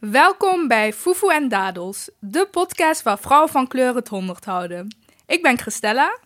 Welkom 0.00 0.68
bij 0.68 0.92
Fufu 0.92 1.28
en 1.28 1.48
Dadels, 1.48 2.10
de 2.18 2.48
podcast 2.50 3.02
waar 3.02 3.18
vrouwen 3.18 3.50
van 3.50 3.66
kleur 3.66 3.94
het 3.94 4.08
honderd 4.08 4.44
houden. 4.44 4.96
Ik 5.26 5.42
ben 5.42 5.58
Christella. 5.58 6.18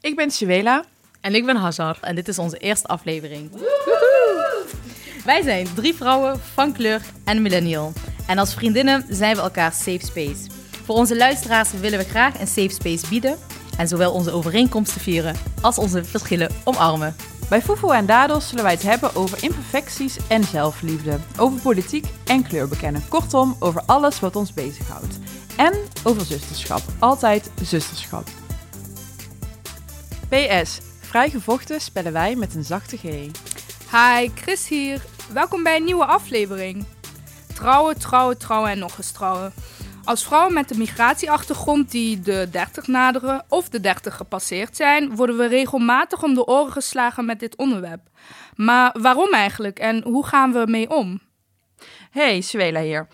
Ik 0.00 0.16
ben 0.16 0.30
Suela. 0.30 0.84
En 1.20 1.34
ik 1.34 1.46
ben 1.46 1.56
Hazar. 1.56 1.98
En 2.00 2.14
dit 2.14 2.28
is 2.28 2.38
onze 2.38 2.58
eerste 2.58 2.86
aflevering. 2.88 3.50
Wij 5.24 5.42
zijn 5.42 5.66
drie 5.74 5.94
vrouwen 5.94 6.40
van 6.40 6.72
kleur 6.72 7.02
en 7.24 7.42
millennial. 7.42 7.92
En 8.26 8.38
als 8.38 8.54
vriendinnen 8.54 9.04
zijn 9.08 9.36
we 9.36 9.42
elkaar 9.42 9.72
safe 9.72 10.06
space. 10.06 10.50
Voor 10.84 10.94
onze 10.94 11.16
luisteraars 11.16 11.72
willen 11.72 11.98
we 11.98 12.04
graag 12.04 12.40
een 12.40 12.46
safe 12.46 12.72
space 12.72 13.08
bieden. 13.08 13.38
En 13.76 13.88
zowel 13.88 14.12
onze 14.12 14.30
overeenkomsten 14.30 15.00
vieren 15.00 15.36
als 15.60 15.78
onze 15.78 16.04
verschillen 16.04 16.50
omarmen. 16.64 17.16
Bij 17.48 17.62
Fufu 17.62 17.88
en 17.90 18.06
Dadels 18.06 18.48
zullen 18.48 18.64
wij 18.64 18.72
het 18.72 18.82
hebben 18.82 19.14
over 19.14 19.42
imperfecties 19.42 20.16
en 20.28 20.44
zelfliefde. 20.44 21.18
Over 21.38 21.60
politiek 21.60 22.06
en 22.26 22.42
kleur 22.42 22.68
bekennen. 22.68 23.08
Kortom, 23.08 23.56
over 23.58 23.82
alles 23.86 24.20
wat 24.20 24.36
ons 24.36 24.52
bezighoudt. 24.52 25.18
En 25.56 25.72
over 26.04 26.24
zusterschap. 26.24 26.82
Altijd 26.98 27.50
zusterschap. 27.62 28.28
PS. 30.28 30.80
Vrijgevochten 31.00 31.80
spellen 31.80 32.12
wij 32.12 32.34
met 32.34 32.54
een 32.54 32.64
zachte 32.64 32.96
G. 32.96 33.02
Hi, 33.02 34.30
Chris 34.34 34.68
hier. 34.68 35.04
Welkom 35.32 35.62
bij 35.62 35.76
een 35.76 35.84
nieuwe 35.84 36.04
aflevering. 36.04 36.84
Trouwen, 37.54 37.98
trouwen, 37.98 38.38
trouwen 38.38 38.70
en 38.70 38.78
nog 38.78 38.98
eens 38.98 39.10
trouwen. 39.10 39.52
Als 40.10 40.24
vrouwen 40.24 40.52
met 40.52 40.70
een 40.70 40.78
migratieachtergrond 40.78 41.90
die 41.90 42.20
de 42.20 42.48
30 42.50 42.86
naderen 42.86 43.44
of 43.48 43.68
de 43.68 43.80
30 43.80 44.16
gepasseerd 44.16 44.76
zijn, 44.76 45.16
worden 45.16 45.36
we 45.36 45.46
regelmatig 45.46 46.22
om 46.22 46.34
de 46.34 46.46
oren 46.46 46.72
geslagen 46.72 47.24
met 47.24 47.40
dit 47.40 47.56
onderwerp. 47.56 48.00
Maar 48.54 48.96
waarom 49.00 49.32
eigenlijk 49.32 49.78
en 49.78 50.02
hoe 50.02 50.26
gaan 50.26 50.52
we 50.52 50.64
mee 50.66 50.90
om? 50.90 51.20
Hey, 52.10 52.40
Suela 52.40 52.80
hier. 52.80 53.06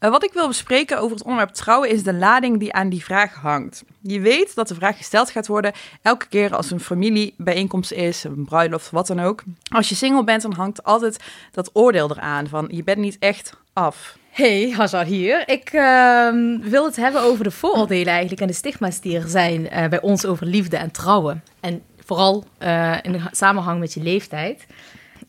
Uh, 0.00 0.10
wat 0.10 0.24
ik 0.24 0.32
wil 0.32 0.46
bespreken 0.46 0.98
over 0.98 1.16
het 1.16 1.24
onderwerp 1.24 1.54
trouwen 1.54 1.90
is 1.90 2.02
de 2.02 2.14
lading 2.14 2.58
die 2.58 2.72
aan 2.72 2.88
die 2.88 3.04
vraag 3.04 3.34
hangt. 3.34 3.84
Je 4.02 4.20
weet 4.20 4.54
dat 4.54 4.68
de 4.68 4.74
vraag 4.74 4.96
gesteld 4.96 5.30
gaat 5.30 5.46
worden 5.46 5.72
elke 6.02 6.28
keer 6.28 6.56
als 6.56 6.70
een 6.70 6.80
familiebijeenkomst 6.80 7.92
is, 7.92 8.24
een 8.24 8.44
bruiloft, 8.44 8.90
wat 8.90 9.06
dan 9.06 9.20
ook. 9.20 9.42
Als 9.72 9.88
je 9.88 9.94
single 9.94 10.24
bent, 10.24 10.42
dan 10.42 10.52
hangt 10.52 10.84
altijd 10.84 11.24
dat 11.52 11.70
oordeel 11.72 12.10
eraan 12.10 12.48
van 12.48 12.68
je 12.72 12.84
bent 12.84 12.98
niet 12.98 13.18
echt 13.18 13.52
af. 13.72 14.16
Hey, 14.38 14.70
Hazar 14.70 15.04
hier. 15.04 15.48
Ik 15.48 15.72
uh, 15.72 16.28
wil 16.60 16.84
het 16.84 16.96
hebben 16.96 17.22
over 17.22 17.44
de 17.44 17.50
vooroordelen 17.50 18.12
eigenlijk 18.12 18.40
en 18.40 18.46
de 18.46 18.52
stigma's 18.52 19.00
die 19.00 19.16
er 19.16 19.28
zijn 19.28 19.60
uh, 19.60 19.88
bij 19.88 20.00
ons 20.00 20.26
over 20.26 20.46
liefde 20.46 20.76
en 20.76 20.90
trouwen. 20.90 21.42
En 21.60 21.82
vooral 22.04 22.44
uh, 22.62 22.96
in 23.02 23.20
samenhang 23.30 23.80
met 23.80 23.94
je 23.94 24.02
leeftijd. 24.02 24.66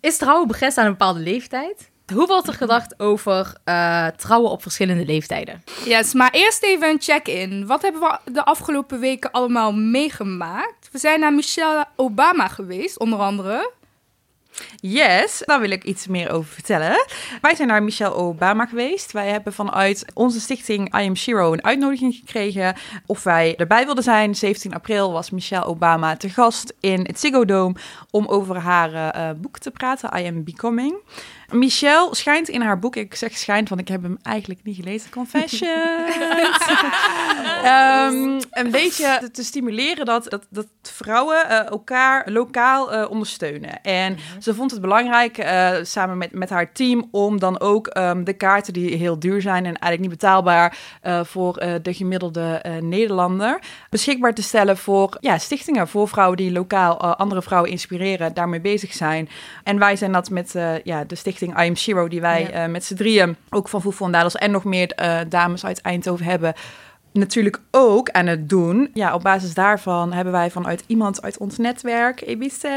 Is 0.02 0.18
trouwen 0.18 0.48
begrensd 0.48 0.78
aan 0.78 0.86
een 0.86 0.92
bepaalde 0.92 1.20
leeftijd? 1.20 1.90
Hoe 2.14 2.28
wordt 2.28 2.48
er 2.48 2.54
gedacht 2.54 3.00
over 3.00 3.54
uh, 3.66 4.08
trouwen 4.08 4.52
op 4.52 4.62
verschillende 4.62 5.06
leeftijden? 5.06 5.64
Yes, 5.86 6.14
maar 6.14 6.32
eerst 6.32 6.64
even 6.64 6.90
een 6.90 7.02
check-in. 7.02 7.66
Wat 7.66 7.82
hebben 7.82 8.02
we 8.02 8.32
de 8.32 8.46
afgelopen 8.46 9.00
weken 9.00 9.32
allemaal 9.32 9.74
meegemaakt? 9.74 10.90
We 10.92 10.98
zijn 10.98 11.20
naar 11.20 11.34
Michelle 11.34 11.86
Obama 11.96 12.48
geweest, 12.48 13.00
onder 13.00 13.20
andere. 13.20 13.72
Yes, 14.82 15.42
daar 15.46 15.60
wil 15.60 15.70
ik 15.70 15.84
iets 15.84 16.08
meer 16.08 16.32
over 16.32 16.54
vertellen. 16.54 17.06
Wij 17.42 17.56
zijn 17.56 17.68
naar 17.68 17.84
Michelle 17.84 18.14
Obama 18.14 18.66
geweest. 18.66 19.12
Wij 19.12 19.30
hebben 19.30 19.54
vanuit 19.54 20.06
onze 20.14 20.40
stichting 20.40 21.00
I 21.00 21.08
Am 21.08 21.16
Shiro 21.16 21.54
een 21.54 21.64
uitnodiging 21.64 22.16
gekregen 22.16 22.76
of 23.06 23.24
wij 23.24 23.56
erbij 23.56 23.86
wilden 23.86 24.04
zijn. 24.04 24.36
17 24.36 24.74
april 24.74 25.12
was 25.12 25.30
Michelle 25.30 25.66
Obama 25.66 26.18
te 26.18 26.30
gast 26.30 26.74
in 26.80 27.06
het 27.06 27.20
Ziggo 27.20 27.46
Dome 27.46 27.76
om 28.12 28.28
over 28.28 28.58
haar 28.58 29.16
uh, 29.16 29.30
boek 29.42 29.58
te 29.58 29.72
praten, 29.72 30.20
I 30.20 30.28
Am 30.28 30.44
Becoming. 30.44 30.96
Michelle 31.52 32.08
schijnt 32.12 32.50
in 32.50 32.62
haar 32.62 32.80
boek, 32.80 32.96
ik 32.96 33.16
zeg 33.16 33.38
schijnt, 33.38 33.70
want 33.70 33.82
ik 33.82 33.88
heb 33.88 34.02
hem 34.02 34.18
eigenlijk 34.22 34.60
niet 34.64 34.76
gelezen, 34.76 35.12
confession. 35.12 35.70
um, 37.66 38.40
een 38.62 38.72
beetje 38.72 39.30
te 39.32 39.44
stimuleren 39.44 40.06
dat, 40.06 40.30
dat, 40.30 40.46
dat 40.50 40.68
vrouwen 40.82 41.46
uh, 41.50 41.70
elkaar 41.70 42.32
lokaal 42.32 42.94
uh, 42.94 43.10
ondersteunen. 43.10 43.82
En 43.82 44.12
mm-hmm. 44.12 44.42
ze 44.42 44.54
vond 44.54 44.72
het 44.72 44.82
belangrijk, 44.82 45.38
uh, 45.38 45.72
samen 45.82 46.18
met, 46.18 46.32
met 46.32 46.50
haar 46.50 46.72
team, 46.72 47.08
om 47.12 47.40
dan 47.40 47.60
ook 47.60 47.98
um, 47.98 48.24
de 48.24 48.34
kaarten 48.34 48.74
die 48.74 48.96
heel 48.96 49.20
duur 49.20 49.42
zijn 49.42 49.66
en 49.66 49.78
eigenlijk 49.80 50.00
niet 50.00 50.10
betaalbaar 50.10 50.78
voor 51.24 51.54
de 51.82 51.94
gemiddelde 51.94 52.64
Nederlander, 52.82 53.60
beschikbaar 53.90 54.34
te 54.34 54.42
stellen 54.42 54.78
voor 54.78 55.18
ja, 55.20 55.38
stichtingen, 55.38 55.88
voor 55.88 56.08
vrouwen 56.08 56.38
die 56.38 56.52
lokaal 56.52 57.16
andere 57.16 57.42
vrouwen 57.42 57.72
inspireren, 57.72 58.34
daarmee 58.34 58.62
bezig 58.62 58.94
zijn. 58.94 59.30
En 59.64 59.80
wij 59.80 59.96
zijn 59.96 60.12
dat 60.12 60.30
met 60.30 60.54
ja, 60.84 61.04
de 61.04 61.16
stichting 61.16 61.39
I 61.48 61.68
Am 61.68 61.76
Shiro, 61.76 62.08
die 62.08 62.22
wij 62.22 62.50
ja. 62.52 62.66
uh, 62.66 62.72
met 62.72 62.86
z'n 62.86 62.96
drieën, 62.96 63.36
ook 63.50 63.70
van 63.70 63.82
Voedsel 63.82 64.06
en 64.06 64.12
Dadels 64.12 64.36
en 64.36 64.52
nog 64.52 64.64
meer 64.64 64.94
uh, 65.02 65.20
dames 65.30 65.66
uit 65.66 65.82
Eindhoven 65.82 66.26
hebben, 66.26 66.54
natuurlijk 67.14 67.62
ook 67.72 68.10
aan 68.10 68.28
het 68.28 68.50
doen. 68.50 68.90
Ja, 68.94 69.14
op 69.14 69.24
basis 69.24 69.54
daarvan 69.54 70.14
hebben 70.14 70.34
wij 70.34 70.52
vanuit 70.52 70.84
iemand 70.88 71.22
uit 71.22 71.38
ons 71.38 71.58
netwerk, 71.58 72.22
Ebice. 72.22 72.68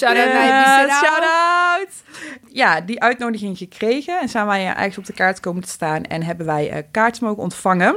Naar 0.00 0.16
Ebice. 0.16 0.96
Shout-out! 1.04 2.02
Ja, 2.48 2.80
die 2.80 3.00
uitnodiging 3.00 3.58
gekregen 3.58 4.20
en 4.20 4.28
zijn 4.28 4.46
wij 4.46 4.64
eigenlijk 4.64 4.98
op 4.98 5.06
de 5.06 5.12
kaart 5.12 5.40
komen 5.40 5.62
te 5.62 5.68
staan 5.68 6.02
en 6.02 6.22
hebben 6.22 6.46
wij 6.46 6.86
kaarten 6.90 7.24
mogen 7.24 7.42
ontvangen. 7.42 7.94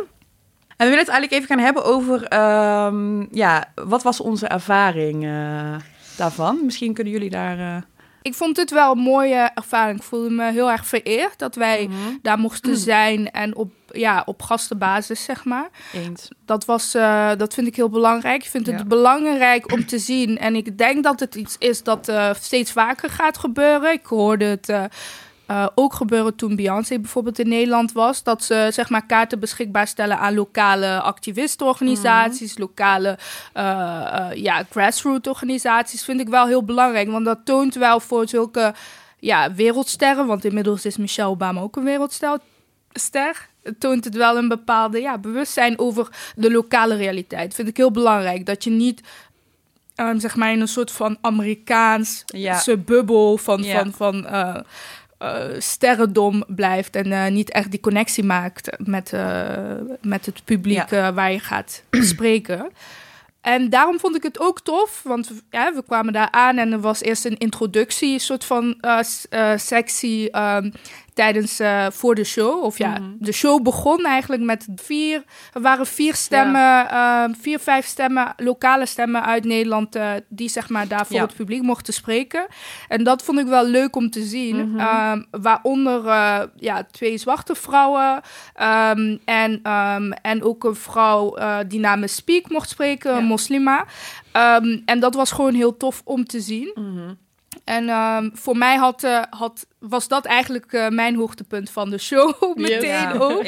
En 0.77 0.85
we 0.85 0.91
willen 0.91 1.05
het 1.05 1.09
eigenlijk 1.09 1.31
even 1.31 1.55
gaan 1.55 1.65
hebben 1.65 1.83
over, 1.83 2.33
um, 2.85 3.27
ja, 3.31 3.65
wat 3.75 4.03
was 4.03 4.21
onze 4.21 4.47
ervaring 4.47 5.23
uh, 5.23 5.75
daarvan? 6.17 6.59
Misschien 6.63 6.93
kunnen 6.93 7.13
jullie 7.13 7.29
daar... 7.29 7.57
Uh... 7.57 7.75
Ik 8.27 8.33
vond 8.33 8.57
het 8.57 8.71
wel 8.71 8.91
een 8.91 8.97
mooie 8.97 9.51
ervaring. 9.55 9.97
Ik 9.97 10.03
voelde 10.03 10.29
me 10.29 10.51
heel 10.51 10.71
erg 10.71 10.85
vereerd 10.85 11.39
dat 11.39 11.55
wij 11.55 11.87
mm-hmm. 11.87 12.19
daar 12.21 12.39
mochten 12.39 12.77
zijn 12.77 13.31
en 13.31 13.55
op, 13.55 13.71
ja, 13.91 14.23
op 14.25 14.41
gastenbasis, 14.41 15.23
zeg 15.23 15.45
maar. 15.45 15.69
Eens. 15.93 16.27
Dat, 16.45 16.65
was, 16.65 16.95
uh, 16.95 17.31
dat 17.37 17.53
vind 17.53 17.67
ik 17.67 17.75
heel 17.75 17.89
belangrijk. 17.89 18.43
Ik 18.43 18.49
vind 18.49 18.67
het 18.67 18.87
belangrijk 18.87 19.71
om 19.71 19.85
te 19.85 19.99
zien. 19.99 20.37
En 20.37 20.55
ik 20.55 20.77
denk 20.77 21.03
dat 21.03 21.19
het 21.19 21.35
iets 21.35 21.55
is 21.59 21.83
dat 21.83 22.09
uh, 22.09 22.33
steeds 22.33 22.71
vaker 22.71 23.09
gaat 23.09 23.37
gebeuren. 23.37 23.91
Ik 23.91 24.05
hoorde 24.05 24.45
het... 24.45 24.69
Uh, 25.51 25.57
uh, 25.57 25.67
ook 25.75 25.93
gebeuren 25.93 26.35
toen 26.35 26.55
Beyoncé 26.55 26.99
bijvoorbeeld 26.99 27.39
in 27.39 27.47
Nederland 27.47 27.91
was. 27.91 28.23
Dat 28.23 28.43
ze 28.43 28.69
zeg 28.71 28.89
maar 28.89 29.05
kaarten 29.05 29.39
beschikbaar 29.39 29.87
stellen 29.87 30.19
aan 30.19 30.33
lokale 30.33 31.01
activistenorganisaties, 31.01 32.55
mm. 32.55 32.61
lokale 32.61 33.17
uh, 33.57 33.63
uh, 33.63 34.27
ja, 34.33 34.63
grassroots 34.69 35.27
organisaties. 35.27 36.03
Vind 36.03 36.19
ik 36.19 36.29
wel 36.29 36.47
heel 36.47 36.63
belangrijk. 36.63 37.09
Want 37.09 37.25
dat 37.25 37.39
toont 37.43 37.75
wel 37.75 37.99
voor 37.99 38.27
zulke 38.27 38.73
ja, 39.19 39.53
wereldsterren. 39.53 40.25
Want 40.25 40.45
inmiddels 40.45 40.85
is 40.85 40.97
Michelle 40.97 41.29
Obama 41.29 41.61
ook 41.61 41.75
een 41.75 41.83
wereldster. 41.83 42.39
Het 43.63 43.79
toont 43.79 44.03
het 44.03 44.15
wel 44.15 44.37
een 44.37 44.47
bepaalde 44.47 45.01
ja, 45.01 45.17
bewustzijn 45.17 45.79
over 45.79 46.07
de 46.35 46.51
lokale 46.51 46.95
realiteit. 46.95 47.53
Vind 47.53 47.67
ik 47.67 47.77
heel 47.77 47.91
belangrijk. 47.91 48.45
Dat 48.45 48.63
je 48.63 48.69
niet 48.69 49.01
um, 49.95 50.19
zeg 50.19 50.35
maar 50.35 50.51
in 50.51 50.61
een 50.61 50.67
soort 50.67 50.91
van 50.91 51.17
Amerikaanse 51.21 52.23
ja. 52.25 52.63
bubbel 52.85 53.37
van, 53.37 53.63
ja. 53.63 53.79
van, 53.79 53.93
van 53.93 54.25
uh, 54.25 54.55
uh, 55.19 55.45
sterrendom 55.57 56.43
blijft 56.47 56.95
en 56.95 57.07
uh, 57.07 57.27
niet 57.27 57.51
echt 57.51 57.71
die 57.71 57.79
connectie 57.79 58.23
maakt 58.23 58.69
met, 58.77 59.11
uh, 59.13 59.71
met 60.01 60.25
het 60.25 60.43
publiek 60.43 60.89
ja. 60.89 61.13
waar 61.13 61.31
je 61.31 61.39
gaat 61.39 61.83
spreken. 62.11 62.71
En 63.41 63.69
daarom 63.69 63.99
vond 63.99 64.15
ik 64.15 64.23
het 64.23 64.39
ook 64.39 64.61
tof, 64.61 65.01
want 65.03 65.31
ja, 65.49 65.73
we 65.73 65.83
kwamen 65.83 66.13
daar 66.13 66.31
aan 66.31 66.57
en 66.57 66.71
er 66.71 66.79
was 66.79 67.01
eerst 67.01 67.25
een 67.25 67.37
introductie, 67.37 68.13
een 68.13 68.19
soort 68.19 68.45
van 68.45 68.63
um, 70.35 70.71
tijdens 71.17 71.59
uh, 71.59 71.85
voor 71.91 72.15
de 72.15 72.23
show. 72.23 72.63
Of 72.63 72.77
ja, 72.77 72.89
mm-hmm. 72.89 73.15
de 73.19 73.31
show 73.31 73.61
begon 73.61 74.05
eigenlijk 74.05 74.41
met 74.41 74.67
vier. 74.75 75.23
Er 75.53 75.61
waren 75.61 75.85
vier 75.85 76.15
stemmen, 76.15 76.61
ja. 76.61 77.27
uh, 77.27 77.33
vier, 77.39 77.59
vijf 77.59 77.85
stemmen, 77.85 78.33
lokale 78.37 78.85
stemmen 78.85 79.23
uit 79.23 79.45
Nederland. 79.45 79.95
Uh, 79.95 80.11
die 80.27 80.49
zeg 80.49 80.69
maar 80.69 80.87
daar 80.87 81.05
voor 81.05 81.15
ja. 81.15 81.21
het 81.21 81.35
publiek 81.35 81.61
mochten 81.61 81.93
spreken. 81.93 82.47
En 82.87 83.03
dat 83.03 83.23
vond 83.23 83.39
ik 83.39 83.47
wel 83.47 83.65
leuk 83.65 83.95
om 83.95 84.09
te 84.09 84.23
zien. 84.23 84.69
Mm-hmm. 84.69 85.25
waaronder 85.31 86.03
ja, 86.55 86.83
twee 86.91 87.17
zwarte 87.17 87.55
vrouwen. 87.55 88.21
Um, 88.61 89.19
en, 89.25 89.71
um, 89.71 90.11
en 90.11 90.43
ook 90.43 90.63
een 90.63 90.75
vrouw 90.75 91.37
die 91.67 91.79
namens 91.79 92.15
Speak 92.15 92.49
mocht 92.49 92.69
spreken, 92.69 93.13
ja. 93.13 93.19
moslima. 93.19 93.85
En 94.85 94.99
dat 94.99 95.13
was 95.13 95.31
gewoon 95.31 95.53
heel 95.53 95.77
tof 95.77 96.01
om 96.05 96.25
te 96.25 96.39
zien. 96.39 96.71
Mm-hmm. 96.73 97.17
En 97.67 97.89
um, 97.89 98.31
voor 98.33 98.57
mij 98.57 98.75
had, 98.75 99.03
uh, 99.03 99.21
had, 99.29 99.67
was 99.79 100.07
dat 100.07 100.25
eigenlijk 100.25 100.71
uh, 100.71 100.87
mijn 100.87 101.15
hoogtepunt 101.15 101.69
van 101.69 101.89
de 101.89 101.97
show 101.97 102.33
meteen 102.55 102.89
ja, 102.89 103.13
ook. 103.13 103.45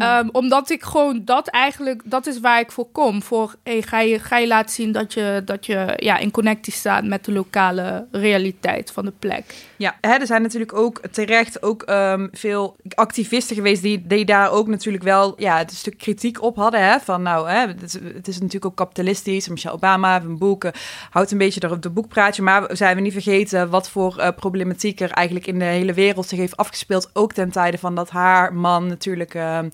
Um, 0.00 0.28
omdat 0.32 0.70
ik 0.70 0.82
gewoon 0.82 1.24
dat 1.24 1.48
eigenlijk, 1.48 2.02
dat 2.04 2.26
is 2.26 2.40
waar 2.40 2.60
ik 2.60 2.72
voor 2.72 2.86
kom. 2.92 3.22
Voor, 3.22 3.54
hey, 3.62 3.82
ga, 3.82 4.00
je, 4.00 4.18
ga 4.18 4.38
je 4.38 4.46
laten 4.46 4.74
zien 4.74 4.92
dat 4.92 5.12
je, 5.12 5.42
dat 5.44 5.66
je 5.66 5.92
ja, 5.96 6.18
in 6.18 6.30
connectie 6.30 6.72
staat 6.72 7.04
met 7.04 7.24
de 7.24 7.32
lokale 7.32 8.06
realiteit 8.10 8.90
van 8.90 9.04
de 9.04 9.12
plek. 9.18 9.54
Ja, 9.76 9.96
hè, 10.00 10.10
er 10.10 10.26
zijn 10.26 10.42
natuurlijk 10.42 10.74
ook 10.74 11.00
terecht 11.10 11.62
ook 11.62 11.90
um, 11.90 12.28
veel 12.32 12.76
activisten 12.94 13.56
geweest 13.56 13.82
die, 13.82 14.06
die 14.06 14.24
daar 14.24 14.50
ook 14.50 14.66
natuurlijk 14.66 15.04
wel 15.04 15.34
ja, 15.36 15.60
een 15.60 15.68
stuk 15.68 15.98
kritiek 15.98 16.42
op 16.42 16.56
hadden. 16.56 16.80
Hè, 16.80 17.00
van 17.00 17.22
nou, 17.22 17.48
hè, 17.48 17.66
het, 17.66 17.82
is, 17.82 17.92
het 17.92 18.28
is 18.28 18.34
natuurlijk 18.34 18.64
ook 18.64 18.76
kapitalistisch. 18.76 19.48
Michelle 19.48 19.74
Obama 19.74 20.12
heeft 20.12 20.24
een 20.24 20.38
boek, 20.38 20.70
houdt 21.10 21.30
een 21.30 21.38
beetje 21.38 21.70
op 21.70 21.82
de 21.82 21.90
boekpraatje, 21.90 22.42
maar 22.42 22.76
zijn 22.76 22.96
we 22.96 23.02
niet 23.02 23.12
vergeten 23.12 23.70
wat 23.70 23.90
voor 23.90 24.16
uh, 24.18 24.28
problematiek 24.36 25.00
er 25.00 25.10
eigenlijk 25.10 25.41
in 25.46 25.58
de 25.58 25.64
hele 25.64 25.92
wereld 25.92 26.26
zich 26.26 26.38
heeft 26.38 26.56
afgespeeld. 26.56 27.10
Ook 27.12 27.32
ten 27.32 27.50
tijde 27.50 27.78
van 27.78 27.94
dat 27.94 28.10
haar 28.10 28.54
man 28.54 28.86
natuurlijk 28.86 29.34
ehm, 29.34 29.68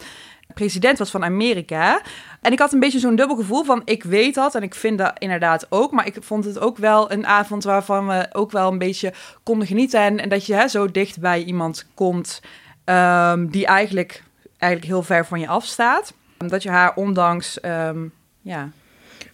president 0.55 0.99
was 0.99 1.11
van 1.11 1.25
Amerika. 1.25 2.01
En 2.41 2.53
ik 2.53 2.59
had 2.59 2.73
een 2.73 2.81
beetje 2.81 2.99
zo'n 2.99 3.17
dubbel 3.17 3.37
gevoel 3.37 3.65
van 3.65 3.83
ik 3.85 4.03
weet 4.03 4.35
dat 4.35 4.55
en 4.55 4.63
ik 4.63 4.75
vind 4.75 4.99
dat 4.99 5.13
inderdaad 5.19 5.67
ook. 5.69 5.93
Maar 5.93 6.07
ik 6.07 6.17
vond 6.21 6.45
het 6.45 6.59
ook 6.59 6.79
wel 6.79 7.13
een 7.13 7.27
avond 7.27 7.65
waarvan 7.65 8.07
we 8.07 8.29
ook 8.33 8.51
wel 8.51 8.73
een 8.73 8.79
beetje 8.79 9.13
konden 9.43 9.67
genieten. 9.67 10.01
En, 10.01 10.19
en 10.21 10.29
dat 10.29 10.47
je 10.47 10.55
hè, 10.55 10.69
zo 10.69 10.91
dicht 10.91 11.21
bij 11.21 11.43
iemand 11.43 11.87
komt 11.95 12.43
ehm, 12.85 13.47
die 13.47 13.67
eigenlijk, 13.67 14.23
eigenlijk 14.59 14.93
heel 14.93 15.03
ver 15.03 15.27
van 15.27 15.41
je 15.41 15.49
afstaat. 15.49 16.13
Dat 16.37 16.63
je 16.63 16.71
haar 16.71 16.95
ondanks 16.95 17.61
ehm, 17.61 18.07
ja, 18.43 18.71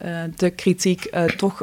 uh, 0.05 0.23
de 0.37 0.51
kritiek 0.51 1.09
uh, 1.15 1.25
toch... 1.25 1.63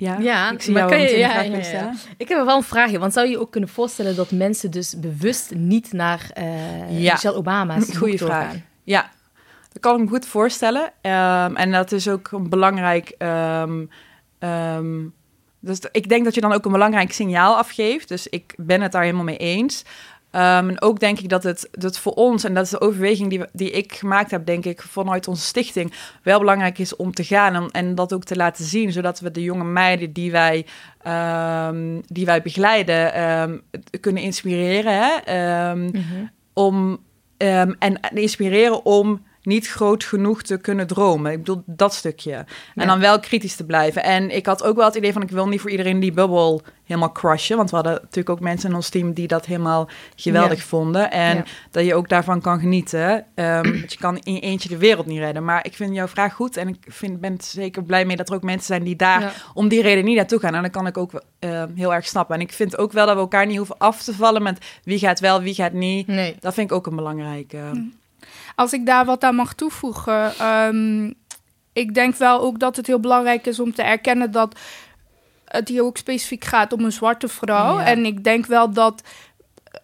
Uh, 0.00 0.08
ja, 0.08 0.18
ja, 0.18 0.50
ik 0.50 0.62
zie 0.62 0.72
maar 0.72 0.82
jou 0.82 0.94
kan 0.94 1.02
je, 1.02 1.18
ja. 1.18 1.92
Ik 2.16 2.28
heb 2.28 2.38
er 2.38 2.44
wel 2.44 2.56
een 2.56 2.62
vraagje, 2.62 2.98
want 2.98 3.12
zou 3.12 3.28
je 3.28 3.38
ook 3.40 3.50
kunnen 3.50 3.70
voorstellen 3.70 4.16
dat 4.16 4.30
mensen 4.30 4.70
dus 4.70 5.00
bewust 5.00 5.54
niet 5.54 5.92
naar 5.92 6.30
eh, 6.32 7.00
Ja. 7.02 7.12
Michelle 7.12 7.36
Obama's 7.36 7.96
Goeie 7.96 8.18
vraag. 8.18 8.54
Ja, 8.84 9.10
dat 9.72 9.82
kan 9.82 9.94
ik 9.94 10.00
me 10.00 10.08
goed 10.08 10.26
voorstellen. 10.26 10.92
Ehm, 11.00 11.56
en 11.56 11.72
dat 11.72 11.92
is 11.92 12.08
ook 12.08 12.30
een 12.30 12.48
belangrijk. 12.48 13.14
ehm, 13.18 13.84
ehm, 14.38 14.98
dus 15.60 15.80
ik 15.92 16.08
denk 16.08 16.24
dat 16.24 16.34
je 16.34 16.40
dan 16.40 16.52
ook 16.52 16.64
een 16.64 16.72
belangrijk 16.72 17.12
signaal 17.12 17.56
afgeeft. 17.56 18.08
Dus 18.08 18.26
ik 18.26 18.54
ben 18.56 18.80
het 18.80 18.92
daar 18.92 19.02
helemaal 19.02 19.24
mee 19.24 19.36
eens. 19.36 19.84
Ehm, 20.30 20.68
en 20.68 20.82
ook 20.82 21.00
denk 21.00 21.18
ik 21.18 21.28
dat 21.28 21.42
het 21.42 21.68
dat 21.72 21.98
voor 21.98 22.12
ons, 22.12 22.44
en 22.44 22.54
dat 22.54 22.64
is 22.64 22.70
de 22.70 22.80
overweging 22.80 23.30
die, 23.30 23.40
die 23.52 23.70
ik 23.70 23.92
gemaakt 23.92 24.30
heb, 24.30 24.46
denk 24.46 24.64
ik, 24.64 24.82
vanuit 24.82 25.28
onze 25.28 25.44
stichting, 25.44 25.92
wel 26.22 26.38
belangrijk 26.38 26.78
is 26.78 26.96
om 26.96 27.12
te 27.12 27.24
gaan 27.24 27.54
en, 27.54 27.70
en 27.70 27.94
dat 27.94 28.12
ook 28.12 28.24
te 28.24 28.36
laten 28.36 28.64
zien, 28.64 28.92
zodat 28.92 29.20
we 29.20 29.30
de 29.30 29.42
jonge 29.42 29.64
meiden 29.64 30.12
die 30.12 30.30
wij, 30.30 30.66
ehm, 31.02 32.00
die 32.06 32.26
wij 32.26 32.42
begeleiden 32.42 33.14
ehm, 33.14 33.58
kunnen 34.00 34.22
inspireren. 34.22 34.92
Hè? 35.02 35.74
Mhm. 35.74 36.26
om, 36.52 36.98
en 37.36 37.76
en 37.78 37.98
inspireren 38.12 38.84
om 38.84 39.22
niet 39.42 39.68
groot 39.68 40.04
genoeg 40.04 40.42
te 40.42 40.56
kunnen 40.56 40.86
dromen. 40.86 41.32
Ik 41.32 41.38
bedoel, 41.38 41.62
dat 41.66 41.94
stukje. 41.94 42.32
En 42.32 42.46
Ja. 42.74 42.86
dan 42.86 43.00
wel 43.00 43.20
kritisch 43.20 43.56
te 43.56 43.64
blijven. 43.64 44.02
En 44.02 44.30
ik 44.36 44.46
had 44.46 44.62
ook 44.62 44.76
wel 44.76 44.84
het 44.84 44.94
idee 44.94 45.12
van... 45.12 45.22
ik 45.22 45.30
wil 45.30 45.48
niet 45.48 45.60
voor 45.60 45.70
iedereen 45.70 46.00
die 46.00 46.12
bubbel 46.12 46.62
helemaal 46.84 47.12
crushen. 47.12 47.56
Want 47.56 47.70
we 47.70 47.76
hadden 47.76 47.92
natuurlijk 47.94 48.30
ook 48.30 48.40
mensen 48.40 48.68
in 48.70 48.74
ons 48.74 48.88
team... 48.88 49.12
die 49.12 49.26
dat 49.26 49.46
helemaal 49.46 49.88
geweldig 50.16 50.58
Ja. 50.58 50.64
vonden. 50.64 51.10
En 51.10 51.36
Ja. 51.36 51.44
dat 51.70 51.84
je 51.84 51.94
ook 51.94 52.08
daarvan 52.08 52.40
kan 52.40 52.60
genieten. 52.60 53.26
Ehm, 53.34 53.62
want 53.80 53.92
je 53.92 53.98
kan 53.98 54.18
in 54.18 54.34
je 54.34 54.40
eentje 54.40 54.68
de 54.68 54.76
wereld 54.76 55.06
niet 55.06 55.18
redden. 55.18 55.44
Maar 55.44 55.64
ik 55.66 55.74
vind 55.74 55.94
jouw 55.94 56.08
vraag 56.08 56.34
goed. 56.34 56.56
En 56.56 56.68
ik 56.68 56.76
vind, 56.88 57.20
ben 57.20 57.36
zeker 57.40 57.82
blij 57.84 58.04
mee 58.04 58.16
dat 58.16 58.28
er 58.28 58.34
ook 58.34 58.42
mensen 58.42 58.66
zijn... 58.66 58.82
die 58.84 58.96
daar 58.96 59.44
om 59.54 59.68
die 59.68 59.82
reden 59.82 60.04
niet 60.04 60.16
naartoe 60.16 60.38
gaan. 60.40 60.54
En 60.54 60.62
dat 60.62 60.70
kan 60.70 60.86
ik 60.86 60.96
ook 60.98 61.22
eh, 61.38 61.64
heel 61.74 61.94
erg 61.94 62.06
snappen. 62.06 62.34
En 62.34 62.40
ik 62.40 62.52
vind 62.52 62.78
ook 62.78 62.92
wel 62.92 63.06
dat 63.06 63.14
we 63.14 63.20
elkaar 63.20 63.46
niet 63.46 63.56
hoeven 63.56 63.78
af 63.78 64.02
te 64.02 64.14
vallen... 64.14 64.42
met 64.42 64.58
wie 64.84 64.98
gaat 64.98 65.20
wel, 65.20 65.40
wie 65.42 65.54
gaat 65.54 65.72
niet. 65.72 66.06
Nee. 66.06 66.36
Dat 66.40 66.54
vind 66.54 66.70
ik 66.70 66.76
ook 66.76 66.86
een 66.86 66.96
belangrijke. 66.96 67.58
Als 68.60 68.72
ik 68.72 68.86
daar 68.86 69.04
wat 69.04 69.24
aan 69.24 69.34
mag 69.34 69.54
toevoegen. 69.54 70.32
ehm, 70.38 71.12
ik 71.72 71.94
denk 71.94 72.16
wel 72.16 72.40
ook 72.40 72.58
dat 72.58 72.76
het 72.76 72.86
heel 72.86 73.00
belangrijk 73.00 73.46
is 73.46 73.60
om 73.60 73.74
te 73.74 73.82
erkennen 73.82 74.30
dat 74.30 74.58
het 75.44 75.68
hier 75.68 75.82
ook 75.82 75.96
specifiek 75.96 76.44
gaat 76.44 76.72
om 76.72 76.84
een 76.84 76.92
zwarte 76.92 77.28
vrouw. 77.28 77.78
Ja. 77.78 77.84
En 77.86 78.04
ik 78.04 78.24
denk 78.24 78.46
wel 78.46 78.70
dat 78.72 79.02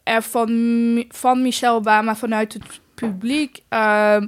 er 0.03 0.23
van, 0.23 1.05
van 1.09 1.43
Michelle 1.43 1.75
Obama 1.77 2.17
vanuit 2.17 2.53
het 2.53 2.63
publiek. 2.95 3.63
ehm, 3.69 4.27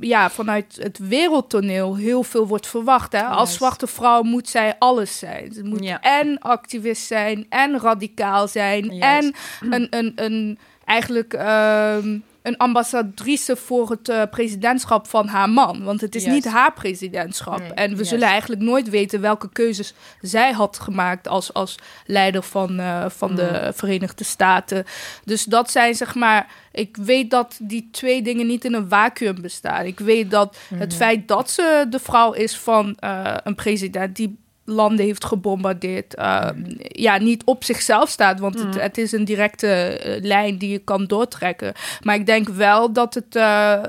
ja, 0.00 0.30
vanuit 0.30 0.76
het 0.80 0.98
wereldtoneel 0.98 1.96
heel 1.96 2.22
veel 2.22 2.46
wordt 2.46 2.66
verwacht. 2.66 3.12
Hè? 3.12 3.22
Als 3.22 3.54
zwarte 3.54 3.86
vrouw 3.86 4.22
moet 4.22 4.48
zij 4.48 4.74
alles 4.78 5.18
zijn. 5.18 5.52
Ze 5.52 5.62
moet 5.64 5.84
Ja. 5.84 6.00
en 6.00 6.38
activist 6.38 7.06
zijn, 7.06 7.46
en 7.48 7.80
radicaal 7.80 8.48
zijn, 8.48 8.90
en 8.90 9.34
een, 9.60 9.86
een, 9.90 10.12
een, 10.16 10.58
eigenlijk 10.84 11.32
ehm, 11.34 12.18
een 12.44 12.56
ambassadrice 12.56 13.56
voor 13.56 13.90
het 13.90 14.08
eh, 14.08 14.22
presidentschap 14.30 15.06
van 15.06 15.26
haar 15.26 15.50
man. 15.50 15.84
Want 15.84 16.00
het 16.00 16.14
is 16.14 16.24
Juist. 16.24 16.44
niet 16.44 16.52
haar 16.52 16.72
presidentschap. 16.72 17.58
Nee, 17.58 17.72
en 17.72 17.96
we 17.96 18.04
zullen 18.04 18.28
eigenlijk 18.28 18.62
nooit 18.62 18.90
weten 18.90 19.20
welke 19.20 19.48
keuzes 19.52 19.94
zij 20.20 20.52
had 20.52 20.78
gemaakt 20.78 21.28
als, 21.28 21.52
als 21.52 21.74
leider 22.06 22.42
van, 22.42 22.78
eh, 22.78 23.04
van 23.08 23.34
de 23.34 23.72
Verenigde 23.74 24.24
Staten. 24.24 24.84
Dus 25.24 25.44
dat 25.44 25.70
zijn 25.70 25.94
zeg 25.94 26.14
maar. 26.14 26.62
Ik 26.72 26.96
weet 26.96 27.30
dat 27.30 27.58
die 27.60 27.88
twee 27.92 28.22
dingen 28.22 28.46
niet 28.46 28.64
in 28.64 28.74
een 28.74 28.88
vacuüm 28.88 29.40
bestaan. 29.40 29.84
Ik 29.84 29.98
weet 29.98 30.30
dat 30.30 30.56
het 30.74 30.94
feit 30.94 31.28
dat 31.28 31.50
ze 31.50 31.86
de 31.90 31.98
vrouw 31.98 32.32
is 32.32 32.56
van 32.56 32.96
eh, 32.98 33.34
een 33.44 33.54
president 33.54 34.16
die 34.16 34.38
landen 34.64 35.04
heeft 35.06 35.24
gebombardeerd, 35.24 36.14
eh, 36.14 36.48
ja, 36.78 37.18
niet 37.18 37.42
op 37.44 37.64
zichzelf 37.64 38.08
staat. 38.08 38.40
Want 38.40 38.58
het, 38.62 38.80
het 38.80 38.98
is 38.98 39.12
een 39.12 39.24
directe 39.24 39.66
eh, 39.68 40.22
lijn 40.24 40.58
die 40.58 40.70
je 40.70 40.78
kan 40.78 41.04
doortrekken. 41.06 41.72
Maar 42.02 42.14
ik 42.14 42.26
denk 42.26 42.48
wel 42.48 42.92
dat, 42.92 43.14
het, 43.14 43.36
eh, 43.36 43.82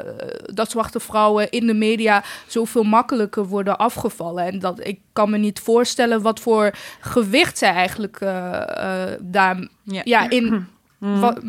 dat 0.54 0.72
zwarte 0.72 1.00
vrouwen 1.00 1.50
in 1.50 1.68
de 1.68 1.74
media 1.74 2.24
zoveel 2.48 2.84
makkelijker 2.84 3.46
worden 3.46 3.78
afgevallen. 3.78 4.46
En 4.46 4.60
dat 4.60 4.88
ik 4.88 5.00
kan 5.14 5.30
me 5.30 5.38
niet 5.38 5.60
voorstellen 5.60 6.22
wat 6.22 6.40
voor 6.40 6.72
gewicht 7.00 7.58
zij 7.58 7.70
eigenlijk 7.72 8.18
eh, 8.20 8.62
daar 9.22 9.68
Ja. 9.84 10.02
ja, 10.04 10.30
in. 10.30 10.68
Mhm. 11.00 11.20
wat- 11.20 11.40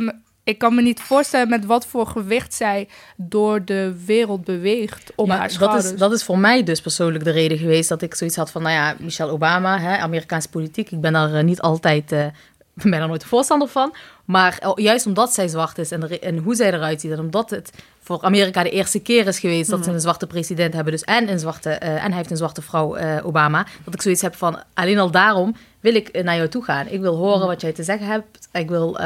ik 0.46 0.58
kan 0.58 0.74
me 0.74 0.82
niet 0.82 1.00
voorstellen 1.00 1.48
met 1.48 1.64
wat 1.64 1.86
voor 1.86 2.06
gewicht 2.06 2.54
zij 2.54 2.88
door 3.16 3.64
de 3.64 3.94
wereld 4.04 4.44
beweegt 4.44 5.12
op 5.14 5.26
Ja, 5.26 5.32
haar 5.32 5.42
dat, 5.42 5.52
schouders. 5.52 5.84
is, 5.84 5.98
dat 5.98 6.12
is 6.12 6.24
voor 6.24 6.38
mij 6.38 6.62
dus 6.62 6.80
persoonlijk 6.80 7.24
de 7.24 7.30
reden 7.30 7.58
geweest 7.58 7.88
dat 7.88 8.02
ik 8.02 8.14
zoiets 8.14 8.36
had 8.36 8.50
van, 8.50 8.62
nou 8.62 8.74
ja, 8.74 8.96
Michelle 8.98 9.32
Obama, 9.32 9.78
hè, 9.78 9.96
Amerikaanse 9.96 10.48
politiek. 10.48 10.90
Ik 10.90 11.00
ben 11.00 11.12
daar 11.12 11.34
eh, 11.34 11.44
niet 11.44 11.60
altijd, 11.60 12.12
eh 12.12 12.26
ben 12.82 12.90
daar 12.90 13.08
nooit 13.08 13.24
voorstander 13.24 13.68
van. 13.68 13.94
Maar 14.24 14.58
eh, 14.58 14.72
juist 14.74 15.06
omdat 15.06 15.32
zij 15.34 15.48
zwart 15.48 15.78
is 15.78 15.90
en, 15.90 16.00
de 16.00 16.18
en 16.18 16.38
hoe 16.38 16.54
zij 16.54 16.72
eruit 16.72 17.00
ziet 17.00 17.10
en 17.10 17.20
omdat 17.20 17.50
het 17.50 17.70
voor 18.00 18.22
Amerika 18.22 18.62
de 18.62 18.70
eerste 18.70 18.98
keer 18.98 19.26
is 19.26 19.38
geweest 19.38 19.70
dat 19.70 19.84
ze 19.84 19.90
een 19.90 20.00
zwarte 20.00 20.26
president 20.26 20.74
hebben, 20.74 20.92
dus 20.92 21.02
en 21.04 21.30
een 21.30 21.38
zwarte 21.38 21.70
en 21.70 22.06
hij 22.08 22.16
heeft 22.16 22.30
een 22.30 22.36
zwarte 22.36 22.62
vrouw, 22.62 22.96
Obama, 23.22 23.66
dat 23.84 23.94
ik 23.94 24.02
zoiets 24.02 24.22
heb 24.22 24.34
van 24.34 24.62
alleen 24.74 24.98
al 24.98 25.10
daarom 25.10 25.56
wil 25.80 25.94
ik 25.94 26.22
naar 26.22 26.36
jou 26.36 26.48
toe 26.48 26.64
gaan. 26.64 26.86
Ik 26.88 27.00
wil 27.00 27.16
horen 27.16 27.46
wat 27.46 27.60
jij 27.60 27.72
te 27.72 27.82
zeggen 27.82 28.06
hebt. 28.06 28.48
Ik 28.52 28.68
wil 28.68 28.98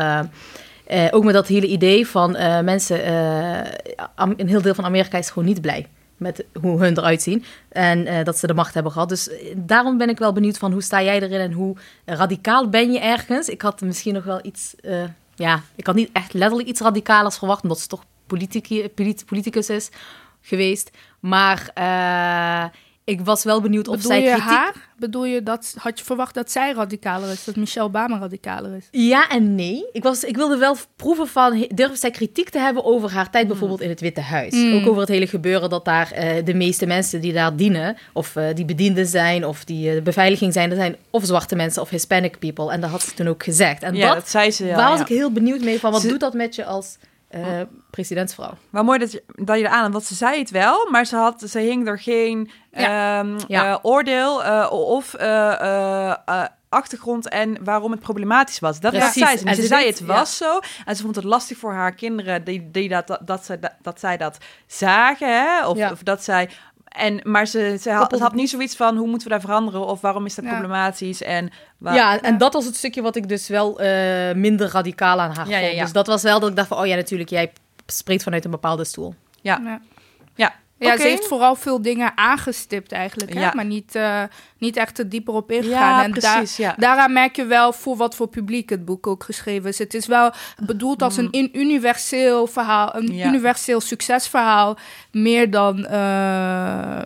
eh, 0.90 1.06
ook 1.10 1.24
met 1.24 1.34
dat 1.34 1.46
hele 1.46 1.66
idee 1.66 2.06
van 2.06 2.36
eh, 2.36 2.60
mensen, 2.60 3.04
eh, 3.04 3.72
een 4.16 4.48
heel 4.48 4.62
deel 4.62 4.74
van 4.74 4.84
Amerika 4.84 5.18
is 5.18 5.30
gewoon 5.30 5.48
niet 5.48 5.60
blij 5.60 5.86
met 6.16 6.44
hoe 6.60 6.80
hun 6.80 6.98
eruit 6.98 7.22
zien 7.22 7.44
en 7.68 8.24
dat 8.24 8.38
ze 8.38 8.46
de 8.46 8.54
macht 8.54 8.74
hebben 8.74 8.92
gehad. 8.92 9.08
Dus 9.08 9.30
daarom 9.56 9.98
ben 9.98 10.08
ik 10.08 10.18
wel 10.18 10.32
benieuwd 10.32 10.58
van 10.58 10.72
hoe 10.72 10.82
sta 10.82 11.02
jij 11.02 11.22
erin 11.22 11.40
en 11.40 11.52
hoe 11.52 11.76
radicaal 12.04 12.68
ben 12.68 12.92
je 12.92 13.00
ergens? 13.00 13.48
Ik 13.48 13.62
had 13.62 13.80
misschien 13.80 14.14
nog 14.14 14.24
wel 14.24 14.38
iets, 14.42 14.74
ja, 15.34 15.62
ik 15.74 15.86
had 15.86 15.94
niet 15.94 16.10
echt 16.12 16.32
letterlijk 16.32 16.68
iets 16.68 16.80
radicalers 16.80 17.38
verwacht, 17.38 17.62
omdat 17.62 17.80
ze 17.80 17.86
toch 17.86 18.04
politicus 19.26 19.68
is 19.68 19.90
geweest. 20.40 20.90
Maar 21.20 21.72
ik 23.10 23.20
was 23.20 23.44
wel 23.44 23.60
benieuwd 23.60 23.88
of 23.88 23.96
Bedoel 23.96 24.10
zij 24.10 24.20
je 24.22 24.28
kritiek... 24.28 24.48
haar? 24.48 24.88
Bedoel 24.98 25.24
je 25.24 25.42
dat, 25.42 25.74
had 25.78 25.98
je 25.98 26.04
verwacht 26.04 26.34
dat 26.34 26.50
zij 26.50 26.72
radicaler 26.72 27.30
is, 27.30 27.44
dat 27.44 27.56
Michelle 27.56 27.86
Obama 27.86 28.18
radicaler 28.18 28.76
is? 28.76 28.88
Ja 28.90 29.28
en 29.28 29.54
nee. 29.54 29.86
Ik, 29.92 30.02
was, 30.02 30.24
ik 30.24 30.36
wilde 30.36 30.56
wel 30.56 30.76
proeven 30.96 31.28
van, 31.28 31.66
durft 31.74 32.00
zij 32.00 32.10
kritiek 32.10 32.48
te 32.48 32.58
hebben 32.58 32.84
over 32.84 33.10
haar 33.10 33.30
tijd 33.30 33.48
bijvoorbeeld 33.48 33.80
in 33.80 33.88
het 33.88 34.00
Witte 34.00 34.20
Huis? 34.20 34.54
Mm. 34.54 34.74
Ook 34.74 34.88
over 34.88 35.00
het 35.00 35.08
hele 35.08 35.26
gebeuren 35.26 35.70
dat 35.70 35.84
daar 35.84 36.12
eh, 36.12 36.44
de 36.44 36.54
meeste 36.54 36.86
mensen 36.86 37.20
die 37.20 37.32
daar 37.32 37.56
dienen, 37.56 37.96
of 38.12 38.36
eh, 38.36 38.44
die 38.54 38.64
bedienden 38.64 39.06
zijn, 39.06 39.46
of 39.46 39.64
die 39.64 39.88
eh, 39.88 39.94
de 39.94 40.02
beveiliging 40.02 40.52
zijn, 40.52 40.68
dat 40.68 40.78
zijn 40.78 40.96
of 41.10 41.24
zwarte 41.24 41.56
mensen 41.56 41.82
of 41.82 41.88
Hispanic 41.90 42.38
people. 42.38 42.70
En 42.70 42.80
dat 42.80 42.90
had 42.90 43.02
ze 43.02 43.14
toen 43.14 43.28
ook 43.28 43.42
gezegd. 43.42 43.82
En 43.82 43.94
ja, 43.94 44.06
dat, 44.06 44.16
dat 44.16 44.28
zei 44.28 44.50
ze. 44.50 44.66
Ja, 44.66 44.76
waar 44.76 44.90
was 44.90 45.00
ik 45.00 45.08
heel 45.08 45.32
benieuwd 45.32 45.60
mee 45.60 45.78
van, 45.80 45.92
wat 45.92 46.00
Ze- 46.00 46.08
doet 46.08 46.20
dat 46.20 46.34
met 46.34 46.54
je 46.54 46.64
als 46.64 46.96
eh, 47.28 47.40
presidentsvrouw? 47.90 48.52
Maar 48.70 48.84
mooi 48.84 48.98
dat 48.98 49.12
je, 49.12 49.22
dat 49.34 49.58
je 49.58 49.64
er 49.64 49.70
aan, 49.70 49.92
want 49.92 50.04
ze 50.04 50.14
zei 50.14 50.38
het 50.38 50.50
wel, 50.50 50.88
maar 50.90 51.04
ze, 51.06 51.16
had, 51.16 51.42
ze 51.48 51.58
hing 51.58 51.88
er 51.88 51.98
geen 51.98 52.50
ehm, 52.70 53.38
Ja. 53.46 53.70
eh, 53.72 53.76
oordeel 53.82 54.44
eh, 54.44 54.66
of 54.72 55.14
eh, 55.14 56.44
achtergrond 56.68 57.28
en 57.28 57.64
waarom 57.64 57.90
het 57.90 58.00
problematisch 58.00 58.58
was. 58.58 58.80
Dat, 58.80 58.92
dat 58.92 59.02
zei 59.12 59.36
ze. 59.36 59.44
En 59.46 59.54
Ze 59.54 59.60
ze 59.60 59.66
zei 59.66 59.86
het 59.86 60.00
was 60.06 60.36
zo 60.36 60.58
en 60.84 60.96
ze 60.96 61.02
vond 61.02 61.16
het 61.16 61.24
lastig 61.24 61.58
voor 61.58 61.72
haar 61.72 61.92
kinderen 61.94 62.44
die, 62.44 62.70
die 62.70 62.88
dat, 62.88 63.06
dat, 63.06 63.20
dat, 63.24 63.44
ze, 63.44 63.58
dat, 63.58 63.72
dat 63.82 64.00
zij 64.00 64.16
dat 64.16 64.38
zagen, 64.66 65.28
hè? 65.28 65.66
Of, 65.66 65.90
of 65.90 66.02
dat 66.02 66.24
zij... 66.24 66.48
En, 66.84 67.20
maar 67.22 67.46
ze, 67.46 67.76
ze 67.80 67.90
had, 67.90 68.34
niet 68.34 68.50
zoiets 68.50 68.76
van 68.76 68.96
hoe 68.96 69.06
moeten 69.08 69.26
we 69.28 69.32
daar 69.32 69.42
veranderen 69.42 69.86
of 69.86 70.00
waarom 70.00 70.26
is 70.26 70.34
dat 70.34 70.44
Ja. 70.44 70.50
problematisch 70.50 71.22
en 71.22 71.50
waar, 71.78 71.94
ja, 71.94 72.20
en 72.20 72.38
dat 72.38 72.52
was 72.52 72.64
het 72.64 72.76
stukje 72.76 73.02
wat 73.02 73.16
ik 73.16 73.28
dus 73.28 73.48
wel 73.48 73.80
minder 74.34 74.70
radicaal 74.70 75.20
aan 75.20 75.34
haar 75.36 75.48
Ja, 75.48 75.58
ja, 75.58 75.64
vond. 75.64 75.76
ja. 75.76 75.82
Dus 75.82 75.92
dat 75.92 76.06
was 76.06 76.22
wel 76.22 76.40
dat 76.40 76.50
ik 76.50 76.56
dacht 76.56 76.68
van, 76.68 76.78
oh 76.78 76.86
ja, 76.86 76.94
natuurlijk, 76.96 77.30
jij 77.30 77.52
spreekt 77.92 78.22
vanuit 78.22 78.44
een 78.44 78.50
bepaalde 78.50 78.84
stoel. 78.84 79.14
Ja. 79.40 79.60
Ja. 79.64 79.80
ja. 80.34 80.54
Ja, 80.78 80.96
ze 80.96 81.02
heeft 81.02 81.26
vooral 81.26 81.54
veel 81.54 81.82
dingen 81.82 82.12
aangestipt 82.16 82.92
eigenlijk, 82.92 83.34
hè? 83.34 83.40
Ja. 83.40 83.52
maar 83.54 83.64
niet, 83.64 83.94
eh, 83.94 84.22
niet 84.58 84.76
echt 84.76 84.98
er 84.98 85.08
dieper 85.08 85.34
op 85.34 85.50
ingegaan. 85.50 85.98
Ja, 85.98 86.04
en 86.04 86.10
precies, 86.10 86.56
ja. 86.56 86.74
daaraan 86.76 87.12
merk 87.12 87.36
je 87.36 87.44
wel 87.44 87.72
voor 87.72 87.96
wat 87.96 88.14
voor 88.14 88.28
publiek 88.28 88.70
het 88.70 88.84
boek 88.84 89.06
ook 89.06 89.24
geschreven 89.24 89.68
is. 89.68 89.78
Het 89.78 89.94
is 89.94 90.06
wel 90.06 90.32
bedoeld 90.64 91.02
als 91.02 91.16
een 91.16 91.28
in 91.30 91.48
universeel 91.52 92.46
verhaal, 92.46 92.94
een 92.94 93.04
Mm. 93.04 93.12
Ja. 93.12 93.26
universeel 93.26 93.80
succesverhaal, 93.80 94.76
meer 95.12 95.50
dan, 95.50 95.86
eh, 95.86 95.92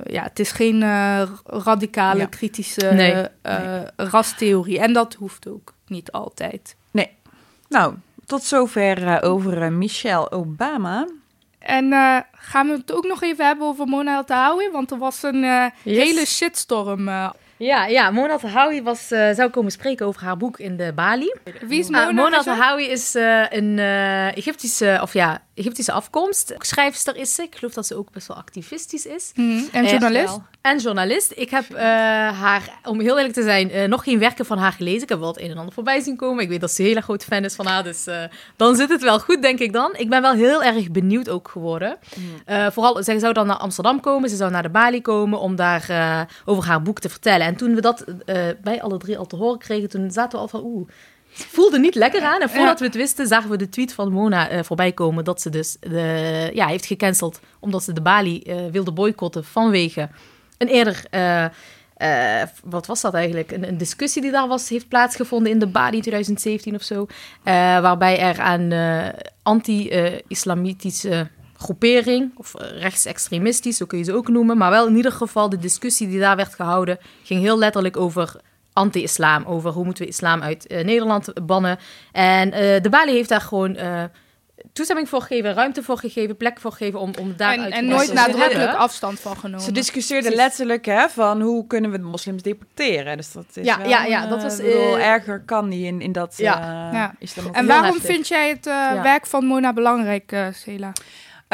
ja, 0.04 0.22
het 0.22 0.38
is 0.38 0.50
geen 0.52 0.82
eh, 0.82 1.22
radicale, 1.44 2.18
Ja. 2.20 2.26
kritische 2.26 2.92
Nee, 2.92 3.26
eh, 3.42 3.80
rastheorie. 3.96 4.78
En 4.78 4.92
dat 4.92 5.14
hoeft 5.14 5.48
ook. 5.48 5.72
niet 5.86 6.12
altijd. 6.12 6.76
Nee. 6.90 7.10
Nou, 7.68 7.94
tot 8.26 8.42
zover 8.42 9.22
over 9.22 9.72
Michelle 9.72 10.30
Obama. 10.30 11.06
En 11.58 11.84
uh, 11.84 12.18
gaan 12.32 12.66
we 12.66 12.72
het 12.72 12.92
ook 12.92 13.06
nog 13.06 13.22
even 13.22 13.46
hebben 13.46 13.66
over 13.66 13.86
Mona 13.86 14.16
El 14.16 14.24
Tahawi? 14.24 14.70
Want 14.70 14.90
er 14.90 14.98
was 14.98 15.22
een 15.22 15.42
uh, 15.42 15.66
hele 15.82 16.26
shitstorm 16.26 17.08
uh, 17.08 17.30
ja, 17.56 17.86
ja 17.86 18.10
Mona 18.10 18.36
Tahawi 18.36 18.82
was, 18.82 19.12
uh, 19.12 19.30
zou 19.30 19.50
komen 19.50 19.72
spreken 19.72 20.06
over 20.06 20.22
haar 20.22 20.36
boek 20.36 20.58
in 20.58 20.76
de 20.76 20.92
Bali. 20.94 21.34
Wie 21.60 21.78
is 21.78 21.88
Mona? 21.88 22.08
Uh, 22.08 22.14
Mona 22.14 22.42
Tahawi 22.42 22.84
is 22.84 23.16
uh, 23.16 23.50
een 23.50 23.78
Egyptische, 24.34 24.98
of 25.02 25.12
ja, 25.12 25.42
Egyptische 25.54 25.92
afkomst. 25.92 26.54
Schrijfster 26.58 27.16
is 27.16 27.34
ze. 27.34 27.42
Ik 27.42 27.54
geloof 27.54 27.72
dat 27.72 27.86
ze 27.86 27.96
ook 27.96 28.10
best 28.10 28.26
wel 28.28 28.36
activistisch 28.36 29.06
is. 29.06 29.32
Mm, 29.34 29.68
en 29.72 29.86
journalist. 29.86 30.38
en 30.60 30.78
journalist. 30.78 31.32
Ik 31.36 31.50
heb 31.50 31.78
haar, 31.78 32.78
om 32.84 33.00
heel 33.00 33.16
eerlijk 33.16 33.34
te 33.34 33.42
zijn, 33.42 33.90
nog 33.90 34.04
geen 34.04 34.18
werken 34.18 34.46
van 34.46 34.58
haar 34.58 34.72
gelezen. 34.72 35.02
Ik 35.02 35.08
heb 35.08 35.18
wel 35.18 35.28
het 35.28 35.40
een 35.40 35.50
en 35.50 35.56
ander 35.56 35.74
voorbij 35.74 36.00
zien 36.00 36.16
komen. 36.16 36.42
Ik 36.42 36.48
weet 36.48 36.60
dat 36.60 36.70
ze 36.70 36.82
een 36.82 36.88
hele 36.88 37.00
grote 37.00 37.26
fan 37.26 37.44
is 37.44 37.54
van 37.54 37.66
haar. 37.66 37.82
Dus 37.82 38.06
dan 38.56 38.76
zit 38.76 38.88
het 38.88 39.02
wel 39.02 39.20
goed, 39.20 39.42
denk 39.42 39.58
ik 39.58 39.72
dan. 39.72 39.94
Ik 39.96 40.08
ben 40.08 40.22
wel 40.22 40.32
heel 40.32 40.62
erg 40.62 40.90
benieuwd 40.90 41.28
ook 41.28 41.48
geworden. 41.48 41.98
Mm. 42.16 42.72
vooral, 42.72 43.02
zij 43.02 43.18
zou 43.18 43.32
dan 43.32 43.46
naar 43.46 43.56
Amsterdam 43.56 44.00
komen. 44.00 44.28
Ze 44.28 44.36
zou 44.36 44.50
naar 44.50 44.62
de 44.62 44.68
Bali 44.68 45.02
komen 45.02 45.40
om 45.40 45.56
daar 45.56 46.28
over 46.44 46.64
haar 46.64 46.82
boek 46.82 47.00
te 47.00 47.08
vertellen. 47.08 47.46
En 47.46 47.56
toen 47.56 47.74
we 47.74 47.80
dat 47.80 48.04
bij 48.62 48.82
alle 48.82 48.98
drie 48.98 49.18
al 49.18 49.26
te 49.26 49.36
horen 49.36 49.58
kregen, 49.58 49.88
toen 49.88 50.10
zaten 50.10 50.32
we 50.32 50.38
al 50.38 50.48
van 50.48 50.64
oeh. 50.64 50.88
Het 51.36 51.46
voelde 51.50 51.78
niet 51.78 51.94
lekker 51.94 52.22
aan. 52.22 52.40
En 52.40 52.50
voordat 52.50 52.78
we 52.78 52.84
het 52.84 52.94
wisten, 52.94 53.26
zagen 53.26 53.50
we 53.50 53.56
de 53.56 53.68
tweet 53.68 53.92
van 53.92 54.12
Mona 54.12 54.52
uh, 54.52 54.62
voorbij 54.62 54.92
komen. 54.92 55.24
Dat 55.24 55.40
ze 55.40 55.50
dus 55.50 55.76
de, 55.80 56.50
ja, 56.54 56.66
heeft 56.66 56.86
gecanceld. 56.86 57.40
Omdat 57.60 57.82
ze 57.82 57.92
de 57.92 58.00
Bali 58.00 58.42
uh, 58.46 58.56
wilde 58.70 58.92
boycotten 58.92 59.44
vanwege 59.44 60.08
een 60.58 60.68
eerder. 60.68 61.04
wat 62.64 62.86
was 62.86 63.00
dat 63.00 63.14
eigenlijk? 63.14 63.52
Een, 63.52 63.68
een, 63.68 63.78
discussie 63.78 64.22
die 64.22 64.30
daar 64.30 64.48
was, 64.48 64.68
heeft 64.68 64.88
plaatsgevonden 64.88 65.52
in 65.52 65.58
de 65.58 65.66
Bali 65.66 65.96
in 65.96 66.02
2017 66.02 66.74
of 66.74 66.82
zo. 66.82 67.06
waarbij 67.80 68.18
er 68.18 68.40
aan 68.40 68.72
anti-islamitische 69.42 71.28
groepering, 71.64 72.32
of 72.36 72.54
eh, 72.54 72.80
rechtsextremistisch, 72.80 73.76
zo 73.76 73.86
kun 73.86 73.98
je 73.98 74.04
ze 74.04 74.12
ook 74.12 74.28
noemen. 74.28 74.56
Maar 74.56 74.70
wel 74.70 74.86
in 74.86 74.96
ieder 74.96 75.12
geval 75.12 75.48
de 75.48 75.58
discussie 75.58 76.08
die 76.08 76.20
daar 76.20 76.36
werd 76.36 76.54
gehouden, 76.54 76.98
ging 77.22 77.40
heel 77.40 77.58
letterlijk 77.58 77.96
over 77.96 78.40
anti-islam. 78.74 79.44
Over 79.44 79.70
hoe 79.70 79.84
moeten 79.84 80.02
we 80.02 80.08
islam 80.08 80.42
uit 80.42 80.72
uh, 80.72 80.84
Nederland 80.84 81.46
bannen. 81.46 81.78
En 82.12 82.48
uh, 82.48 82.54
de 82.54 82.88
Bali 82.90 83.12
heeft 83.12 83.28
daar 83.28 83.40
gewoon 83.40 83.76
toestemming 84.72 85.08
voor 85.08 85.20
gegeven, 85.20 85.54
ruimte 85.54 85.82
voor 85.82 85.98
gegeven, 85.98 86.36
plek 86.36 86.60
voor 86.60 86.70
gegeven 86.70 87.00
om, 87.00 87.12
om 87.20 87.34
daar 87.36 87.54
en, 87.54 87.70
en 87.70 87.86
nooit 87.86 88.12
nadrukkelijk 88.12 88.74
afstand 88.74 89.20
van 89.20 89.36
genomen. 89.36 89.64
Ze 89.64 89.72
discussieerden 89.72 90.34
letterlijk 90.34 90.84
hè, 90.84 91.08
van 91.08 91.40
hoe 91.40 91.66
kunnen 91.66 91.90
we 91.90 91.98
de 91.98 92.04
moslims 92.04 92.42
deporteren. 92.42 93.16
Dus 93.16 93.32
dat 93.32 93.44
is 93.54 93.64
ja, 93.64 93.78
wel, 93.78 93.88
ja, 93.88 94.04
ja, 94.04 94.26
dat 94.26 94.42
was 94.42 94.60
uh, 94.60 95.06
erger 95.06 95.40
kan 95.40 95.68
niet 95.68 95.84
in, 95.84 96.00
in 96.00 96.12
dat 96.12 96.34
ja. 96.36 96.56
Uh, 96.56 96.92
ja. 96.92 97.14
En 97.52 97.66
waarom 97.66 98.00
vind 98.00 98.28
jij 98.28 98.48
het 98.48 98.66
uh, 98.66 99.02
werk 99.02 99.26
van 99.26 99.44
Mona 99.44 99.72
belangrijk, 99.72 100.32
uh, 100.32 100.46
Sela? 100.52 100.92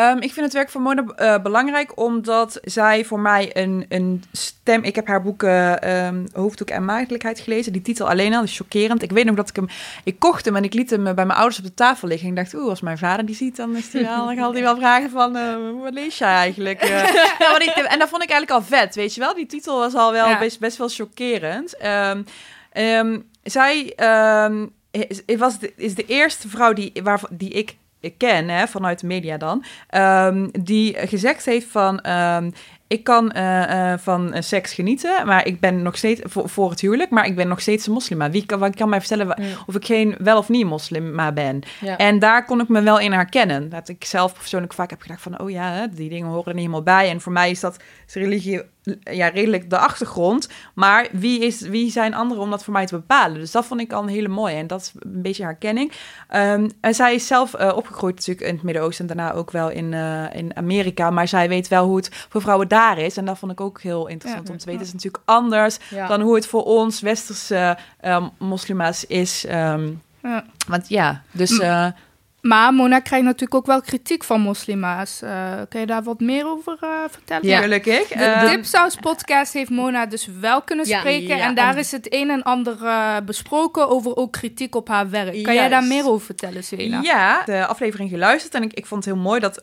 Um, 0.01 0.21
ik 0.21 0.33
vind 0.33 0.47
het 0.47 0.55
werk 0.55 0.71
van 0.71 0.83
Mona 0.83 1.05
uh, 1.17 1.43
belangrijk 1.43 2.01
omdat 2.01 2.59
zij 2.63 3.05
voor 3.05 3.21
mij 3.21 3.57
een, 3.57 3.87
een 3.89 4.23
stem. 4.33 4.83
Ik 4.83 4.95
heb 4.95 5.07
haar 5.07 5.23
boeken 5.23 5.91
um, 6.07 6.27
Hoofddoek 6.33 6.71
en 6.71 6.85
Maagdelijkheid 6.85 7.41
gelezen. 7.41 7.73
Die 7.73 7.83
titel 7.83 8.09
alleen 8.09 8.35
al 8.35 8.43
is 8.43 8.57
chockerend. 8.57 9.03
Ik 9.03 9.13
weet 9.13 9.25
nog 9.25 9.35
dat 9.35 9.49
ik 9.49 9.57
hem. 9.57 9.69
Ik 10.05 10.19
kocht 10.19 10.45
hem 10.45 10.57
en 10.57 10.65
ik 10.65 10.75
liet 10.75 10.91
hem 10.91 11.05
bij 11.05 11.15
mijn 11.15 11.31
ouders 11.31 11.59
op 11.59 11.65
de 11.65 11.75
tafel 11.75 12.09
liggen. 12.09 12.29
En 12.29 12.37
ik 12.37 12.43
dacht, 12.43 12.55
oeh, 12.55 12.69
als 12.69 12.81
mijn 12.81 12.99
vader 12.99 13.27
die 13.27 13.35
ziet, 13.35 13.57
dan, 13.57 13.77
is 13.77 13.91
die 13.91 14.03
wel, 14.03 14.27
dan 14.27 14.37
zal 14.37 14.53
hij 14.53 14.63
wel 14.63 14.77
vragen 14.77 15.11
van. 15.11 15.37
Uh, 15.37 15.83
wat 15.83 15.93
lees 15.93 16.19
jij 16.19 16.35
eigenlijk? 16.35 16.85
Ja, 17.39 17.59
ik, 17.59 17.69
en 17.69 17.99
dat 17.99 18.09
vond 18.09 18.23
ik 18.23 18.31
eigenlijk 18.31 18.51
al 18.51 18.79
vet, 18.79 18.95
weet 18.95 19.15
je 19.15 19.21
wel. 19.21 19.35
Die 19.35 19.47
titel 19.47 19.79
was 19.79 19.95
al 19.95 20.13
wel 20.13 20.29
ja. 20.29 20.39
best, 20.39 20.61
best 20.61 20.77
wel 20.77 20.89
chockerend. 20.89 21.75
Um, 21.87 23.27
zij. 23.43 23.95
Is, 24.91 25.37
was 25.39 25.59
de, 25.59 25.73
is 25.77 25.95
de 25.95 26.07
eerste 26.07 26.49
vrouw 26.49 26.73
die, 26.73 26.93
waar, 27.03 27.21
die 27.31 27.51
ik 27.51 27.77
ken, 28.17 28.49
hè, 28.49 28.67
vanuit 28.67 29.01
de 29.01 29.07
media 29.07 29.37
dan, 29.37 29.65
um, 29.95 30.51
die 30.63 30.97
gezegd 31.07 31.45
heeft 31.45 31.67
van... 31.67 32.11
Um, 32.11 32.53
ik 32.87 33.05
kan 33.05 33.33
uh, 33.37 33.71
uh, 33.71 33.99
van 33.99 34.35
seks 34.39 34.75
genieten, 34.75 35.27
maar 35.27 35.47
ik 35.47 35.61
ben 35.61 35.83
nog 35.83 35.97
steeds 35.97 36.21
voor, 36.25 36.49
voor 36.49 36.71
het 36.71 36.81
huwelijk, 36.81 37.11
maar 37.11 37.27
ik 37.27 37.37
ben 37.37 37.49
nog 37.49 37.61
steeds 37.61 37.87
een 37.87 37.93
moslima. 37.93 38.31
Wie 38.31 38.47
kan, 38.47 38.75
kan 38.75 38.89
mij 38.89 39.01
vertellen 39.01 39.37
of 39.67 39.75
ik 39.75 39.85
geen 39.85 40.15
wel 40.19 40.39
of 40.39 40.49
niet 40.49 40.67
moslima 40.67 41.33
ben? 41.33 41.63
Ja. 41.81 41.97
En 41.97 42.19
daar 42.19 42.45
kon 42.45 42.61
ik 42.61 42.69
me 42.69 42.83
wel 42.83 42.99
in 42.99 43.13
herkennen. 43.13 43.69
Dat 43.69 43.89
ik 43.89 44.05
zelf 44.05 44.35
persoonlijk 44.35 44.73
vaak 44.73 44.91
heb 44.91 45.01
gedacht 45.01 45.23
van, 45.23 45.41
oh 45.41 45.51
ja, 45.51 45.87
die 45.87 46.09
dingen 46.09 46.29
horen 46.29 46.45
er 46.45 46.55
niet 46.55 46.61
helemaal 46.61 46.83
bij. 46.83 47.11
En 47.11 47.21
voor 47.21 47.33
mij 47.33 47.51
is 47.51 47.61
dat 47.61 47.83
is 48.07 48.15
religie 48.15 48.63
ja, 49.01 49.29
redelijk 49.29 49.71
de 49.71 49.79
achtergrond. 49.79 50.49
Maar 50.75 51.09
wie, 51.13 51.41
is, 51.41 51.61
wie 51.61 51.91
zijn 51.91 52.15
anderen 52.15 52.43
om 52.43 52.51
dat 52.51 52.65
voor 52.65 52.73
mij 52.73 52.87
te 52.87 52.95
bepalen? 52.95 53.39
Dus 53.39 53.51
dat 53.51 53.65
vond 53.65 53.81
ik 53.81 53.93
al 53.93 54.03
een 54.03 54.09
hele 54.09 54.29
mooie. 54.29 54.55
En 54.55 54.67
dat 54.67 54.81
is 54.81 54.93
een 54.99 55.23
beetje 55.23 55.43
herkenning. 55.43 55.93
Um, 56.35 56.71
en 56.81 56.95
zij 56.95 57.15
is 57.15 57.27
zelf 57.27 57.61
uh, 57.61 57.73
opgegroeid 57.77 58.17
natuurlijk 58.17 58.47
in 58.47 58.55
het 58.55 58.63
Midden-Oosten 58.63 59.09
en 59.09 59.17
daarna 59.17 59.33
ook 59.33 59.51
wel 59.51 59.69
in, 59.69 59.93
uh, 59.93 60.35
in 60.35 60.57
Amerika. 60.57 61.11
Maar 61.11 61.29
zij 61.29 61.49
weet 61.49 61.69
wel 61.69 61.87
hoe 61.87 61.97
het 61.97 62.27
voor 62.29 62.41
vrouwen 62.41 62.69
daar 62.69 62.99
is. 62.99 63.17
En 63.17 63.25
dat 63.25 63.39
vond 63.39 63.53
ik 63.53 63.61
ook 63.61 63.81
heel 63.81 64.07
interessant 64.07 64.47
ja, 64.47 64.53
om 64.53 64.59
te 64.59 64.67
weten. 64.67 64.81
Het 64.81 64.89
is 64.89 64.95
natuurlijk 64.95 65.23
anders 65.25 65.79
ja. 65.91 66.07
dan 66.07 66.21
hoe 66.21 66.35
het 66.35 66.47
voor 66.47 66.65
ons 66.65 67.01
westerse 67.01 67.79
uh, 68.05 68.27
moslima's 68.39 69.05
is. 69.07 69.47
Um, 69.51 70.03
want 70.69 70.89
ja, 70.89 71.23
dus... 71.31 71.51
Uh, 71.51 71.87
maar 72.41 72.73
Mona 72.73 73.01
krijgt 73.01 73.25
natuurlijk 73.25 73.55
ook 73.55 73.67
wel 73.67 73.81
kritiek 73.81 74.25
van 74.25 74.41
moslima's. 74.41 75.23
Uh, 75.23 75.53
kan 75.69 75.81
je 75.81 75.87
daar 75.87 76.03
wat 76.03 76.21
meer 76.21 76.47
over 76.47 76.79
uh, 76.85 76.89
vertellen? 77.11 77.47
Ja, 77.47 77.63
ik. 77.63 77.85
De 77.85 78.15
uh, 78.15 78.51
Dipsaus 78.51 78.97
podcast 78.97 79.53
heeft 79.53 79.71
Mona 79.71 80.07
dus 80.07 80.29
wel 80.41 80.63
kunnen 80.63 80.87
spreken. 80.87 81.37
Ja, 81.37 81.45
en 81.45 81.55
daar 81.55 81.79
is 81.79 81.91
het 81.91 82.15
een 82.15 82.31
en 82.31 82.43
ander 82.43 82.77
besproken 83.25 83.89
over 83.89 84.17
ook 84.17 84.33
kritiek 84.33 84.75
op 84.75 84.89
haar 84.89 85.11
werk. 85.11 85.31
Kan 85.31 85.55
Juist. 85.55 85.59
jij 85.59 85.69
daar 85.69 85.85
meer 85.85 86.09
over 86.09 86.27
vertellen, 86.27 86.65
Selena? 86.65 87.01
Ja, 87.03 87.43
de 87.45 87.67
aflevering 87.67 88.11
geluisterd. 88.11 88.55
En 88.55 88.63
ik, 88.63 88.73
ik 88.73 88.87
vond 88.87 89.05
het 89.05 89.15
heel 89.15 89.23
mooi 89.23 89.41
dat 89.41 89.61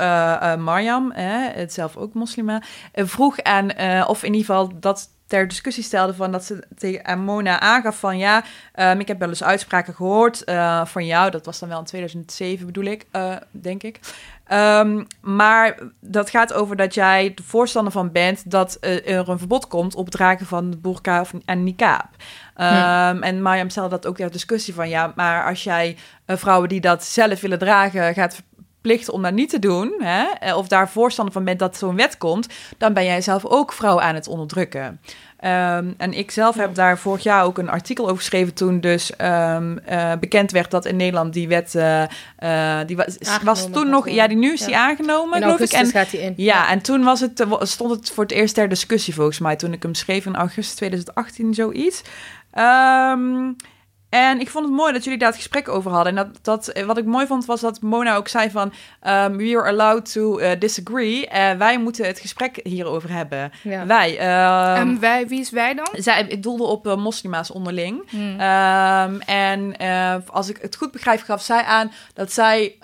Mariam, 0.60 1.12
het 1.12 1.74
zelf 1.74 1.98
ook 1.98 2.14
moslima, 2.14 2.62
vroeg 2.94 3.42
aan, 3.42 3.72
of 4.08 4.24
in 4.24 4.34
ieder 4.34 4.46
geval 4.46 4.80
dat 4.80 5.10
ter 5.28 5.48
discussie 5.48 5.84
stelde 5.84 6.14
van 6.14 6.32
dat 6.32 6.46
ze 6.46 6.64
tegen 6.78 7.20
Mona 7.20 7.60
aangaf 7.60 8.00
van 8.00 8.18
ja, 8.18 8.44
um, 8.76 9.00
ik 9.00 9.08
heb 9.08 9.20
wel 9.20 9.30
eens 9.30 9.44
uitspraken 9.44 9.94
gehoord 9.94 10.42
uh, 10.46 10.86
van 10.86 11.06
jou. 11.06 11.32
Dat 11.32 11.46
was 11.46 11.60
dan 11.60 11.70
wel 11.70 11.80
in 11.80 11.86
2007 11.86 12.66
bedoel 12.66 12.84
ik, 12.84 13.06
uh, 13.12 13.36
denk 13.52 13.84
ik. 13.84 14.00
Um, 14.52 15.08
maar 15.22 15.80
dat 16.00 16.30
gaat 16.30 16.54
over 16.54 16.76
dat 16.76 16.94
jij 16.94 17.32
de 17.36 17.44
voorstander 17.44 17.94
van 17.94 18.12
bent 18.12 18.52
dat 18.52 18.78
uh, 18.82 19.10
er 19.10 19.30
een 19.30 19.38
verbod 19.38 19.68
komt 19.68 19.96
op 19.96 20.06
het 20.06 20.14
dragen 20.14 20.46
van 20.46 20.70
de 20.70 20.78
burka 20.78 21.22
of, 21.22 21.34
en 21.46 21.64
niqab. 21.64 22.10
Um. 22.56 23.24
En 23.24 23.42
Mariam 23.42 23.70
stelde 23.70 23.90
dat 23.90 24.08
ook 24.08 24.16
ter 24.18 24.32
discussie 24.32 24.74
van 24.74 24.90
ja, 24.90 25.14
maar 25.16 25.46
als 25.46 25.64
jij 25.64 25.98
vrouwen 26.26 26.70
die 26.70 26.82
dat 26.82 27.04
zelf 27.04 27.42
willen 27.42 27.60
dragen 27.60 28.14
gaat 28.14 28.42
plicht 28.82 29.10
om 29.10 29.22
dat 29.22 29.34
niet 29.34 29.50
te 29.50 29.60
doen, 29.60 29.94
hè, 30.00 30.56
of 30.56 30.68
daar 30.68 30.90
voorstander 30.90 31.34
van 31.34 31.44
bent 31.44 31.60
dat 31.60 31.78
zo'n 31.78 31.96
wet 31.96 32.18
komt, 32.18 32.48
dan 32.78 32.94
ben 32.94 33.06
jij 33.06 33.22
zelf 33.22 33.46
ook 33.46 33.74
vrouw 33.74 34.02
aan 34.02 34.16
het 34.16 34.28
onderdrukken. 34.28 35.00
Um, 35.46 35.94
en 35.98 36.14
ik 36.14 36.32
zelf 36.32 36.56
heb 36.56 36.76
daar 36.76 36.98
vorig 36.98 37.24
jaar 37.24 37.44
ook 37.44 37.58
een 37.58 37.70
artikel 37.70 38.06
over 38.06 38.18
geschreven 38.18 38.54
toen 38.54 38.80
dus 38.80 39.12
um, 39.22 39.80
uh, 39.90 40.12
bekend 40.20 40.52
werd 40.52 40.72
dat 40.72 40.86
in 40.86 40.96
Nederland 40.96 41.34
die 41.34 41.48
wet, 41.48 41.74
uh, 41.76 42.04
uh, 42.40 42.80
die 42.86 42.96
was, 42.96 43.18
was 43.44 43.72
toen 43.72 43.90
nog, 43.90 44.10
ja, 44.10 44.28
die 44.28 44.38
nu 44.38 44.54
is 44.54 44.60
ja. 44.60 44.66
die 44.66 44.78
aangenomen, 44.78 45.42
geloof 45.42 45.60
ik. 45.60 45.72
En, 45.72 45.86
gaat 45.86 46.10
die 46.10 46.22
in. 46.22 46.34
Ja, 46.38 46.56
ja, 46.56 46.70
en 46.70 46.82
toen 46.82 47.04
was 47.04 47.20
het, 47.20 47.46
stond 47.60 47.92
het 47.92 48.12
voor 48.12 48.24
het 48.24 48.34
eerst 48.34 48.54
ter 48.54 48.70
discussie 48.70 49.14
volgens 49.14 49.40
mij, 49.40 49.56
toen 49.56 49.74
ik 49.74 49.84
hem 49.84 49.94
schreef 49.94 50.26
in 50.26 50.36
augustus 50.36 50.76
2018, 50.76 51.54
zoiets. 51.54 52.02
Um, 52.56 53.56
en 54.10 54.40
ik 54.40 54.50
vond 54.50 54.66
het 54.66 54.74
mooi 54.74 54.94
dat 54.94 55.04
jullie 55.04 55.20
daar 55.20 55.28
het 55.28 55.38
gesprek 55.38 55.68
over 55.68 55.92
hadden. 55.92 56.18
En 56.18 56.26
dat, 56.26 56.40
dat, 56.42 56.68
eh, 56.68 56.86
wat 56.86 56.98
ik 56.98 57.06
mooi 57.06 57.28
vond 57.28 57.46
was 57.46 57.62
dat 57.62 57.82
Mona 57.82 58.16
ook 58.16 58.28
zei 58.28 58.50
van... 58.50 58.74
Um, 59.08 59.38
we 59.38 59.58
are 59.58 59.70
allowed 59.70 60.12
to 60.12 60.40
uh, 60.40 60.52
disagree. 60.60 61.30
Uh, 61.34 61.52
wij 61.52 61.80
moeten 61.80 62.06
het 62.06 62.20
gesprek 62.20 62.60
hierover 62.64 63.12
hebben. 63.12 63.52
Ja. 63.64 63.86
Wij. 63.86 64.12
Um, 64.12 64.76
en 64.76 65.00
wij, 65.00 65.28
wie 65.28 65.40
is 65.40 65.50
wij 65.50 65.74
dan? 65.74 65.88
Zij, 65.92 66.26
ik 66.28 66.44
doelde 66.44 66.64
op 66.64 66.88
uh, 66.88 66.96
moslima's 66.96 67.52
onderling. 67.52 68.10
Hmm. 68.10 68.32
Um, 68.32 69.22
en 69.22 69.78
als 70.28 70.50
ik 70.50 70.58
het 70.62 70.76
goed 70.76 70.92
begrijp 70.92 71.22
gaf 71.22 71.42
zij 71.42 71.64
aan 71.64 71.92
dat 72.14 72.32
zij 72.32 72.76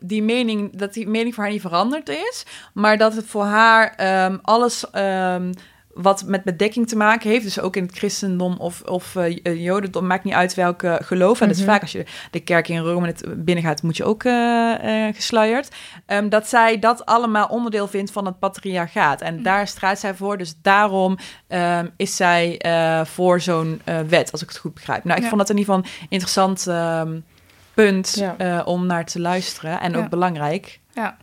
die 0.00 0.22
mening... 0.22 0.78
dat 0.78 0.94
die 0.94 1.08
mening 1.08 1.34
voor 1.34 1.42
haar 1.42 1.52
niet 1.52 1.60
veranderd 1.60 2.08
is. 2.08 2.46
Maar 2.72 2.98
dat 2.98 3.14
het 3.14 3.26
voor 3.26 3.44
haar 3.44 3.96
alles 4.42 4.84
wat 5.96 6.24
met 6.26 6.44
bedekking 6.44 6.88
te 6.88 6.96
maken 6.96 7.30
heeft. 7.30 7.44
Dus 7.44 7.60
ook 7.60 7.76
in 7.76 7.82
het 7.82 7.96
christendom 7.98 8.56
of, 8.58 8.82
of 8.82 9.14
uh, 9.14 9.64
jodendom, 9.64 10.06
maakt 10.06 10.24
niet 10.24 10.34
uit 10.34 10.54
welke 10.54 10.98
geloof. 11.02 11.40
En 11.40 11.46
dat 11.46 11.56
is 11.56 11.62
mhm. 11.62 11.72
vaak 11.72 11.80
als 11.80 11.92
je 11.92 12.04
de 12.30 12.40
kerk 12.40 12.68
in 12.68 12.78
Rome 12.78 13.14
binnen 13.36 13.64
gaat, 13.64 13.82
moet 13.82 13.96
je 13.96 14.04
ook 14.04 14.24
uh, 14.24 14.74
uh, 14.84 15.14
gesluierd. 15.14 15.74
Um, 16.06 16.28
dat 16.28 16.48
zij 16.48 16.78
dat 16.78 17.06
allemaal 17.06 17.46
onderdeel 17.46 17.88
vindt 17.88 18.10
van 18.10 18.26
het 18.26 18.38
patriarchaat. 18.38 19.20
En 19.20 19.34
mm 19.34 19.44
daar 19.46 19.68
strijdt 19.68 20.00
zij 20.00 20.14
voor. 20.14 20.38
Dus 20.38 20.54
daarom 20.62 21.18
um, 21.48 21.90
is 21.96 22.16
zij 22.16 22.60
voor 23.06 23.40
zo'n 23.40 23.80
wet, 24.08 24.32
als 24.32 24.42
ik 24.42 24.48
het 24.48 24.58
goed 24.58 24.74
begrijp. 24.74 25.04
Nou, 25.04 25.16
ik 25.16 25.22
ja. 25.22 25.28
vond 25.28 25.40
dat 25.40 25.50
in 25.50 25.58
ieder 25.58 25.74
geval 25.74 25.90
interessant 26.08 26.66
um, 26.66 27.24
punt 27.74 28.14
ja. 28.38 28.62
om 28.62 28.86
naar 28.86 29.04
te 29.04 29.20
luisteren. 29.20 29.80
En 29.80 29.96
ook 29.96 30.08
belangrijk. 30.08 30.80
Ja. 30.94 31.16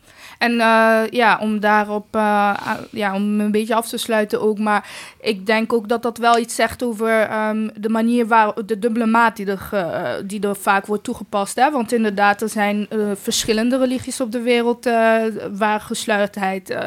En 0.44 0.52
uh, 0.52 1.02
ja, 1.10 1.38
om 1.42 1.60
daarop 1.60 2.16
uh, 2.16 2.54
ja, 2.90 3.16
om 3.16 3.40
een 3.40 3.52
beetje 3.52 3.76
af 3.76 3.90
te 3.90 3.98
sluiten 3.98 4.42
ook. 4.42 4.60
Maar 4.60 4.90
ik 5.22 5.46
denk 5.46 5.74
ook 5.74 5.88
dat 5.90 6.02
dat 6.02 6.18
wel 6.18 6.38
iets 6.38 6.56
zegt 6.56 6.84
over 6.84 7.48
um, 7.48 7.72
de 7.76 7.90
manier 7.90 8.28
waar 8.28 8.54
de 8.66 8.80
dubbele 8.80 9.06
maat 9.06 9.36
die 9.36 9.46
er, 9.46 9.70
uh, 9.74 10.10
die 10.26 10.48
er 10.48 10.56
vaak 10.56 10.86
wordt 10.86 11.04
toegepast. 11.04 11.56
Hè? 11.56 11.72
Want 11.72 11.92
inderdaad, 11.92 12.42
er 12.42 12.50
zijn 12.50 12.88
verschillende 13.22 13.78
religies 13.78 14.22
op 14.22 14.32
de 14.32 14.42
wereld 14.42 14.90
waar 15.52 15.80
gesluitheid 15.80 16.78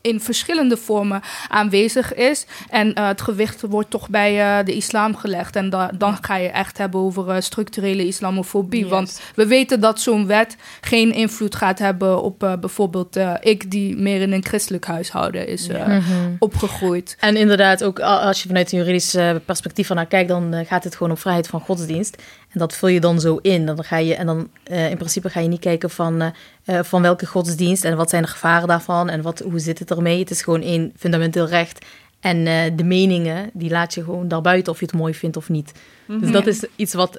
in 0.00 0.20
verschillende 0.20 0.76
vormen 0.76 1.20
aanwezig 1.48 2.14
is. 2.14 2.46
En 2.68 2.98
het 3.00 3.22
gewicht 3.22 3.60
wordt 3.60 3.90
toch 3.90 4.08
bij 4.08 4.64
de 4.64 4.74
islam 4.74 5.16
gelegd. 5.16 5.56
En 5.56 5.70
da 5.70 5.90
dan 5.98 6.16
ga 6.20 6.36
je 6.36 6.48
echt 6.48 6.78
hebben 6.78 7.00
over 7.00 7.42
structurele 7.42 8.06
islamofobie. 8.06 8.80
Yes. 8.80 8.90
Want 8.90 9.20
we 9.34 9.46
weten 9.46 9.80
dat 9.80 10.00
zo'n 10.00 10.26
wet 10.26 10.56
geen 10.80 11.12
invloed 11.12 11.54
gaat 11.54 11.78
hebben 11.78 12.22
op 12.22 12.38
bijvoorbeeld 12.38 12.72
bijvoorbeeld 12.74 13.16
uh, 13.16 13.34
ik 13.40 13.70
die 13.70 13.96
meer 13.96 14.20
in 14.20 14.32
een 14.32 14.44
christelijk 14.44 14.86
huishouden 14.86 15.46
is 15.46 15.68
uh, 15.68 15.86
mm 15.86 16.00
-hmm. 16.00 16.36
opgegroeid. 16.38 17.16
En 17.20 17.36
inderdaad, 17.36 17.84
ook 17.84 18.00
als 18.00 18.42
je 18.42 18.48
vanuit 18.48 18.72
een 18.72 18.78
juridisch 18.78 19.14
uh, 19.14 19.34
perspectief 19.44 19.86
van 19.86 19.96
naar 19.96 20.06
kijkt, 20.06 20.28
dan 20.28 20.66
gaat 20.66 20.84
het 20.84 20.96
gewoon 20.96 21.10
om 21.12 21.18
vrijheid 21.18 21.46
van 21.46 21.60
godsdienst. 21.60 22.22
En 22.50 22.58
dat 22.58 22.74
vul 22.74 22.88
je 22.88 23.00
dan 23.00 23.20
zo 23.20 23.38
in. 23.42 23.66
Dan 23.66 23.84
ga 23.84 23.96
je, 23.96 24.14
en 24.14 24.26
dan 24.26 24.48
in 24.64 24.96
principe 24.96 25.30
ga 25.30 25.40
je 25.40 25.48
niet 25.48 25.60
kijken 25.60 25.90
van, 25.90 26.32
van 26.64 27.02
welke 27.02 27.26
godsdienst 27.26 27.84
en 27.84 27.96
wat 27.96 28.10
zijn 28.10 28.22
de 28.22 28.28
gevaren 28.28 28.68
daarvan 28.68 29.08
en 29.08 29.22
wat, 29.22 29.38
hoe 29.38 29.58
zit 29.58 29.78
het 29.78 29.90
ermee. 29.90 30.18
Het 30.18 30.30
is 30.30 30.42
gewoon 30.42 30.62
één 30.62 30.92
fundamenteel 30.96 31.46
recht. 31.46 31.84
En 32.20 32.44
de 32.76 32.84
meningen, 32.84 33.50
die 33.52 33.70
laat 33.70 33.94
je 33.94 34.04
gewoon 34.04 34.28
daarbuiten 34.28 34.72
of 34.72 34.78
je 34.80 34.86
het 34.86 34.94
mooi 34.94 35.14
vindt 35.14 35.36
of 35.36 35.48
niet. 35.48 35.72
Mm 35.74 36.14
-hmm. 36.14 36.24
Dus 36.24 36.32
dat 36.32 36.46
is 36.46 36.64
iets 36.76 36.94
wat 36.94 37.18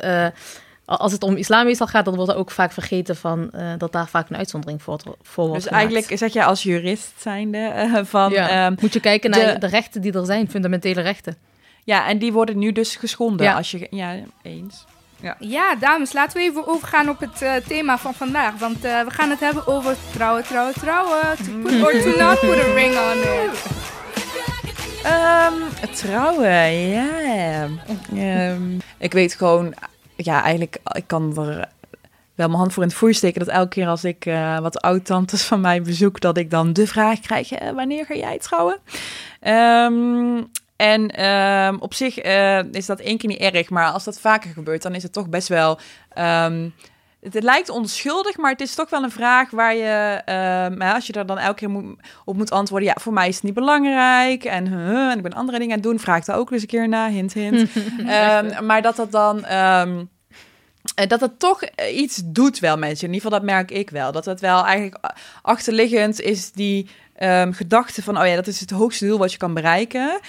als 0.85 1.11
het 1.11 1.23
om 1.23 1.35
islam 1.35 1.65
meestal 1.65 1.87
gaat, 1.87 2.05
dan 2.05 2.15
wordt 2.15 2.31
er 2.31 2.37
ook 2.37 2.51
vaak 2.51 2.71
vergeten 2.71 3.15
van, 3.15 3.49
uh, 3.55 3.71
dat 3.77 3.91
daar 3.91 4.07
vaak 4.07 4.29
een 4.29 4.37
uitzondering 4.37 4.81
voor, 4.81 4.99
voor 5.21 5.47
wordt 5.47 5.63
Dus 5.63 5.71
eigenlijk 5.71 6.17
zeg 6.17 6.33
je 6.33 6.43
als 6.43 6.63
jurist 6.63 7.13
zijnde 7.17 7.73
uh, 7.75 7.99
van... 8.03 8.31
Ja. 8.31 8.65
Um, 8.65 8.75
Moet 8.81 8.93
je 8.93 8.99
kijken 8.99 9.29
naar 9.29 9.53
de, 9.53 9.59
de, 9.59 9.67
rechten 9.67 10.01
die 10.01 10.13
er 10.13 10.25
zijn, 10.25 10.49
fundamentele 10.49 11.01
rechten. 11.01 11.37
Ja, 11.83 12.07
en 12.07 12.17
die 12.17 12.33
worden 12.33 12.57
nu 12.57 12.71
dus 12.71 12.95
geschonden. 12.95 13.45
Ja. 13.45 13.53
Als 13.55 13.71
je, 13.71 13.87
ja, 13.89 14.15
eens. 14.41 14.85
Ja. 15.19 15.35
ja, 15.39 15.75
dames, 15.75 16.13
laten 16.13 16.37
we 16.37 16.43
even 16.43 16.67
overgaan 16.67 17.09
op 17.09 17.19
het 17.19 17.41
uh, 17.41 17.55
thema 17.67 17.97
van 17.97 18.13
vandaag. 18.13 18.53
Want 18.57 18.81
we 18.81 19.05
gaan 19.07 19.29
het 19.29 19.39
hebben 19.39 19.67
over 19.67 19.95
trouwen, 20.13 20.43
trouwen, 20.43 20.73
trouwen. 20.73 21.21
To 21.21 21.51
put 21.63 21.83
or 21.83 22.01
to 22.01 22.17
not 22.17 22.39
put 22.39 22.59
a 22.59 22.73
ring 22.73 22.95
on 22.97 23.17
it. 23.17 23.83
Um, 25.05 25.91
trouwen, 25.93 26.89
ja. 26.89 27.67
Um, 28.13 28.81
ik 28.97 29.13
weet 29.13 29.35
gewoon 29.35 29.73
ja, 30.15 30.43
eigenlijk, 30.43 30.77
ik 30.91 31.07
kan 31.07 31.37
er 31.37 31.69
wel 32.35 32.47
mijn 32.47 32.59
hand 32.59 32.73
voor 32.73 32.83
in 32.83 32.89
het 32.89 32.97
vuur 32.97 33.13
steken 33.13 33.39
dat 33.39 33.53
elke 33.53 33.69
keer 33.69 33.87
als 33.87 34.03
ik 34.03 34.25
uh, 34.25 34.59
wat 34.59 34.81
oud-tantes 34.81 35.43
van 35.43 35.61
mij 35.61 35.81
bezoek, 35.81 36.19
dat 36.19 36.37
ik 36.37 36.49
dan 36.49 36.73
de 36.73 36.87
vraag 36.87 37.19
krijg, 37.19 37.61
uh, 37.61 37.71
wanneer 37.71 38.05
ga 38.05 38.15
jij 38.15 38.37
trouwen? 38.37 38.79
Um, 39.41 40.47
en 40.75 41.25
um, 41.25 41.79
op 41.79 41.93
zich 41.93 42.25
uh, 42.25 42.63
is 42.63 42.85
dat 42.85 42.99
één 42.99 43.17
keer 43.17 43.29
niet 43.29 43.39
erg, 43.39 43.69
maar 43.69 43.91
als 43.91 44.03
dat 44.03 44.19
vaker 44.19 44.49
gebeurt, 44.49 44.81
dan 44.81 44.95
is 44.95 45.03
het 45.03 45.13
toch 45.13 45.29
best 45.29 45.47
wel... 45.47 45.79
Um, 46.17 46.73
het, 47.31 47.43
lijkt 47.43 47.69
onschuldig, 47.69 48.37
maar 48.37 48.51
het 48.51 48.61
is 48.61 48.75
toch 48.75 48.89
wel 48.89 49.03
een 49.03 49.11
vraag 49.11 49.49
waar 49.49 49.75
je, 49.75 50.21
als 50.93 51.07
je 51.07 51.13
er 51.13 51.25
dan 51.25 51.37
elke 51.37 51.59
keer 51.59 51.69
moet, 51.69 51.95
op 52.25 52.37
moet 52.37 52.51
antwoorden, 52.51 52.87
ja, 52.87 52.95
voor 52.99 53.13
mij 53.13 53.27
is 53.27 53.35
het 53.35 53.43
niet 53.43 53.53
belangrijk 53.53 54.43
en, 54.43 54.73
en 54.87 55.17
ik 55.17 55.23
ben 55.23 55.33
andere 55.33 55.57
dingen 55.57 55.73
aan 55.73 55.81
het 55.81 55.89
doen, 55.89 55.99
vraag 55.99 56.25
daar 56.25 56.37
ook 56.37 56.51
eens 56.51 56.61
een 56.61 56.67
keer 56.67 56.89
na, 56.89 57.09
hint, 57.09 57.33
hint. 57.33 57.69
maar 58.67 58.81
dat 58.81 58.95
dat 58.95 59.11
dan... 59.11 59.45
En 60.95 61.07
dat 61.07 61.21
het 61.21 61.39
toch 61.39 61.63
eh, 61.63 61.97
iets 61.97 62.21
doet 62.25 62.59
wel 62.59 62.77
mensen. 62.77 63.07
In 63.07 63.13
ieder 63.13 63.25
geval, 63.25 63.39
dat 63.39 63.49
merk 63.49 63.71
ik 63.71 63.89
wel. 63.89 64.11
Dat 64.11 64.25
het 64.25 64.39
wel 64.39 64.65
eigenlijk 64.65 65.13
achterliggend 65.41 66.21
is 66.21 66.51
die 66.51 66.89
um, 67.19 67.53
gedachte 67.53 68.03
van... 68.03 68.17
oh 68.19 68.27
ja, 68.27 68.35
dat 68.35 68.47
is 68.47 68.59
het 68.59 68.69
hoogste 68.69 69.05
doel 69.05 69.17
wat 69.17 69.31
je 69.31 69.37
kan 69.37 69.53
bereiken. 69.53 70.19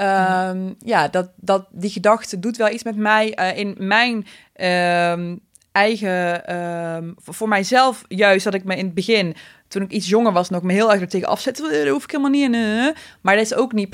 Um, 0.00 0.74
ja, 0.78 1.08
dat, 1.08 1.28
dat, 1.36 1.66
die 1.70 1.90
gedachte 1.90 2.38
doet 2.38 2.56
wel 2.56 2.70
iets 2.70 2.82
met 2.82 2.96
mij 2.96 3.38
uh, 3.38 3.58
in 3.58 3.74
mijn 3.78 4.26
um, 5.20 5.40
eigen... 5.76 7.14
voor 7.16 7.48
mijzelf 7.48 8.04
juist 8.08 8.44
dat 8.44 8.54
ik 8.54 8.64
me 8.64 8.76
in 8.76 8.84
het 8.84 8.94
begin 8.94 9.34
toen 9.68 9.82
ik 9.82 9.90
iets 9.90 10.08
jonger 10.08 10.32
was, 10.32 10.50
nog 10.50 10.62
me 10.62 10.72
heel 10.72 10.92
erg 10.92 11.00
er 11.00 11.08
tegen 11.08 11.28
afzetten. 11.28 11.70
Daar 11.70 11.88
hoef 11.88 12.04
ik 12.04 12.10
helemaal 12.10 12.30
niet 12.30 12.54
in. 12.54 12.94
Maar 13.20 13.36
dat 13.36 13.44
is 13.44 13.54
ook 13.54 13.72
niet 13.72 13.90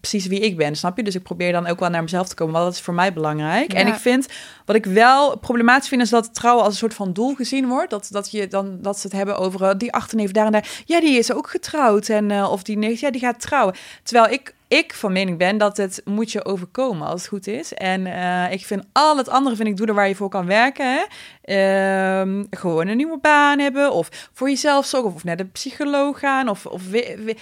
precies 0.00 0.26
wie 0.26 0.40
ik 0.40 0.56
ben, 0.56 0.76
snap 0.76 0.96
je? 0.96 1.02
Dus 1.02 1.14
ik 1.14 1.22
probeer 1.22 1.52
dan 1.52 1.66
ook 1.66 1.80
wel 1.80 1.88
naar 1.90 2.02
mezelf 2.02 2.28
te 2.28 2.34
komen, 2.34 2.54
want 2.54 2.64
dat 2.64 2.74
is 2.74 2.80
voor 2.80 2.94
mij 2.94 3.12
belangrijk. 3.12 3.72
En 3.72 3.86
ik 3.86 3.94
vind, 3.94 4.26
wat 4.64 4.76
ik 4.76 4.86
wel 4.86 5.38
problematisch 5.38 5.88
vind, 5.88 6.02
is 6.02 6.10
dat 6.10 6.34
trouwen 6.34 6.64
als 6.64 6.72
een 6.72 6.78
soort 6.78 6.94
van 6.94 7.12
doel 7.12 7.34
gezien 7.34 7.68
wordt. 7.68 7.90
Dat, 7.90 8.08
dat, 8.10 8.30
je 8.30 8.48
dan, 8.48 8.78
dat 8.80 8.98
ze 8.98 9.06
het 9.06 9.16
hebben 9.16 9.38
over 9.38 9.62
uh, 9.62 9.70
die 9.76 9.92
achterneef 9.92 10.30
daar 10.30 10.46
en 10.46 10.52
daar. 10.52 10.82
Ja, 10.84 11.00
die 11.00 11.18
is 11.18 11.32
ook 11.32 11.50
getrouwd. 11.50 12.08
En, 12.08 12.30
uh, 12.30 12.50
of 12.50 12.62
die 12.62 12.78
neef, 12.78 13.00
ja, 13.00 13.10
die 13.10 13.20
gaat 13.20 13.40
trouwen. 13.40 13.74
Terwijl 14.02 14.32
ik 14.32 14.54
ik 14.68 14.94
van 14.94 15.12
mening 15.12 15.38
ben 15.38 15.58
dat 15.58 15.76
het 15.76 16.00
moet 16.04 16.32
je 16.32 16.44
overkomen 16.44 17.06
als 17.06 17.20
het 17.20 17.28
goed 17.28 17.46
is. 17.46 17.74
En 17.74 18.06
uh, 18.06 18.52
ik 18.52 18.64
vind 18.64 18.84
al 18.92 19.16
het 19.16 19.28
andere 19.28 19.56
vind 19.56 19.68
ik 19.68 19.76
doelen 19.76 19.94
waar 19.94 20.08
je 20.08 20.14
voor 20.14 20.28
kan 20.28 20.46
werken. 20.46 20.94
Hè? 20.94 21.02
Uh, 21.44 22.40
gewoon 22.50 22.86
een 22.86 22.96
nieuwe 22.96 23.18
baan 23.18 23.58
hebben 23.58 23.92
of 23.92 24.28
voor 24.32 24.48
jezelf 24.48 24.86
zorgen 24.86 25.14
of 25.14 25.24
naar 25.24 25.36
de 25.36 25.44
psycholoog 25.44 26.18
gaan 26.18 26.48
of, 26.48 26.66
of 26.66 26.90
we, 26.90 27.22
we, 27.24 27.36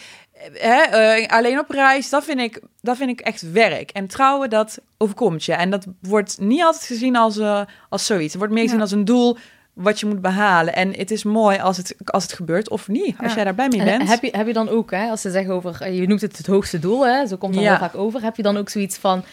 hè, 0.53 1.19
uh, 1.21 1.27
alleen 1.27 1.59
op 1.59 1.71
reis. 1.71 2.11
Dat 2.11 2.25
vind, 2.25 2.41
ik, 2.41 2.61
dat 2.81 2.97
vind 2.97 3.11
ik 3.11 3.21
echt 3.21 3.53
werk. 3.53 3.91
En 3.91 4.07
trouwen, 4.07 4.51
dat 4.51 4.79
overkomt 4.99 5.45
je. 5.45 5.53
En 5.53 5.71
dat 5.71 5.87
wordt 6.01 6.41
niet 6.41 6.63
altijd 6.63 6.85
gezien 6.85 7.17
als, 7.17 7.37
uh, 7.37 7.61
als 7.89 8.07
zoiets. 8.07 8.33
Het 8.33 8.37
wordt 8.37 8.53
meer 8.53 8.63
gezien 8.63 8.77
ja. 8.77 8.83
als 8.83 8.93
een 8.93 9.05
doel 9.05 9.37
wat 9.73 10.01
je 10.01 10.07
moet 10.07 10.21
behalen. 10.21 10.75
En 10.75 10.95
het 10.95 11.11
is 11.11 11.25
mooi 11.25 11.59
als 11.59 11.77
het, 11.77 11.95
als 12.05 12.23
het 12.23 12.33
gebeurt 12.33 12.71
of 12.71 12.89
niet, 12.89 13.17
als 13.19 13.29
ja. 13.29 13.35
jij 13.35 13.45
daar 13.45 13.55
blij 13.55 13.69
mee 13.69 13.85
bent. 13.85 14.01
En 14.01 14.07
heb 14.07 14.23
je, 14.23 14.37
heb 14.37 14.47
je 14.47 14.53
dan 14.53 14.69
ook, 14.69 14.91
hè, 14.91 15.09
als 15.09 15.21
ze 15.21 15.31
zeggen 15.31 15.55
over, 15.55 15.83
eh, 15.83 15.99
je 15.99 16.07
noemt 16.07 16.21
het 16.21 16.37
het 16.37 16.47
hoogste 16.47 16.79
doel, 16.79 17.07
hè, 17.07 17.27
zo 17.27 17.37
komt 17.37 17.55
het 17.55 17.65
ja. 17.65 17.71
heel 17.71 17.79
vaak 17.79 17.95
over. 17.95 18.23
Heb 18.23 18.37
je 18.37 18.43
dan 18.43 18.57
ook 18.57 18.69
zoiets 18.69 18.97
van, 18.97 19.25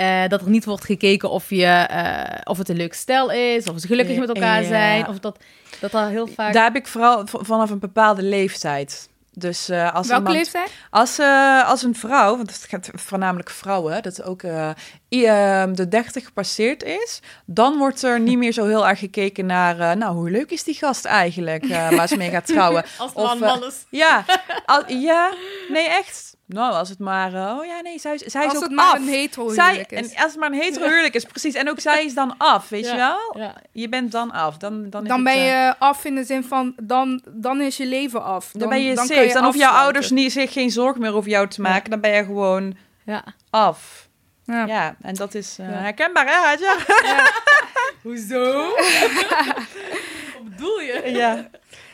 uh, 0.00 0.28
dat 0.28 0.40
er 0.40 0.48
niet 0.48 0.64
wordt 0.64 0.84
gekeken 0.84 1.30
of, 1.30 1.50
je, 1.50 1.88
uh, 1.90 2.40
of 2.44 2.58
het 2.58 2.68
een 2.68 2.76
leuk 2.76 2.94
stel 2.94 3.30
is, 3.30 3.68
of 3.68 3.80
ze 3.80 3.86
gelukkig 3.86 4.18
met 4.18 4.28
elkaar 4.28 4.62
ja. 4.62 4.68
zijn, 4.68 5.08
of 5.08 5.18
dat, 5.18 5.38
dat 5.80 5.94
al 5.94 6.06
heel 6.06 6.26
vaak... 6.26 6.52
Daar 6.52 6.64
heb 6.64 6.76
ik 6.76 6.86
vooral 6.86 7.26
vanaf 7.26 7.70
een 7.70 7.78
bepaalde 7.78 8.22
leeftijd. 8.22 9.08
Dus 9.32 9.70
uh, 9.70 9.94
als 9.94 10.06
Welke 10.06 10.22
iemand, 10.22 10.36
leeftijd? 10.36 10.70
Als, 10.90 11.18
als 11.66 11.82
een 11.82 11.94
vrouw, 11.94 12.36
want 12.36 12.50
het 12.52 12.64
gaat 12.68 12.90
voornamelijk 12.92 13.50
vrouwen, 13.50 14.02
dat 14.02 14.22
ook 14.22 14.42
uh, 14.42 14.70
de 15.08 15.86
30 15.88 16.24
gepasseerd 16.24 16.82
is, 16.82 17.20
dan 17.44 17.78
wordt 17.78 18.02
er 18.02 18.20
niet 18.20 18.38
meer 18.38 18.52
zo 18.52 18.66
heel 18.66 18.88
erg 18.88 18.98
gekeken 18.98 19.46
naar, 19.46 19.96
nou, 19.96 20.14
hoe 20.14 20.30
leuk 20.30 20.50
is 20.50 20.64
die 20.64 20.74
gast 20.74 21.04
eigenlijk, 21.04 21.66
waar 21.66 22.08
ze 22.08 22.16
mee 22.16 22.30
gaat 22.30 22.46
trouwen. 22.46 22.84
als 22.98 23.12
of, 23.12 23.38
man. 23.38 23.72
Ja, 23.90 24.24
al, 24.66 24.92
ja, 24.92 25.32
nee, 25.68 25.88
echt. 25.88 26.27
Nou, 26.48 26.72
als 26.72 26.88
het 26.88 26.98
maar... 26.98 27.32
Uh, 27.32 27.56
oh 27.58 27.64
ja, 27.64 27.80
nee, 27.80 27.98
zij, 27.98 28.18
zij 28.26 28.44
als 28.44 28.52
is 28.52 28.58
ook 28.58 28.64
het 28.64 28.72
maar 28.72 28.92
af. 28.92 28.98
een 28.98 29.08
hetero 29.08 29.48
zij, 29.48 29.86
is. 29.88 30.12
En 30.12 30.22
als 30.22 30.32
het 30.32 30.40
maar 30.40 30.52
een 30.52 30.58
hetero 30.58 30.86
huwelijk 30.86 31.14
is, 31.14 31.24
precies. 31.24 31.54
En 31.54 31.70
ook 31.70 31.80
zij 31.80 32.04
is 32.04 32.14
dan 32.14 32.34
af, 32.38 32.68
weet 32.68 32.84
ja, 32.84 32.90
je 32.90 32.96
wel? 32.96 33.42
Ja. 33.42 33.54
Je 33.72 33.88
bent 33.88 34.12
dan 34.12 34.30
af. 34.30 34.56
Dan, 34.56 34.90
dan, 34.90 35.04
dan 35.04 35.24
ben 35.24 35.32
het, 35.32 35.42
je 35.42 35.74
af 35.78 36.04
in 36.04 36.14
de 36.14 36.24
zin 36.24 36.44
van... 36.44 36.74
Dan, 36.82 37.22
dan 37.26 37.60
is 37.60 37.76
je 37.76 37.86
leven 37.86 38.24
af. 38.24 38.50
Dan, 38.50 38.60
dan 38.60 38.68
ben 38.68 38.82
je 38.82 38.94
dan 38.94 39.06
safe. 39.06 39.20
je 39.20 39.32
Dan 39.32 39.42
hoeven 39.42 39.60
jouw 39.60 39.72
ouders 39.72 40.10
niet, 40.10 40.32
zich 40.32 40.52
geen 40.52 40.70
zorgen 40.70 41.00
meer 41.00 41.14
over 41.14 41.30
jou 41.30 41.48
te 41.48 41.60
maken. 41.60 41.82
Ja. 41.84 41.90
Dan 41.90 42.00
ben 42.00 42.10
je 42.10 42.24
gewoon 42.24 42.76
ja. 43.04 43.24
af. 43.50 44.08
Ja. 44.44 44.66
ja. 44.66 44.96
en 45.00 45.14
dat 45.14 45.34
is 45.34 45.56
uh, 45.60 45.66
herkenbaar, 45.70 46.26
hè, 46.26 46.48
Hadja? 46.48 46.76
Hoezo? 48.02 48.52
Wat 50.34 50.44
bedoel 50.44 50.80
je? 50.80 51.02
Ja. 51.04 51.48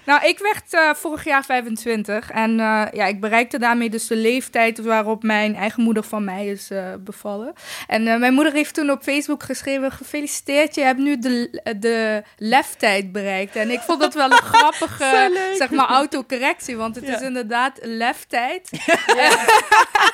Nou, 0.06 0.26
ik 0.26 0.38
werd 0.38 0.72
uh, 0.72 0.94
vorig 0.94 1.24
jaar 1.24 1.44
25 1.44 2.30
en 2.30 2.50
uh, 2.50 2.82
ja, 2.92 3.06
ik 3.06 3.20
bereikte 3.20 3.58
daarmee 3.58 3.90
dus 3.90 4.06
de 4.06 4.16
leeftijd 4.16 4.78
waarop 4.78 5.22
mijn 5.22 5.54
eigen 5.54 5.82
moeder 5.82 6.02
van 6.02 6.24
mij 6.24 6.46
is 6.46 6.70
uh, 6.70 6.84
bevallen. 7.00 7.52
En 7.86 8.02
mijn 8.02 8.34
moeder 8.34 8.52
heeft 8.52 8.74
toen 8.74 8.90
op 8.90 9.02
Facebook 9.02 9.42
geschreven, 9.42 9.92
gefeliciteerd, 9.92 10.74
je 10.74 10.80
hebt 10.80 10.98
nu 10.98 11.18
de, 11.18 11.62
de 11.78 12.22
leftijd 12.36 13.12
bereikt. 13.12 13.56
En 13.56 13.70
ik 13.70 13.80
vond 13.80 14.00
dat 14.00 14.14
wel 14.14 14.30
een 14.30 14.42
grappige, 14.54 15.52
zeg 15.58 15.70
maar, 15.70 15.88
autocorrectie, 15.88 16.76
want 16.76 16.94
het 16.94 17.06
ja. 17.06 17.16
is 17.16 17.22
inderdaad 17.22 17.78
leftijd. 17.82 18.70
Ja. 19.14 19.44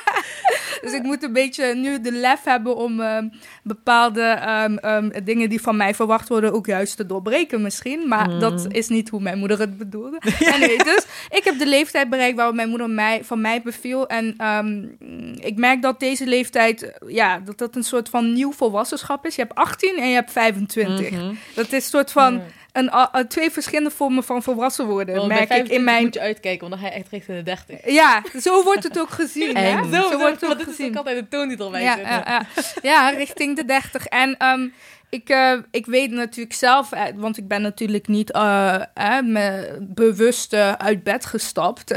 dus 0.81 0.93
ik 0.93 1.03
moet 1.03 1.23
een 1.23 1.33
beetje 1.33 1.75
nu 1.75 2.01
de 2.01 2.11
lef 2.11 2.43
hebben 2.43 2.75
om 2.75 2.99
um, 2.99 3.31
bepaalde 3.63 4.39
um, 4.65 4.91
um, 4.91 5.11
dingen 5.23 5.49
die 5.49 5.61
van 5.61 5.77
mij 5.77 5.95
verwacht 5.95 6.29
worden 6.29 6.53
ook 6.53 6.65
juist 6.65 6.97
te 6.97 7.05
doorbreken 7.05 7.61
misschien. 7.61 8.07
Maar 8.07 8.29
mm. 8.29 8.39
dat 8.39 8.65
is 8.69 8.87
niet 8.87 9.09
hoe 9.09 9.21
mijn 9.21 9.37
moeder 9.37 9.59
het 9.59 9.80
bedoelde. 9.83 10.21
Ja. 10.39 10.57
Nee, 10.57 10.77
dus 10.77 11.05
ik 11.29 11.43
heb 11.43 11.59
de 11.59 11.65
leeftijd 11.65 12.09
bereikt 12.09 12.35
waarop 12.35 12.55
mijn 12.55 12.69
moeder 12.69 12.89
mij, 12.89 13.23
van 13.23 13.41
mij 13.41 13.61
beviel. 13.61 14.07
En 14.07 14.45
um, 14.45 14.95
ik 15.39 15.57
merk 15.57 15.81
dat 15.81 15.99
deze 15.99 16.25
leeftijd, 16.25 16.99
ja, 17.07 17.39
dat 17.39 17.57
dat 17.57 17.75
een 17.75 17.83
soort 17.83 18.09
van 18.09 18.33
nieuw 18.33 18.51
volwassenschap 18.51 19.25
is. 19.25 19.35
Je 19.35 19.41
hebt 19.41 19.55
18 19.55 19.97
en 19.97 20.07
je 20.07 20.13
hebt 20.13 20.31
25. 20.31 21.09
Mm 21.09 21.17
-hmm. 21.17 21.37
Dat 21.55 21.65
is 21.65 21.71
een 21.71 21.81
soort 21.81 22.11
van... 22.11 22.33
Mm. 22.33 22.43
Een, 22.71 22.91
een, 23.11 23.27
twee 23.27 23.51
verschillende 23.51 23.89
vormen 23.89 24.23
van 24.23 24.43
volwassen 24.43 24.85
worden, 24.85 25.27
merk 25.27 25.49
ik 25.49 25.67
in 25.67 25.83
mijn... 25.83 26.03
moet 26.03 26.13
je 26.13 26.19
uitkijken, 26.19 26.69
want 26.69 26.81
dan 26.81 26.89
ga 26.89 26.95
je 26.95 27.01
echt 27.01 27.11
richting 27.11 27.37
de 27.37 27.43
30. 27.43 27.91
Ja, 27.91 28.23
zo 28.39 28.63
wordt 28.63 28.83
het 28.83 28.99
ook 28.99 29.09
gezien. 29.09 29.57
hè? 29.57 29.83
Zo, 29.83 30.09
zo 30.09 30.17
wordt 30.17 30.41
het 30.41 30.51
ook 30.51 30.61
gezien. 30.61 30.87
Ik 30.87 30.95
altijd 30.95 31.17
de 31.17 31.27
toon 31.27 31.47
die 31.47 31.57
erbij 31.57 31.81
ja, 31.81 31.95
zit. 31.95 32.05
Ja, 32.05 32.23
ja. 32.25 32.45
ja, 32.81 33.09
richting 33.09 33.55
de 33.55 33.65
30. 33.65 34.05
En 34.05 34.45
um, 34.45 34.73
ik, 35.11 35.29
uh, 35.29 35.53
ik 35.71 35.85
weet 35.85 36.11
natuurlijk 36.11 36.55
zelf, 36.55 36.91
eh, 36.91 37.03
want 37.15 37.37
ik 37.37 37.47
ben 37.47 37.61
natuurlijk 37.61 38.07
niet 38.07 38.35
uh, 38.35 38.81
me 39.23 39.77
bewust 39.79 40.53
uit 40.53 41.03
bed 41.03 41.25
gestapt 41.25 41.93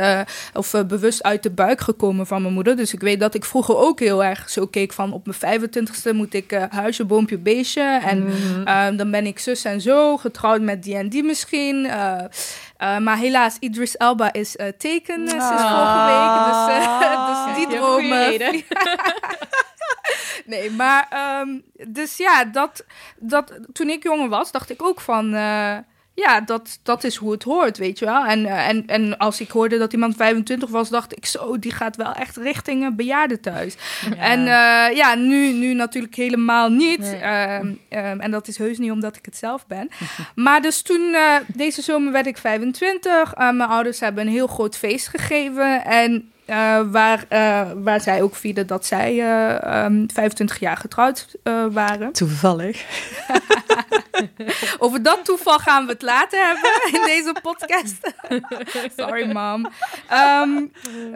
of 0.53 0.75
bewust 0.87 1.23
uit 1.23 1.43
de 1.43 1.51
buik 1.51 1.81
gekomen 1.81 2.27
van 2.27 2.43
mijn 2.43 2.55
moeder. 2.55 2.77
Dus 2.77 2.93
ik 2.93 3.01
weet 3.01 3.21
dat 3.21 3.35
ik 3.35 3.45
vroeger 3.45 3.77
ook 3.77 4.01
heel 4.01 4.25
erg 4.25 4.51
zo 4.51 4.67
keek 4.67 4.93
van 4.93 5.13
op 5.13 5.27
mijn 5.27 5.61
25ste 5.61 6.15
moet 6.15 6.35
ik 6.35 6.67
huisje, 6.71 7.05
boompje, 7.05 7.39
beestje. 7.39 8.01
En 8.05 8.25
mm. 8.25 8.97
dan 8.97 9.11
ben 9.11 9.27
ik 9.27 9.39
zus 9.39 9.65
en 9.65 9.81
zo, 9.81 10.17
getrouwd 10.17 10.61
met 10.61 10.83
die 10.83 10.97
en 10.97 11.09
die 11.09 11.23
misschien. 11.23 11.83
maar 12.79 13.19
helaas, 13.19 13.57
Idris 13.61 13.97
Elba 13.97 14.33
is 14.33 14.57
teken 14.79 15.29
sinds 15.29 15.45
vorige 15.51 16.05
week. 16.05 16.35
Dus, 16.47 17.27
dus 17.47 17.57
die 17.57 17.77
dromen. 17.77 18.63
nee, 20.47 20.71
maar 20.71 21.09
um, 21.43 21.63
dus 21.89 22.17
ja, 22.17 22.45
dat, 22.45 22.85
dat, 23.17 23.59
toen 23.73 23.89
ik 23.89 24.03
jonger 24.03 24.29
was, 24.29 24.53
dacht 24.53 24.71
ik 24.71 24.83
ook 24.83 25.01
van. 25.01 25.35
Uh, 25.35 25.77
ja, 26.15 26.41
dat, 26.41 26.79
dat 26.83 27.05
is 27.05 27.17
hoe 27.17 27.33
het 27.33 27.43
hoort, 27.43 27.79
weet 27.79 27.99
je 27.99 28.05
wel. 28.05 28.25
En, 28.25 28.41
uh, 28.41 28.69
en, 28.69 28.87
en 28.87 29.19
als 29.19 29.41
ik 29.41 29.51
hoorde 29.51 29.79
dat 29.79 29.93
iemand 29.93 30.17
25 30.17 30.71
was, 30.71 30.89
dacht 30.89 31.17
ik 31.17 31.27
zo, 31.27 31.59
die 31.59 31.73
gaat 31.73 31.97
wel 31.97 32.13
echt 32.13 32.37
richting 32.37 32.85
een 32.85 32.97
bejaardentehuis. 32.97 33.77
Ja. 34.11 34.17
En 34.17 34.41
uh, 34.41 34.97
ja, 34.97 35.15
nu, 35.15 35.53
nu 35.53 35.75
natuurlijk 35.75 36.15
helemaal 36.15 36.69
niet. 36.69 36.99
Nee. 36.99 37.59
Um, 37.59 37.81
um, 37.91 38.21
en 38.21 38.31
dat 38.31 38.49
is 38.49 38.59
heus 38.59 38.79
niet 38.79 38.91
omdat 38.91 39.17
ik 39.17 39.25
het 39.25 39.37
zelf 39.37 39.67
ben. 39.67 39.89
maar 40.35 40.63
dus 40.63 40.83
toen, 40.83 41.17
deze 41.47 41.83
zomer 41.83 42.13
werd 42.13 42.27
ik 42.27 42.39
25. 42.39 43.35
mijn 43.37 43.61
ouders 43.61 44.01
hebben 44.01 44.27
een 44.27 44.33
heel 44.33 44.47
groot 44.47 44.77
feest 44.77 45.09
gegeven. 45.09 45.85
En 45.85 46.33
uh, 46.47 46.81
waar, 46.91 47.25
uh, 47.31 47.71
waar 47.75 48.01
zij 48.01 48.23
ook 48.23 48.35
vierden 48.35 48.67
dat 48.67 48.87
zij 48.87 49.15
uh, 49.15 49.85
um, 49.85 50.07
25 50.13 50.61
jaar 50.61 50.77
getrouwd 50.77 51.37
waren. 51.73 52.13
Toevallig. 52.13 52.85
Over 54.79 55.03
dat 55.03 55.25
toeval 55.25 55.59
gaan 55.59 55.87
we 55.87 55.93
het 55.93 56.03
later 56.03 56.47
hebben 56.47 57.01
in 57.01 57.07
deze 57.07 57.35
podcast. 57.43 58.13
Sorry, 58.97 59.33
mom. 59.33 59.67
Um, 60.13 60.73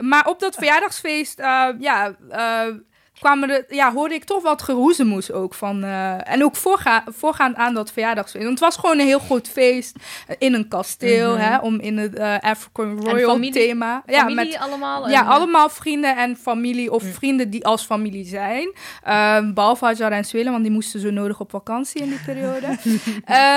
maar 0.08 0.26
op 0.26 0.40
dat 0.40 0.54
verjaardagsfeest, 0.54 1.38
ja, 1.78 2.14
kwamen 3.18 3.50
er, 3.50 3.64
ja, 3.68 3.92
hoorde 3.92 4.14
ik 4.14 4.24
toch 4.24 4.42
wat 4.42 4.62
geroezemoes 4.62 5.32
ook 5.32 5.54
van. 5.54 5.84
Uh, 5.84 6.30
en 6.30 6.44
ook 6.44 6.56
voorga 6.56 7.04
voorgaand 7.06 7.56
aan 7.56 7.74
dat 7.74 7.92
verjaardagsfeest. 7.92 8.44
Want 8.44 8.60
het 8.60 8.68
was 8.68 8.76
gewoon 8.76 8.98
een 8.98 9.06
heel 9.06 9.18
goed 9.18 9.48
feest 9.48 9.96
in 10.38 10.54
een 10.54 10.68
kasteel, 10.68 11.30
mm 11.30 11.38
-hmm. 11.38 11.50
hè, 11.50 11.58
om 11.58 11.80
in 11.80 11.98
het 11.98 12.18
uh, 12.18 12.38
African 12.38 13.00
Royal 13.00 13.30
familie, 13.30 13.52
thema. 13.52 14.02
Familie 14.06 14.44
ja, 14.44 14.50
met, 14.50 14.58
allemaal? 14.58 15.08
Ja, 15.08 15.22
allemaal 15.22 15.68
vrienden 15.68 16.16
en 16.16 16.36
familie 16.36 16.92
of 16.92 17.02
mm. 17.02 17.12
vrienden 17.12 17.50
die 17.50 17.66
als 17.66 17.84
familie 17.84 18.24
zijn. 18.24 18.74
Um, 19.08 19.54
behalve 19.54 19.84
Hajar 19.84 20.12
en 20.12 20.24
Swelen, 20.24 20.52
want 20.52 20.62
die 20.64 20.72
moesten 20.72 21.00
zo 21.00 21.10
nodig 21.10 21.40
op 21.40 21.50
vakantie 21.50 22.02
in 22.02 22.08
die 22.08 22.20
periode. 22.24 22.66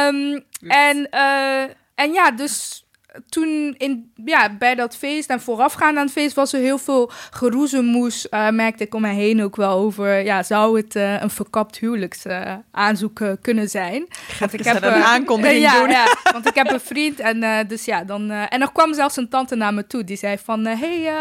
um, 0.09 0.43
en, 0.69 1.07
uh, 1.11 1.61
en 1.95 2.13
ja, 2.13 2.31
dus 2.31 2.85
toen 3.29 3.75
in, 3.77 4.11
ja, 4.25 4.55
bij 4.57 4.75
dat 4.75 4.95
feest 4.95 5.29
en 5.29 5.41
voorafgaand 5.41 5.97
aan 5.97 6.03
het 6.03 6.11
feest 6.11 6.35
was 6.35 6.53
er 6.53 6.59
heel 6.59 6.77
veel 6.77 7.11
geroezemoes. 7.31 8.27
Uh, 8.29 8.49
merkte 8.49 8.83
ik 8.83 8.95
om 8.95 9.01
mij 9.01 9.13
heen 9.13 9.43
ook 9.43 9.55
wel 9.55 9.77
over, 9.77 10.23
ja, 10.23 10.43
zou 10.43 10.77
het 10.77 10.95
uh, 10.95 11.21
een 11.21 11.29
verkapt 11.29 11.77
huwelijksaanzoek 11.77 13.19
uh, 13.19 13.31
kunnen 13.41 13.69
zijn? 13.69 14.07
Want 14.39 14.53
ik 14.53 14.63
heb 14.63 14.83
een 14.83 15.03
aankondiging 15.03 15.61
ja, 15.71 15.79
doen. 15.79 15.89
Ja, 15.89 16.15
want 16.31 16.47
ik 16.47 16.55
heb 16.55 16.71
een 16.71 16.79
vriend 16.79 17.19
en 17.19 17.67
dus 17.67 17.85
ja, 17.85 18.03
dan... 18.03 18.31
en 18.31 18.61
er 18.61 18.71
kwam 18.71 18.93
zelfs 18.93 19.17
een 19.17 19.29
tante 19.29 19.55
naar 19.55 19.73
me 19.73 19.87
toe, 19.87 20.03
die 20.03 20.17
zei 20.17 20.37
van, 20.43 20.65
hey, 20.65 21.11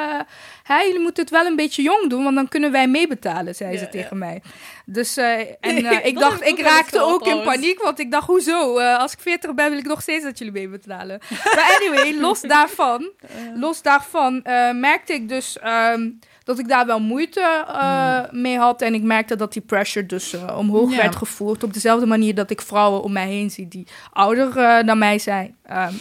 hey, 0.76 0.86
jullie 0.86 1.00
moeten 1.00 1.22
het 1.22 1.32
wel 1.32 1.46
een 1.46 1.56
beetje 1.56 1.82
jong 1.82 2.10
doen, 2.10 2.22
want 2.22 2.34
dan 2.34 2.48
kunnen 2.48 2.72
wij 2.72 2.88
meebetalen, 2.88 3.54
zei 3.54 3.76
ze 3.76 3.88
tegen 3.88 4.18
mij. 4.18 4.42
Dus 4.84 5.18
uh, 5.18 5.38
en 5.38 5.78
uh, 5.84 6.04
ik 6.04 6.18
dacht, 6.18 6.46
ik 6.46 6.60
raakte 6.60 7.00
ook 7.00 7.26
in 7.26 7.42
paniek, 7.42 7.82
want 7.82 7.98
ik 7.98 8.10
dacht, 8.10 8.26
hoezo? 8.26 8.78
Uh, 8.78 8.98
als 8.98 9.12
ik 9.12 9.18
40 9.20 9.54
ben, 9.54 9.70
wil 9.70 9.78
ik 9.78 9.86
nog 9.86 10.02
steeds 10.02 10.24
dat 10.24 10.38
jullie 10.38 10.52
meebetalen. 10.52 11.20
maar 11.54 11.78
anyway, 11.80 12.20
los 12.20 12.40
daarvan, 12.40 13.10
los 13.64 13.82
daarvan 13.82 14.40
merkte 14.80 15.12
ik 15.12 15.28
dus 15.28 15.56
um, 15.94 16.18
dat 16.44 16.58
ik 16.58 16.68
daar 16.68 16.86
wel 16.86 17.00
moeite 17.00 17.64
mm. 18.32 18.40
mee 18.40 18.58
had. 18.58 18.82
En 18.82 18.94
ik 18.94 19.02
merkte 19.02 19.36
dat 19.36 19.52
die 19.52 19.62
pressure 19.62 20.06
dus 20.06 20.34
omhoog 20.56 20.90
ja. 20.90 20.96
werd 20.96 21.16
gevoerd. 21.16 21.62
Op 21.62 21.72
dezelfde 21.72 22.06
manier 22.06 22.34
dat 22.34 22.50
ik 22.50 22.60
vrouwen 22.60 23.02
om 23.02 23.12
mij 23.12 23.28
heen 23.28 23.50
zie 23.50 23.68
die 23.68 23.86
ouder 24.12 24.54
dan 24.86 24.98
mij 24.98 25.18
zijn. 25.18 25.56
Um, 25.70 26.00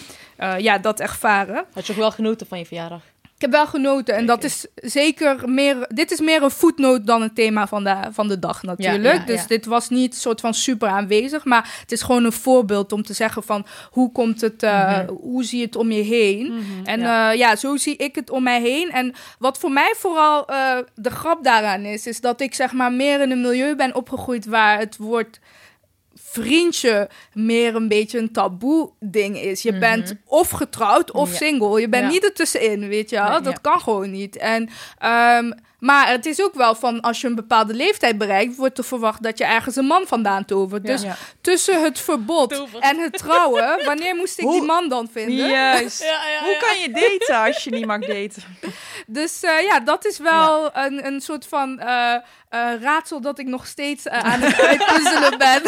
ja, 0.58 0.78
dat 0.78 1.00
ervaren. 1.00 1.66
Had 1.74 1.86
je 1.86 1.94
ook 1.94 2.00
wel 2.00 2.12
genoten 2.12 2.48
van 2.48 2.60
je 2.60 2.66
verjaardag? 2.66 3.02
Ik 3.40 3.46
heb 3.46 3.54
wel 3.54 3.68
genoten. 3.68 4.16
En 4.16 4.26
dat 4.26 4.44
is 4.44 4.66
zeker 4.76 5.50
meer. 5.50 5.86
Dit 5.88 6.12
is 6.12 6.20
meer 6.20 6.44
een 6.44 6.52
voetnoot 6.52 7.08
dan 7.08 7.22
een 7.22 7.34
thema 7.34 7.68
van 7.68 7.84
de, 7.84 7.96
van 8.12 8.28
de 8.28 8.40
dag, 8.40 8.64
natuurlijk. 8.64 9.04
Ja, 9.04 9.20
ja, 9.20 9.26
dus 9.26 9.42
ja. 9.42 9.48
dit 9.48 9.66
was 9.66 9.90
niet 9.90 10.16
soort 10.16 10.42
van 10.42 10.54
super 10.54 10.90
aanwezig. 10.90 11.46
Maar 11.46 11.78
het 11.82 11.92
is 11.92 12.02
gewoon 12.02 12.24
een 12.24 12.32
voorbeeld 12.32 12.92
om 12.92 13.04
te 13.04 13.14
zeggen 13.14 13.44
van 13.44 13.66
hoe 13.92 14.12
komt 14.12 14.42
het, 14.42 14.64
uh, 14.64 15.00
mm 15.00 15.06
-hmm. 15.08 15.18
hoe 15.18 15.44
zie 15.44 15.60
je 15.60 15.66
het 15.66 15.76
om 15.76 15.92
je 15.92 16.02
heen. 16.02 16.52
Mm 16.52 16.58
-hmm, 16.58 16.86
en 16.86 17.00
ja. 17.00 17.32
Uh, 17.32 17.38
ja. 17.38 17.56
zo 17.56 17.78
zie 17.78 17.96
ik 17.96 18.16
het 18.16 18.30
om 18.30 18.44
mij 18.44 18.62
heen. 18.62 18.92
En 18.92 19.14
wat 19.38 19.58
voor 19.58 19.72
mij 19.72 19.94
vooral 19.98 20.52
uh, 20.52 20.78
de 20.96 21.12
grap 21.12 21.44
daaraan 21.44 21.82
is, 21.82 22.08
is 22.08 22.22
dat 22.22 22.42
ik 22.42 22.54
zeg 22.54 22.72
maar 22.72 22.92
meer 22.92 23.22
in 23.22 23.32
een 23.32 23.42
milieu 23.42 23.76
ben 23.76 23.96
opgegroeid 23.96 24.46
waar 24.46 24.80
het 24.80 24.98
woord 24.98 25.40
vriendje 26.32 27.10
meer 27.34 27.76
een 27.76 27.88
beetje 27.88 28.18
een 28.20 28.32
taboe 28.32 28.92
ding 29.00 29.38
is. 29.38 29.62
Je 29.62 29.72
mm 29.72 29.82
-hmm. 29.82 29.90
bent 29.90 30.16
of 30.26 30.50
getrouwd 30.50 31.12
of 31.12 31.30
ja. 31.30 31.36
single. 31.36 31.82
Je 31.82 31.90
bent 31.90 32.04
ja. 32.06 32.10
niet 32.10 32.24
ertussenin, 32.24 32.88
weet 32.88 33.10
je 33.10 33.16
wel. 33.16 33.42
Dat 33.42 33.62
kan 33.62 33.80
gewoon 33.80 34.12
niet. 34.12 34.38
En 34.38 34.70
um, 35.42 35.54
maar 35.80 36.10
het 36.10 36.26
is 36.26 36.42
ook 36.42 36.54
wel 36.54 36.76
van 36.76 37.02
als 37.02 37.22
je 37.22 37.28
een 37.28 37.36
bepaalde 37.36 37.74
leeftijd 37.74 38.18
bereikt, 38.18 38.56
wordt 38.56 38.78
er 38.78 38.84
verwacht 38.84 39.24
dat 39.24 39.38
je 39.38 39.44
ergens 39.44 39.76
een 39.76 39.86
man 39.86 40.08
vandaan 40.08 40.46
tovert. 40.46 40.88
Ja, 40.88 40.92
dus 40.92 41.02
ja. 41.02 41.16
tussen 41.42 41.84
het 41.84 42.00
verbod 42.00 42.66
en 42.80 43.00
het 43.00 43.18
trouwen, 43.18 43.80
wanneer 43.86 44.16
moest 44.16 44.40
ik 44.40 44.44
Hoe? 44.44 44.54
die 44.54 44.62
man 44.62 44.90
dan 44.90 45.10
vinden? 45.12 45.48
Juist. 45.48 46.04
Ja, 46.10 46.44
Hoe 46.44 46.58
kan 46.60 46.80
je 46.80 46.92
daten 46.92 47.46
als 47.46 47.64
je 47.64 47.70
niet 47.70 47.86
mag 47.86 48.00
daten? 48.00 48.44
Dus 49.08 49.44
uh, 49.44 49.62
ja, 49.62 49.80
dat 49.80 50.06
is 50.06 50.18
wel 50.18 50.78
een, 50.78 51.06
een 51.06 51.22
soort 51.22 51.46
van 51.48 51.80
uh, 51.80 51.86
uh, 51.86 52.82
raadsel 52.82 53.22
dat 53.22 53.40
ik 53.40 53.46
nog 53.46 53.68
steeds 53.68 54.08
aan 54.08 54.42
het 54.42 54.62
uitpuzzelen 54.62 55.38
ben. 55.38 55.62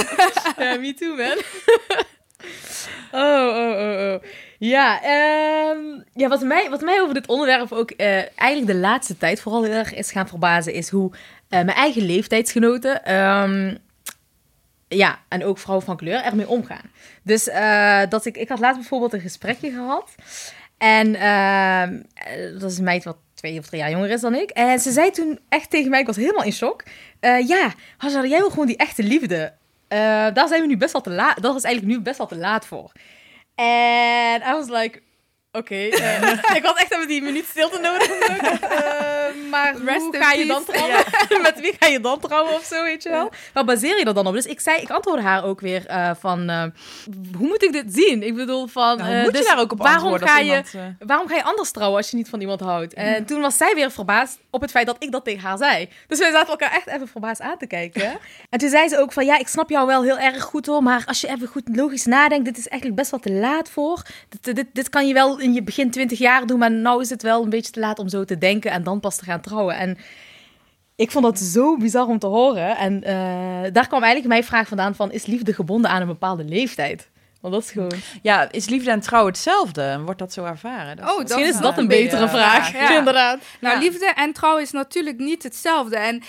ja, 0.57 0.77
me 0.77 0.93
too, 0.93 1.15
man. 1.15 1.37
oh, 3.11 3.47
oh, 3.47 3.79
oh, 3.79 4.13
oh. 4.13 4.23
Ja, 4.63 5.01
um, 5.71 6.03
ja 6.13 6.27
wat, 6.27 6.41
mij, 6.41 6.69
wat 6.69 6.81
mij 6.81 7.01
over 7.01 7.13
dit 7.13 7.27
onderwerp 7.27 7.71
ook 7.71 7.91
uh, 7.97 8.07
eigenlijk 8.35 8.65
de 8.67 8.75
laatste 8.75 9.17
tijd 9.17 9.41
vooral 9.41 9.63
heel 9.63 9.73
erg 9.73 9.93
is 9.93 10.11
gaan 10.11 10.27
verbazen, 10.27 10.73
is 10.73 10.89
hoe 10.89 11.11
uh, 11.11 11.17
mijn 11.49 11.67
eigen 11.67 12.01
leeftijdsgenoten, 12.01 13.15
um, 13.15 13.77
ja, 14.87 15.19
en 15.27 15.45
ook 15.45 15.57
vrouwen 15.57 15.85
van 15.85 15.97
kleur, 15.97 16.23
ermee 16.23 16.47
omgaan. 16.47 16.91
Dus 17.23 17.47
uh, 17.47 18.01
dat 18.09 18.25
ik, 18.25 18.37
ik 18.37 18.49
had 18.49 18.59
laatst 18.59 18.79
bijvoorbeeld 18.79 19.13
een 19.13 19.19
gesprekje 19.19 19.71
gehad. 19.71 20.15
En 20.77 21.11
dat 22.59 22.71
is 22.71 22.77
een 22.77 22.83
meid 22.83 23.03
wat 23.03 23.17
twee 23.33 23.59
of 23.59 23.65
drie 23.65 23.81
jaar 23.81 23.91
jonger 23.91 24.09
is 24.09 24.21
dan 24.21 24.35
ik. 24.35 24.49
En 24.49 24.79
ze 24.79 24.91
zei 24.91 25.11
toen 25.11 25.39
echt 25.49 25.69
tegen 25.69 25.89
mij, 25.89 25.99
ik 25.99 26.05
was 26.05 26.15
helemaal 26.15 26.45
in 26.45 26.53
shock. 26.53 26.83
ja, 27.47 27.73
Hazar, 27.97 28.27
jij 28.27 28.39
wil 28.39 28.49
gewoon 28.49 28.67
die 28.67 28.77
echte 28.77 29.03
liefde. 29.03 29.53
daar 30.33 30.47
zijn 30.47 30.61
we 30.61 30.67
nu 30.67 30.77
best 30.77 30.93
wel 30.93 31.01
te 31.01 31.09
laat. 31.09 31.41
Dat 31.41 31.55
is 31.55 31.63
eigenlijk 31.63 31.97
nu 31.97 32.03
best 32.03 32.17
wel 32.17 32.27
te 32.27 32.37
laat 32.37 32.65
voor. 32.65 32.91
En 33.61 34.41
I 34.41 34.55
was 34.55 34.69
like, 34.71 35.03
oké. 35.51 35.57
Okay, 35.57 35.87
uh, 35.87 36.55
ik 36.57 36.63
had 36.63 36.77
echt 36.77 36.93
even 36.93 37.07
die 37.07 37.21
minuut 37.21 37.45
stilte 37.45 37.79
nodig. 37.79 38.09
uh, 38.09 39.49
maar 39.49 39.75
Rest 39.85 39.99
hoe 39.99 40.17
ga 40.17 40.31
je 40.31 40.45
dan 40.45 40.65
trouwen? 40.65 41.03
Ja. 41.29 41.39
Met 41.41 41.59
wie 41.59 41.75
ga 41.79 41.87
je 41.87 41.99
dan 41.99 42.19
trouwen 42.19 42.53
of 42.53 42.63
zo, 42.63 42.83
weet 42.83 43.03
je 43.03 43.09
wel? 43.09 43.31
Waar 43.53 43.65
baseer 43.65 43.97
je 43.97 44.05
dat 44.05 44.15
dan 44.15 44.27
op? 44.27 44.33
Dus 44.33 44.45
ik 44.45 44.59
zei, 44.59 44.81
ik 44.81 44.89
antwoordde 44.89 45.23
haar 45.23 45.43
ook 45.43 45.61
weer 45.61 45.85
uh, 45.89 46.11
van, 46.19 46.49
hoe 47.37 47.47
moet 47.47 47.63
ik 47.63 47.71
dit 47.71 47.93
zien? 47.93 48.23
Ik 48.23 48.35
bedoel 48.35 48.67
van, 48.67 48.97
nou, 48.97 49.21
moet 49.21 49.33
dus 49.33 49.41
je 49.41 49.47
daar 49.47 49.59
ook 49.59 49.71
op 49.71 49.77
waarom 49.77 50.17
ga 50.17 50.41
iemand, 50.41 50.71
je, 50.71 50.95
waarom 50.99 51.27
ga 51.27 51.35
je 51.35 51.43
anders 51.43 51.71
trouwen 51.71 51.97
als 51.97 52.09
je 52.09 52.17
niet 52.17 52.29
van 52.29 52.41
iemand 52.41 52.59
houdt? 52.59 52.93
En 52.93 53.19
mm. 53.19 53.25
toen 53.25 53.41
was 53.41 53.57
zij 53.57 53.75
weer 53.75 53.91
verbaasd 53.91 54.39
op 54.49 54.61
het 54.61 54.71
feit 54.71 54.85
dat 54.85 54.95
ik 54.99 55.11
dat 55.11 55.23
tegen 55.23 55.41
haar 55.41 55.57
zei. 55.57 55.89
Dus 56.07 56.19
wij 56.19 56.31
zaten 56.31 56.49
elkaar 56.49 56.71
echt 56.71 56.87
even 56.87 57.07
verbaasd 57.07 57.41
aan 57.41 57.57
te 57.57 57.67
kijken. 57.67 58.19
en 58.49 58.59
toen 58.59 58.69
zei 58.69 58.87
ze 58.87 58.99
ook 58.99 59.11
van, 59.11 59.25
ja, 59.25 59.37
ik 59.37 59.47
snap 59.47 59.69
jou 59.69 59.87
wel 59.87 60.03
heel 60.03 60.17
erg 60.19 60.43
goed 60.43 60.65
hoor, 60.65 60.83
maar 60.83 61.03
als 61.05 61.21
je 61.21 61.27
even 61.27 61.47
goed 61.47 61.63
logisch 61.71 62.05
nadenkt, 62.05 62.45
dit 62.45 62.57
is 62.57 62.67
eigenlijk 62.67 62.99
best 62.99 63.11
wel 63.11 63.19
te 63.19 63.31
laat 63.31 63.69
voor. 63.69 64.01
Dit, 64.29 64.55
dit, 64.55 64.67
dit 64.73 64.89
kan 64.89 65.07
je 65.07 65.13
wel 65.13 65.39
in 65.41 65.53
je 65.53 65.63
begin 65.63 65.91
20 65.91 66.19
jaar 66.19 66.45
doen, 66.45 66.59
maar 66.59 66.71
nou 66.71 67.01
is 67.01 67.09
het 67.09 67.21
wel 67.21 67.43
een 67.43 67.49
beetje 67.49 67.71
te 67.71 67.79
laat 67.79 67.99
om 67.99 68.09
zo 68.09 68.23
te 68.23 68.37
denken 68.37 68.71
en 68.71 68.83
dan 68.83 68.99
pas 68.99 69.15
te 69.17 69.23
gaan 69.23 69.41
trouwen. 69.41 69.75
En 69.75 69.97
ik 70.95 71.11
vond 71.11 71.25
dat 71.25 71.39
zo 71.39 71.77
bizar 71.77 72.07
om 72.07 72.19
te 72.19 72.27
horen. 72.27 72.77
En 72.77 72.93
uh, 72.93 73.71
daar 73.73 73.87
kwam 73.87 74.03
eigenlijk 74.03 74.27
mijn 74.27 74.43
vraag 74.43 74.67
vandaan 74.67 74.95
van, 74.95 75.11
is 75.11 75.25
liefde 75.25 75.53
gebonden 75.53 75.91
aan 75.91 76.01
een 76.01 76.07
bepaalde 76.07 76.43
leeftijd? 76.43 77.09
Want 77.41 77.53
dat 77.53 77.63
is 77.63 77.71
gewoon... 77.71 77.93
Ja, 78.21 78.51
is 78.51 78.69
liefde 78.69 78.91
en 78.91 78.99
trouw 78.99 79.25
hetzelfde? 79.25 80.01
Wordt 80.05 80.19
dat 80.19 80.33
zo 80.33 80.43
ervaren? 80.43 80.95
Dat 80.95 81.05
oh, 81.05 81.13
is 81.13 81.21
misschien 81.21 81.45
is 81.45 81.59
dat 81.59 81.77
een 81.77 81.87
betere 81.87 82.29
vraag. 82.29 82.71
Ja. 82.71 82.97
Inderdaad. 82.97 83.39
Nou, 83.59 83.75
ja. 83.75 83.81
liefde 83.81 84.05
en 84.15 84.33
trouw 84.33 84.57
is 84.57 84.71
natuurlijk 84.71 85.17
niet 85.17 85.43
hetzelfde. 85.43 85.95
En 85.97 86.23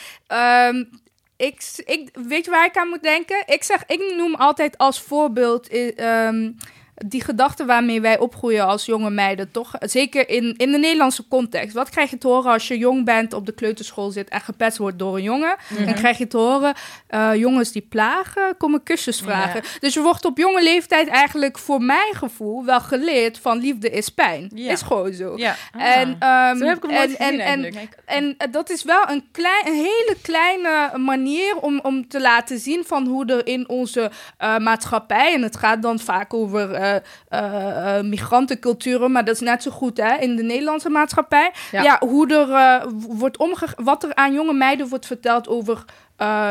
um, 0.69 0.91
ik, 1.37 1.63
ik, 1.85 2.09
weet 2.29 2.45
je 2.45 2.51
waar 2.51 2.67
ik 2.67 2.77
aan 2.77 2.89
moet 2.89 3.03
denken? 3.03 3.43
Ik 3.47 3.63
zeg, 3.63 3.83
ik 3.87 4.15
noem 4.17 4.35
altijd 4.35 4.79
als 4.79 5.01
voorbeeld... 5.01 5.75
Um, 6.01 6.57
die 7.07 7.25
gedachte 7.25 7.65
waarmee 7.65 8.01
wij 8.01 8.19
opgroeien 8.19 8.67
als 8.67 8.85
jonge 8.85 9.11
meiden, 9.11 9.51
toch? 9.51 9.71
Zeker 9.79 10.29
in, 10.29 10.55
in 10.57 10.73
de 10.73 10.79
Nederlandse 10.79 11.29
context. 11.29 11.75
Wat 11.75 11.91
krijg 11.91 12.11
je 12.11 12.19
te 12.19 12.27
horen 12.27 12.53
als 12.53 12.69
je 12.69 12.79
jong 12.79 13.05
bent, 13.05 13.33
op 13.33 13.47
de 13.47 13.53
kleuterschool 13.53 14.11
zit 14.11 14.29
en 14.29 14.41
gepest 14.41 14.77
wordt 14.77 14.99
door 14.99 15.17
een 15.17 15.23
jongen? 15.23 15.57
Mhm. 15.69 15.85
Dan 15.85 15.95
krijg 15.95 16.19
je 16.19 16.27
te 16.27 16.37
horen, 16.37 16.75
eh, 17.07 17.35
jongens 17.35 17.73
die 17.73 17.87
plagen, 17.89 18.57
komen 18.57 18.83
kusjes 18.83 19.21
vragen. 19.21 19.63
Dus 19.81 19.95
je 19.95 20.01
wordt 20.01 20.25
op 20.25 20.39
jonge 20.39 20.63
leeftijd 20.63 21.09
eigenlijk, 21.09 21.59
voor 21.59 21.83
mijn 21.83 22.15
gevoel, 22.15 22.65
wel 22.65 22.81
geleerd 22.81 23.39
van 23.39 23.59
liefde 23.59 23.91
is 23.91 24.09
pijn. 24.09 24.51
Is 24.55 24.83
gewoon 24.83 25.13
zo. 25.13 25.37
En, 25.73 26.17
ehm, 26.19 26.57
Zo 26.57 26.67
heb 26.67 26.77
ik 26.77 26.83
hem 26.83 26.91
en, 26.91 27.11
gezien 27.11 27.41
en, 27.41 27.75
en, 28.05 28.35
eh, 28.39 28.53
dat 28.53 28.71
is 28.71 28.85
wel 28.85 29.03
een, 29.09 29.25
klein, 29.33 29.67
een 29.67 29.75
hele 29.75 30.17
kleine 30.23 30.99
manier 30.99 31.57
om, 31.57 31.81
om 31.83 32.09
te 32.09 32.21
laten 32.21 32.59
zien 32.59 32.85
van 32.85 33.07
hoe 33.07 33.27
er 33.27 33.47
in 33.47 33.69
onze 33.69 34.11
eh, 34.37 34.59
maatschappij, 34.59 35.35
en 35.35 35.43
het 35.43 35.57
gaat 35.57 35.83
dan 35.83 35.99
vaak 35.99 36.35
over 36.35 36.92
eh, 37.29 38.01
migrantenculturen, 38.01 39.13
maar 39.13 39.25
dat 39.25 39.35
is 39.35 39.41
net 39.41 39.63
zo 39.63 39.71
goed 39.71 39.97
hè, 39.97 40.17
in 40.17 40.37
de 40.37 40.43
Nederlandse 40.43 40.89
maatschappij. 40.91 41.53
Ja. 41.73 41.83
Ja, 41.83 41.97
hoe 42.01 42.35
er 42.35 42.89
wordt 43.09 43.37
omgegaan, 43.37 43.85
wat 43.85 44.03
er 44.05 44.15
aan 44.15 44.33
jonge 44.33 44.53
meiden 44.55 44.89
wordt 44.89 45.07
verteld 45.07 45.49
over 45.49 45.85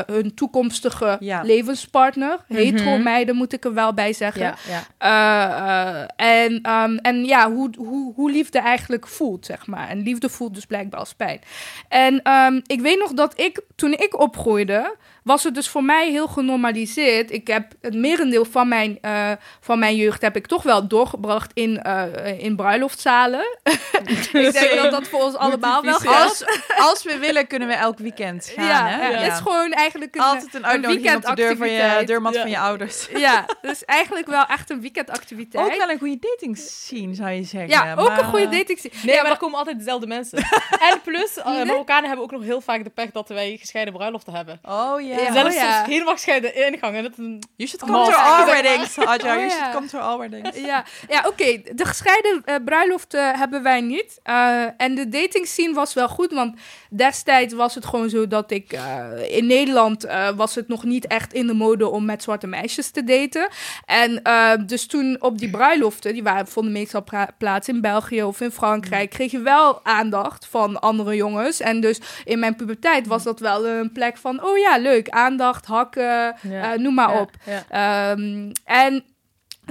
hun 0.06 0.34
toekomstige 0.34 1.18
Ja. 1.20 1.42
levenspartner. 1.42 2.38
Hetero 2.48 2.92
Mhm. 2.92 3.04
meiden 3.04 3.36
moet 3.36 3.54
ik 3.54 3.66
er 3.66 3.74
wel 3.74 3.94
bij 3.94 4.14
zeggen. 4.14 4.42
Ja, 4.42 4.56
ja. 5.00 6.08
En, 6.16 6.60
ehm, 6.62 6.96
en 6.98 7.26
ja, 7.26 7.52
hoe, 7.52 7.70
hoe, 7.78 8.14
hoe 8.16 8.32
liefde 8.32 8.60
eigenlijk 8.60 9.08
voelt, 9.08 9.46
zeg 9.46 9.68
maar. 9.68 9.90
En 9.90 10.02
liefde 10.02 10.30
voelt 10.30 10.54
dus 10.54 10.66
blijkbaar 10.66 11.00
als 11.00 11.14
pijn. 11.14 11.42
En 11.90 12.22
ehm, 12.22 12.60
ik 12.66 12.82
weet 12.82 13.00
nog 13.00 13.14
dat 13.14 13.40
ik, 13.40 13.62
toen 13.76 13.92
ik 13.94 14.20
opgroeide, 14.20 14.96
was 15.24 15.44
het 15.44 15.56
dus 15.56 15.68
voor 15.70 15.84
mij 15.84 16.10
heel 16.10 16.28
genormaliseerd. 16.28 17.32
Ik 17.32 17.48
heb 17.48 17.72
het 17.82 17.94
merendeel 17.94 18.46
van 18.46 18.68
mijn, 18.68 18.98
eh, 19.02 19.32
van 19.60 19.80
mijn 19.80 19.96
jeugd 19.96 20.22
heb 20.22 20.36
ik 20.36 20.48
toch 20.48 20.64
wel 20.64 20.88
doorgebracht 20.88 21.52
in, 21.54 21.82
eh, 21.82 22.40
in 22.44 22.56
bruiloftzalen. 22.56 23.58
ik 24.04 24.32
denk 24.32 24.76
dat 24.82 24.92
dat 24.92 25.08
voor 25.08 25.24
ons 25.24 25.36
allemaal 25.36 25.82
wel 25.82 25.98
geldt. 25.98 26.24
Als, 26.24 26.46
als 26.78 27.04
we 27.04 27.18
willen, 27.18 27.48
kunnen 27.48 27.68
we 27.68 27.74
elk 27.74 27.98
weekend 27.98 28.52
gaan. 28.56 28.66
ja, 28.66 28.88
hè? 28.88 29.08
ja, 29.08 29.18
het 29.18 29.32
is 29.32 29.40
gewoon 29.40 29.72
eigenlijk 29.72 30.16
een, 30.16 30.22
Altijd 30.22 30.54
een 30.54 30.66
uitnodiging 30.66 31.16
op 31.16 31.26
de 31.26 31.36
deur 31.36 31.58
van 31.58 31.68
je 31.68 31.74
weekendactiviteit. 31.74 32.08
deurmat 32.08 32.34
Ja. 32.34 32.42
van 32.42 32.50
je 32.50 32.60
ouders. 32.60 33.08
Ja, 33.16 33.46
dus 33.62 33.86
eigenlijk 33.86 34.28
wel 34.28 34.46
echt 34.46 34.70
een 34.70 34.82
weekendactiviteit. 34.82 35.66
Ook 35.66 35.78
wel 35.78 35.90
een 35.90 36.00
goede 36.00 36.18
dating 36.20 36.58
scene, 36.58 37.16
zou 37.16 37.30
je 37.30 37.44
zeggen. 37.44 37.70
ja, 37.70 37.96
ook 37.96 38.08
maar, 38.08 38.20
een 38.20 38.26
goede 38.26 38.46
eh, 38.46 38.52
dating 38.52 38.80
scene. 38.80 38.94
Nee, 39.04 39.16
ja, 39.16 39.22
maar 39.22 39.32
er 39.32 39.38
komen 39.38 39.58
altijd 39.58 39.78
dezelfde 39.78 40.08
mensen. 40.08 40.38
en 40.92 41.02
plus, 41.04 41.38
uh, 41.38 41.46
Marokkanen 41.46 42.08
hebben 42.08 42.26
ook 42.26 42.32
nog 42.32 42.44
heel 42.44 42.62
vaak 42.62 42.84
de 42.84 42.90
pech 42.90 43.12
dat 43.12 43.30
wij 43.30 43.58
gescheiden 43.60 43.94
bruiloften 43.94 44.34
hebben. 44.34 44.60
Oh 44.62 45.02
ja. 45.02 45.11
Ja. 45.20 45.32
Zelfs 45.34 45.56
oh 45.56 45.62
ja. 45.62 45.74
soms 45.76 45.88
helemaal 45.88 46.14
gescheiden 46.14 46.56
ingangen. 46.74 47.04
Dat 47.04 47.12
is 47.12 47.18
een... 47.18 47.40
You 47.56 47.70
should 47.70 47.84
Oh, 47.90 47.90
come 48.04 48.06
to 48.16 48.46
maar. 48.46 48.46
weddings, 48.62 48.98
Adja. 48.98 49.34
Oh, 49.34 49.40
You 49.40 49.40
ja. 49.42 49.50
should 49.50 49.74
come 49.74 49.88
to 49.88 49.98
our 50.00 50.20
weddings. 50.30 50.58
Ja, 50.72 50.86
ja 51.10 51.24
oké. 51.28 51.62
De 51.74 51.86
gescheiden 51.86 52.42
eh, 52.46 52.56
bruiloft 52.66 53.14
eh, 53.14 53.30
hebben 53.34 53.64
wij 53.64 53.82
niet. 53.82 54.20
Eh, 54.24 54.64
en 54.78 54.96
de 54.96 55.10
dating 55.10 55.48
scene 55.48 55.74
was 55.74 55.94
wel 55.94 56.08
goed, 56.10 56.32
want 56.32 56.56
destijds 56.90 57.54
was 57.54 57.76
het 57.76 57.86
gewoon 57.86 58.10
zo 58.10 58.28
dat 58.28 58.52
ik... 58.52 58.74
eh, 58.74 59.36
in 59.38 59.46
Nederland 59.46 60.04
eh, 60.04 60.30
was 60.36 60.56
het 60.56 60.68
nog 60.68 60.84
niet 60.84 61.08
echt 61.08 61.34
in 61.34 61.48
de 61.48 61.54
mode 61.54 61.88
om 61.90 62.06
met 62.06 62.24
zwarte 62.24 62.48
meisjes 62.48 62.90
te 62.90 63.04
daten. 63.04 63.50
En 63.86 64.22
dus 64.66 64.86
toen 64.86 65.18
op 65.20 65.38
die 65.38 65.50
bruiloften, 65.50 66.14
die 66.14 66.24
waren, 66.24 66.48
vonden 66.48 66.72
meestal 66.74 67.04
plaats 67.38 67.68
in 67.68 67.82
België 67.82 68.24
of 68.24 68.42
in 68.42 68.52
Frankrijk, 68.52 69.10
kreeg 69.10 69.32
je 69.32 69.40
wel 69.40 69.86
aandacht 69.86 70.46
van 70.50 70.80
andere 70.80 71.16
jongens. 71.16 71.60
En 71.60 71.82
dus 71.82 72.00
in 72.24 72.40
mijn 72.40 72.56
puberteit 72.56 73.08
was 73.08 73.24
dat 73.24 73.40
wel 73.40 73.68
een 73.68 73.92
plek 73.92 74.18
van, 74.18 74.44
oh 74.44 74.58
ja, 74.58 74.78
leuk, 74.78 75.01
aandacht, 75.10 75.66
hakken, 75.66 76.36
Ja. 76.42 76.74
eh, 76.74 76.80
noem 76.80 76.94
maar 76.94 77.22
op. 77.22 77.32
Ehm, 77.70 78.52
en 78.66 79.04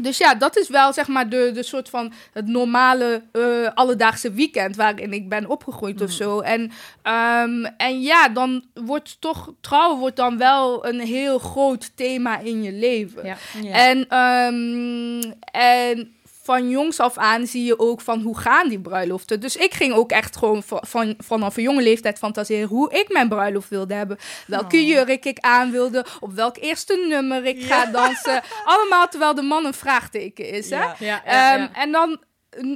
dus 0.00 0.18
ja, 0.18 0.34
dat 0.34 0.56
is 0.56 0.68
wel 0.68 0.92
zeg 0.92 1.08
maar 1.08 1.28
de, 1.28 1.50
de 1.54 1.62
soort 1.62 1.88
van 1.88 2.12
het 2.32 2.46
normale 2.46 3.22
eh, 3.32 3.42
alledaagse 3.74 4.32
weekend 4.32 4.76
waarin 4.76 5.12
ik 5.12 5.28
ben 5.28 5.46
opgegroeid 5.46 6.00
of 6.02 6.10
zo. 6.10 6.40
En, 6.40 6.70
ehm, 7.02 7.64
en 7.76 8.00
ja, 8.00 8.28
dan 8.28 8.64
wordt 8.74 9.16
toch, 9.20 9.52
trouwen 9.60 9.98
wordt 9.98 10.16
dan 10.16 10.38
wel 10.38 10.86
een 10.86 11.00
heel 11.00 11.38
groot 11.38 11.96
thema 11.96 12.38
in 12.38 12.62
je 12.62 12.72
leven. 12.72 13.24
Ja. 13.26 13.36
Ja. 13.62 13.72
En, 13.88 14.08
ehm, 14.08 15.32
en 15.52 16.14
van 16.50 16.68
jongs 16.68 17.00
af 17.00 17.18
aan 17.18 17.46
zie 17.46 17.64
je 17.64 17.78
ook 17.78 18.00
van 18.00 18.20
hoe 18.20 18.38
gaan 18.38 18.68
die 18.68 18.80
bruiloften. 18.80 19.40
Dus 19.40 19.56
ik 19.56 19.74
ging 19.74 19.94
ook 19.94 20.10
echt 20.10 20.36
gewoon 20.36 20.62
van, 20.62 20.82
van, 20.86 21.14
vanaf 21.18 21.56
een 21.56 21.62
jonge 21.62 21.82
leeftijd 21.82 22.18
fantaseren 22.18 22.68
hoe 22.68 22.92
ik 22.92 23.12
mijn 23.12 23.28
bruiloft 23.28 23.68
wilde 23.68 23.94
hebben. 23.94 24.18
Welke 24.46 24.76
Oh. 24.76 24.86
jurk 24.86 25.24
ik 25.24 25.38
aan 25.38 25.70
wilde, 25.70 26.04
op 26.20 26.32
welk 26.32 26.56
eerste 26.60 27.06
nummer 27.08 27.44
ik 27.44 27.62
ga 27.64 27.86
dansen. 27.86 28.42
Allemaal 28.64 29.08
terwijl 29.08 29.34
de 29.34 29.42
man 29.42 29.64
een 29.64 29.74
vraagteken 29.74 30.48
is. 30.48 30.70
Hè? 30.70 30.76
Ja. 30.78 30.94
Ja, 30.98 31.22
ja, 31.24 31.54
Ehm. 31.56 31.68
En 31.74 31.92
dan, 31.92 32.20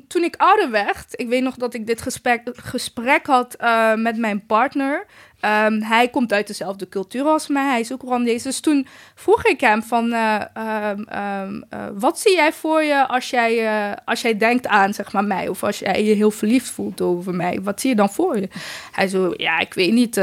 toen 0.08 0.22
ik 0.22 0.36
ouder 0.36 0.70
werd, 0.70 1.06
ik 1.10 1.28
weet 1.28 1.42
nog 1.42 1.54
dat 1.54 1.74
ik 1.74 1.86
dit 1.86 2.02
gesprek, 2.02 2.40
gesprek 2.52 3.26
had 3.26 3.54
eh, 3.54 3.94
met 3.94 4.16
mijn 4.16 4.46
partner. 4.46 5.06
Ehm, 5.40 5.80
hij 5.80 6.08
komt 6.08 6.32
uit 6.32 6.46
dezelfde 6.46 6.88
cultuur 6.88 7.24
als 7.24 7.48
mij, 7.48 7.68
hij 7.68 7.80
is 7.80 7.92
ook 7.92 8.02
Rwandees. 8.02 8.42
Dus 8.42 8.60
toen 8.60 8.86
vroeg 9.14 9.44
ik 9.44 9.60
hem 9.60 9.82
van, 9.82 10.12
eh, 10.12 10.40
ehm, 10.54 11.02
ehm, 11.02 11.62
eh, 11.68 11.86
wat 11.94 12.20
zie 12.20 12.34
jij 12.34 12.52
voor 12.52 12.82
je 12.82 13.06
als 13.08 13.30
jij, 13.30 13.68
als 14.04 14.20
jij 14.20 14.36
denkt 14.36 14.66
aan 14.66 14.94
zeg 14.94 15.12
maar, 15.12 15.24
mij? 15.24 15.48
Of 15.48 15.62
als 15.62 15.78
jij 15.78 16.04
je 16.04 16.14
heel 16.14 16.30
verliefd 16.30 16.70
voelt 16.70 17.00
over 17.00 17.34
mij? 17.34 17.60
Wat 17.62 17.80
zie 17.80 17.90
je 17.90 17.96
dan 17.96 18.10
voor 18.10 18.40
je? 18.40 18.48
Hij 18.92 19.08
zo, 19.08 19.32
ja, 19.36 19.58
ik 19.58 19.74
weet 19.74 19.92
niet, 19.92 20.14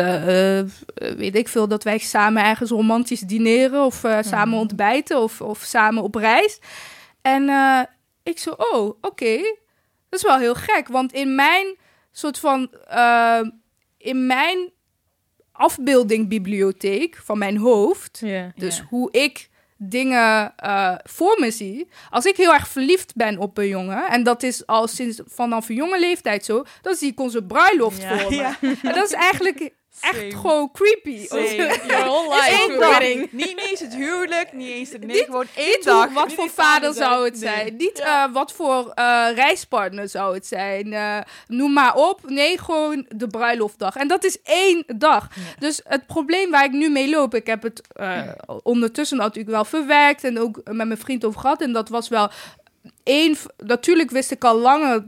weet 0.98 1.36
ik 1.36 1.48
veel, 1.48 1.68
dat 1.68 1.84
wij 1.84 1.98
samen 1.98 2.44
ergens 2.44 2.70
romantisch 2.70 3.20
dineren 3.20 3.86
of 3.86 4.04
samen 4.22 4.60
ontbijten 4.60 5.22
of, 5.22 5.42
of 5.42 5.60
samen 5.60 6.04
op 6.04 6.16
reis. 6.16 6.60
En 7.22 7.50
ik 8.24 8.40
zo, 8.40 8.54
oh, 8.58 8.98
oké. 9.02 9.38
Dat 10.10 10.20
is 10.20 10.26
wel 10.26 10.38
heel 10.38 10.56
gek, 10.56 10.88
want 10.88 11.14
in 11.14 11.36
mijn 11.36 11.78
soort 12.12 12.40
van, 12.40 12.72
eh, 12.88 13.42
in 13.98 14.26
mijn 14.26 14.72
afbeeldingbibliotheek 15.52 17.20
van 17.24 17.38
mijn 17.38 17.58
hoofd, 17.58 18.22
dus 18.56 18.84
hoe 18.90 19.12
ik 19.12 19.50
dingen 19.78 20.54
eh, 20.56 20.96
voor 21.04 21.38
me 21.40 21.52
zie. 21.52 21.88
Als 22.10 22.26
ik 22.26 22.38
heel 22.38 22.54
erg 22.54 22.68
verliefd 22.68 23.16
ben 23.16 23.38
op 23.38 23.58
een 23.58 23.68
jongen, 23.68 24.10
en 24.10 24.24
dat 24.24 24.44
is 24.44 24.66
al 24.66 24.88
sinds 24.88 25.22
vanaf 25.26 25.70
een 25.70 25.76
jonge 25.76 26.00
leeftijd 26.00 26.46
zo, 26.46 26.64
dan 26.82 26.96
zie 26.96 27.12
ik 27.12 27.20
onze 27.20 27.44
bruiloft 27.44 28.02
Ja. 28.02 28.18
voor 28.20 28.30
me. 28.30 28.36
Ja. 28.36 28.58
En 28.62 28.94
dat 28.94 29.06
is 29.06 29.12
eigenlijk 29.14 29.72
echt 30.02 30.16
Same. 30.16 30.32
gewoon 30.36 30.72
creepy. 30.72 31.26
Your 31.30 32.30
life 32.36 32.72
a 32.74 32.80
dag. 32.80 32.90
wedding. 33.00 33.32
Niet, 33.32 33.46
niet 33.46 33.70
eens 33.70 33.80
het 33.80 33.96
huwelijk, 33.96 34.54
niet 34.54 34.70
eens 34.70 34.90
het 34.92 35.06
nee, 35.06 35.16
Niet- 35.16 35.26
gewoon 35.26 35.46
één 35.56 35.68
Niet 35.68 35.84
dag. 35.84 36.06
hoe- 36.06 36.14
wat 36.14 36.28
Niet 36.28 36.36
voor 36.36 36.50
vader 36.50 36.94
zijn. 36.94 37.10
zou 37.10 37.24
het 37.26 37.34
Nee. 37.34 37.42
zijn. 37.54 37.76
Niet 37.78 38.00
eh, 38.00 38.24
wat 38.34 38.52
voor 38.52 38.92
eh, 38.96 39.28
reispartner 39.36 40.10
zou 40.10 40.34
het 40.34 40.48
zijn. 40.48 40.94
Eh, 40.94 41.18
noem 41.48 41.74
maar 41.74 41.96
op. 41.96 42.20
Nee, 42.30 42.58
gewoon 42.60 43.06
de 43.16 43.28
bruiloftdag. 43.28 43.96
En 43.96 44.08
dat 44.08 44.24
is 44.24 44.42
één 44.44 44.84
dag. 44.96 45.28
Dus 45.60 45.82
het 45.84 46.06
probleem 46.08 46.52
waar 46.52 46.64
ik 46.66 46.72
nu 46.72 46.90
mee 46.90 47.10
loop... 47.10 47.36
Ik 47.36 47.48
heb 47.48 47.64
het 47.64 47.82
eh, 47.92 48.22
ondertussen 48.64 49.18
natuurlijk 49.18 49.50
wel 49.50 49.66
verwerkt... 49.66 50.24
en 50.24 50.40
ook 50.40 50.62
met 50.64 50.88
mijn 50.88 50.98
vriend 50.98 51.26
over 51.26 51.40
gehad. 51.42 51.62
En 51.62 51.72
dat 51.74 51.90
was 51.90 52.08
wel 52.10 52.30
één... 53.04 53.36
Natuurlijk 53.58 54.12
wist 54.12 54.32
ik 54.32 54.44
al 54.44 54.58
langer 54.58 55.04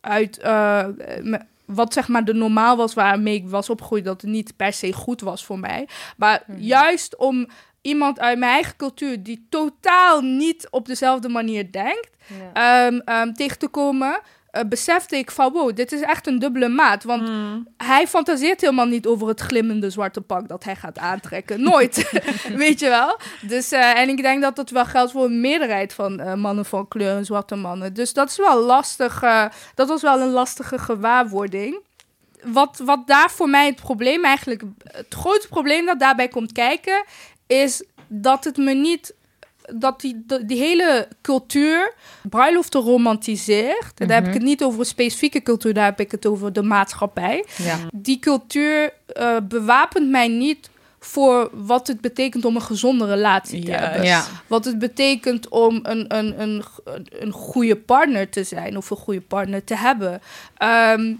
uit... 0.00 0.38
eh, 0.38 0.84
me- 1.22 1.48
wat 1.74 1.92
zeg 1.92 2.08
maar 2.08 2.24
de 2.24 2.34
normaal 2.34 2.76
was 2.76 2.94
waarmee 2.94 3.34
ik 3.34 3.48
was 3.48 3.70
opgegroeid... 3.70 4.04
dat 4.04 4.20
het 4.20 4.30
niet 4.30 4.56
per 4.56 4.72
se 4.72 4.92
goed 4.92 5.20
was 5.20 5.44
voor 5.44 5.58
mij. 5.58 5.88
Maar 6.16 6.42
juist 6.56 7.16
om 7.16 7.48
iemand 7.80 8.20
uit 8.20 8.38
mijn 8.38 8.52
eigen 8.52 8.76
cultuur... 8.76 9.22
die 9.22 9.46
totaal 9.50 10.20
niet 10.20 10.68
op 10.70 10.86
dezelfde 10.86 11.28
manier 11.28 11.72
denkt... 11.72 12.10
Ja. 12.52 12.86
ehm, 12.86 12.98
ehm, 13.04 13.32
tegen 13.32 13.58
te 13.58 13.68
komen... 13.68 14.20
eh, 14.50 14.62
besefte 14.68 15.16
ik 15.16 15.30
van, 15.30 15.52
wow, 15.52 15.76
dit 15.76 15.92
is 15.92 16.00
echt 16.00 16.26
een 16.26 16.38
dubbele 16.38 16.68
maat. 16.68 17.04
Want 17.04 17.28
Mm. 17.28 17.66
hij 17.76 18.06
fantaseert 18.06 18.60
helemaal 18.60 18.86
niet 18.86 19.06
over 19.06 19.28
het 19.28 19.40
glimmende 19.40 19.90
zwarte 19.90 20.20
pak 20.20 20.48
dat 20.48 20.64
hij 20.64 20.76
gaat 20.76 20.98
aantrekken. 20.98 21.62
Nooit. 21.62 22.10
Weet 22.56 22.80
je 22.80 22.88
wel? 22.88 23.18
Dus, 23.40 23.72
eh, 23.72 23.98
en 23.98 24.08
ik 24.08 24.22
denk 24.22 24.42
dat 24.42 24.56
dat 24.56 24.70
wel 24.70 24.84
geldt 24.84 25.12
voor 25.12 25.24
een 25.24 25.40
meerderheid 25.40 25.92
van 25.92 26.20
eh, 26.20 26.34
mannen 26.34 26.64
van 26.64 26.88
kleur 26.88 27.16
en 27.16 27.24
zwarte 27.24 27.54
mannen. 27.56 27.94
Dus 27.94 28.12
dat 28.12 28.30
is 28.30 28.36
wel 28.36 28.62
lastig. 28.62 29.22
dat 29.74 29.88
was 29.88 30.02
wel 30.02 30.20
een 30.20 30.30
lastige 30.30 30.78
gewaarwording. 30.78 31.78
Wat, 32.44 32.80
wat 32.84 33.06
daar 33.06 33.30
voor 33.30 33.48
mij 33.48 33.66
het 33.66 33.80
probleem 33.80 34.24
eigenlijk... 34.24 34.62
Het 34.84 35.14
grootste 35.14 35.48
probleem 35.48 35.86
dat 35.86 35.98
daarbij 36.00 36.28
komt 36.28 36.52
kijken... 36.52 37.04
is 37.46 37.84
dat 38.08 38.44
het 38.44 38.56
me 38.56 38.72
niet... 38.72 39.14
Dat 39.74 40.00
die, 40.00 40.22
die, 40.26 40.44
die 40.44 40.58
hele 40.58 41.08
cultuur 41.22 41.92
bruiloften 42.28 42.80
romantiseert. 42.80 43.92
En 44.00 44.06
daar 44.08 44.16
heb 44.16 44.26
ik 44.26 44.34
het 44.34 44.42
niet 44.42 44.62
over 44.62 44.80
een 44.80 44.86
specifieke 44.86 45.42
cultuur, 45.42 45.74
daar 45.74 45.84
heb 45.84 46.00
ik 46.00 46.10
het 46.10 46.26
over 46.26 46.52
de 46.52 46.62
maatschappij 46.62 47.44
Ja. 47.56 47.78
die 47.92 48.18
cultuur 48.18 48.92
eh, 49.06 49.36
bewapent 49.42 50.10
mij 50.10 50.28
niet 50.28 50.70
voor 51.02 51.50
wat 51.52 51.86
het 51.86 52.00
betekent 52.00 52.44
om 52.44 52.54
een 52.56 52.62
gezonde 52.62 53.06
relatie 53.06 53.64
te 53.64 53.70
hebben. 53.72 54.04
Ja. 54.06 54.24
Wat 54.46 54.64
het 54.64 54.78
betekent 54.78 55.48
om 55.48 55.78
een, 55.82 56.16
een, 56.16 56.40
een, 56.40 56.64
een 57.08 57.32
goede 57.32 57.76
partner 57.76 58.28
te 58.30 58.44
zijn 58.44 58.76
of 58.76 58.90
een 58.90 58.96
goede 58.96 59.20
partner 59.20 59.64
te 59.64 59.76
hebben. 59.76 60.20
Ehm, 60.56 61.14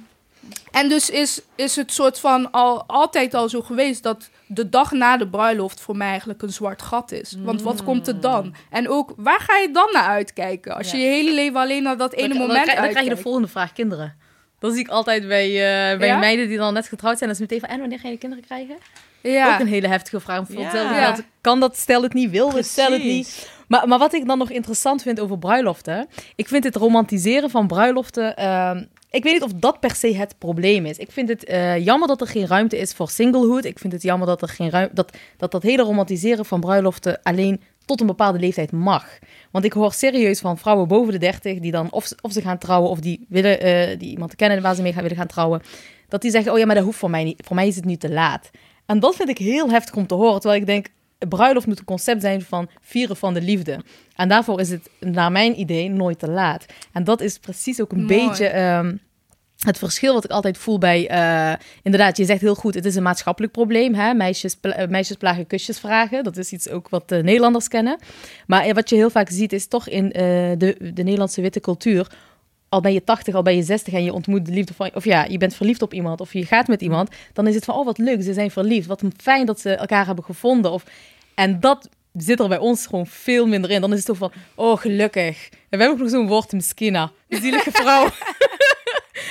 En 0.71 0.89
dus 0.89 1.11
is, 1.11 1.41
is 1.55 1.77
het 1.77 1.93
soort 1.93 2.19
van 2.21 2.51
al, 2.51 2.85
altijd 2.87 3.35
al 3.35 3.49
zo 3.49 3.61
geweest 3.61 4.03
dat 4.03 4.31
de 4.47 4.69
dag 4.69 4.91
na 4.93 5.17
de 5.17 5.29
bruiloft 5.29 5.81
voor 5.81 5.97
mij 5.97 6.09
eigenlijk 6.09 6.43
een 6.43 6.53
zwart 6.53 6.83
gat 6.83 7.13
is. 7.13 7.35
Want 7.39 7.63
wat 7.63 7.85
komt 7.85 8.09
er 8.09 8.21
dan? 8.21 8.55
En 8.71 8.89
ook, 8.89 9.13
waar 9.17 9.41
ga 9.41 9.57
je 9.57 9.71
dan 9.71 9.89
naar 9.93 10.07
uitkijken? 10.07 10.77
Als 10.77 10.91
je 10.91 10.97
Ja. 10.97 11.03
je 11.05 11.09
hele 11.11 11.35
leven 11.35 11.61
alleen 11.61 11.83
naar 11.83 11.97
dat 11.97 12.13
ene 12.13 12.29
dan, 12.29 12.37
moment 12.37 12.55
dan, 12.55 12.63
krijg, 12.65 12.81
dan 12.81 12.89
krijg 12.91 13.05
je 13.09 13.15
de 13.15 13.21
volgende 13.21 13.49
vraag, 13.49 13.73
kinderen. 13.73 14.17
Dat 14.59 14.73
zie 14.73 14.81
ik 14.81 14.89
altijd 14.89 15.29
bij, 15.29 15.47
eh, 15.47 15.99
bij 15.99 16.09
Ja? 16.09 16.19
meiden 16.19 16.49
die 16.49 16.57
dan 16.59 16.73
net 16.75 16.89
getrouwd 16.89 17.19
zijn. 17.19 17.31
Dat 17.31 17.41
is 17.41 17.47
meteen 17.49 17.61
van, 17.61 17.69
en 17.69 17.81
wanneer 17.81 17.99
ga 17.99 18.09
je 18.09 18.17
kinderen 18.19 18.45
krijgen? 18.45 18.77
Ja. 19.23 19.55
Ook 19.55 19.61
een 19.61 19.67
hele 19.67 19.89
heftige 19.89 20.21
vraag. 20.21 20.43
Ja. 20.49 20.71
geld, 21.05 21.23
Kan 21.41 21.61
dat, 21.61 21.77
stel 21.77 22.03
het 22.03 22.13
niet, 22.15 22.31
wil 22.31 22.53
het, 22.53 22.67
stel 22.67 22.93
het 22.93 23.03
niet. 23.05 23.49
Maar, 23.69 23.89
maar 23.89 23.99
wat 23.99 24.13
ik 24.15 24.27
dan 24.27 24.39
nog 24.39 24.51
interessant 24.51 25.03
vind 25.03 25.21
over 25.21 25.39
bruiloften. 25.39 26.09
Ik 26.37 26.49
vind 26.49 26.65
het 26.65 26.77
romantiseren 26.77 27.51
van 27.51 27.67
bruiloften. 27.67 28.37
ehm, 28.37 28.85
ik 29.11 29.23
weet 29.23 29.33
niet 29.33 29.43
of 29.43 29.53
dat 29.55 29.81
per 29.81 29.95
se 29.95 30.17
het 30.17 30.35
probleem 30.39 30.87
is. 30.87 30.99
Ik 30.99 31.11
vind 31.13 31.29
het 31.29 31.45
eh, 31.45 31.85
jammer 31.85 32.09
dat 32.09 32.21
er 32.21 32.27
geen 32.27 32.47
ruimte 32.47 32.79
is 32.79 32.93
voor 32.93 33.11
singlehood. 33.11 33.65
Ik 33.65 33.79
vind 33.79 33.93
het 33.93 34.03
jammer 34.03 34.27
dat 34.27 34.43
er 34.43 34.49
geen 34.49 34.71
ruimte. 34.71 34.95
Dat, 34.95 35.17
dat 35.37 35.51
dat 35.53 35.63
hele 35.63 35.83
romantiseren 35.83 36.45
van 36.45 36.61
bruiloften 36.61 37.23
alleen 37.23 37.61
tot 37.85 38.01
een 38.01 38.07
bepaalde 38.07 38.39
leeftijd 38.39 38.73
mag. 38.73 39.19
Want 39.51 39.65
ik 39.65 39.73
hoor 39.73 39.93
serieus 39.93 40.41
van 40.41 40.59
vrouwen 40.59 40.89
boven 40.89 41.13
de 41.13 41.19
30 41.19 41.59
die 41.59 41.71
dan 41.73 41.91
of, 41.93 42.07
ze- 42.07 42.17
of 42.21 42.33
ze 42.33 42.41
gaan 42.41 42.59
trouwen 42.59 42.91
of 42.91 42.99
die 43.01 43.27
willen 43.29 43.61
eh, 43.61 43.99
die 43.99 44.11
iemand 44.11 44.37
kennen 44.37 44.63
waar 44.63 44.75
ze 44.75 44.83
mee 44.83 44.93
gaan 44.93 45.03
willen 45.03 45.17
gaan 45.17 45.27
trouwen. 45.27 45.63
Dat 46.09 46.23
die 46.23 46.31
zeggen: 46.31 46.53
Oh 46.53 46.59
ja, 46.59 46.67
maar 46.67 46.75
dat 46.75 46.85
hoeft 46.85 46.99
voor 46.99 47.11
mij 47.11 47.25
niet. 47.25 47.43
Voor 47.47 47.57
mij 47.57 47.67
is 47.67 47.77
het 47.77 47.85
nu 47.85 47.97
te 47.97 48.11
laat. 48.11 48.51
En 48.87 49.01
dat 49.01 49.17
vind 49.17 49.29
ik 49.29 49.39
heel 49.39 49.71
heftig 49.71 49.95
om 49.95 50.07
te 50.07 50.15
horen. 50.15 50.41
Terwijl 50.41 50.61
ik 50.61 50.67
denk, 50.67 50.87
bruiloft 51.29 51.67
moet 51.67 51.79
een 51.79 51.85
concept 51.85 52.21
zijn 52.23 52.43
van 52.43 52.69
vieren 52.81 53.17
van 53.17 53.35
de 53.35 53.41
liefde. 53.41 53.81
En 54.17 54.29
daarvoor 54.29 54.61
is 54.61 54.71
het, 54.71 54.91
naar 55.01 55.33
mijn 55.33 55.61
idee, 55.61 55.89
nooit 55.89 56.19
te 56.19 56.31
laat. 56.31 56.67
En 56.93 57.05
dat 57.05 57.21
is 57.21 57.39
precies 57.39 57.81
ook 57.81 57.93
een 57.93 58.05
Mooi. 58.05 58.27
beetje 58.29 58.47
ehm, 58.47 58.97
het 59.59 59.79
verschil 59.79 60.15
wat 60.15 60.25
ik 60.25 60.31
altijd 60.31 60.59
voel 60.59 60.79
bij... 60.79 61.09
eh, 61.09 61.53
inderdaad, 61.83 62.17
je 62.17 62.25
zegt 62.25 62.41
heel 62.41 62.55
goed, 62.55 62.75
het 62.75 62.85
is 62.85 62.95
een 62.95 63.03
maatschappelijk 63.03 63.53
probleem. 63.53 63.95
Hè? 63.95 64.15
Meisjes, 64.15 64.55
pla- 64.55 64.73
eh, 64.75 64.89
meisjes 64.89 65.17
plagen 65.17 65.47
kusjes 65.47 65.79
vragen. 65.79 66.25
Dat 66.25 66.37
is 66.37 66.53
iets 66.53 66.69
ook 66.69 66.89
wat 66.89 67.09
de 67.09 67.23
Nederlanders 67.23 67.69
kennen. 67.69 67.99
Maar 68.47 68.65
eh, 68.65 68.75
wat 68.75 68.89
je 68.89 68.97
heel 68.97 69.11
vaak 69.11 69.29
ziet, 69.31 69.53
is 69.53 69.67
toch 69.67 69.89
in 69.89 70.09
de, 70.09 70.77
de 70.79 71.03
Nederlandse 71.03 71.41
witte 71.41 71.61
cultuur... 71.61 72.07
Al 72.71 72.81
ben 72.81 72.93
je 72.93 73.05
80, 73.05 73.35
al 73.35 73.43
ben 73.43 73.57
je 73.57 73.63
60 73.63 73.95
en 73.95 74.05
je 74.05 74.13
ontmoet 74.13 74.47
de 74.47 74.53
liefde 74.53 74.75
van... 74.75 74.91
Of 74.95 75.05
ja, 75.05 75.25
je 75.25 75.39
bent 75.39 75.55
verliefd 75.55 75.83
op 75.83 75.95
iemand 75.95 76.21
of 76.21 76.33
je 76.33 76.47
gaat 76.47 76.67
met 76.67 76.81
iemand. 76.81 77.11
Dan 77.33 77.47
is 77.47 77.55
het 77.55 77.65
van, 77.65 77.75
oh 77.75 77.85
wat 77.85 77.99
leuk, 77.99 78.23
ze 78.23 78.33
zijn 78.33 78.51
verliefd. 78.51 78.87
Wat 78.87 79.03
fijn 79.17 79.47
dat 79.47 79.61
ze 79.61 79.75
elkaar 79.75 80.07
hebben 80.07 80.25
gevonden. 80.25 80.71
Of, 80.71 80.85
en 81.35 81.61
dat 81.61 81.89
zit 82.17 82.41
er 82.41 82.49
bij 82.49 82.59
ons 82.59 82.87
gewoon 82.87 83.07
veel 83.07 83.47
minder 83.47 83.71
in. 83.71 83.81
Dan 83.81 83.91
is 83.93 83.97
het 83.97 84.07
toch 84.07 84.17
van, 84.17 84.33
oh 84.55 84.79
gelukkig. 84.79 85.49
En 85.69 85.79
we 85.79 85.85
hebben 85.85 86.05
ook 86.05 86.09
zo'n 86.09 86.27
woord, 86.27 86.53
miskina. 86.53 87.13
Zielige 87.29 87.71
vrouw. 87.71 88.09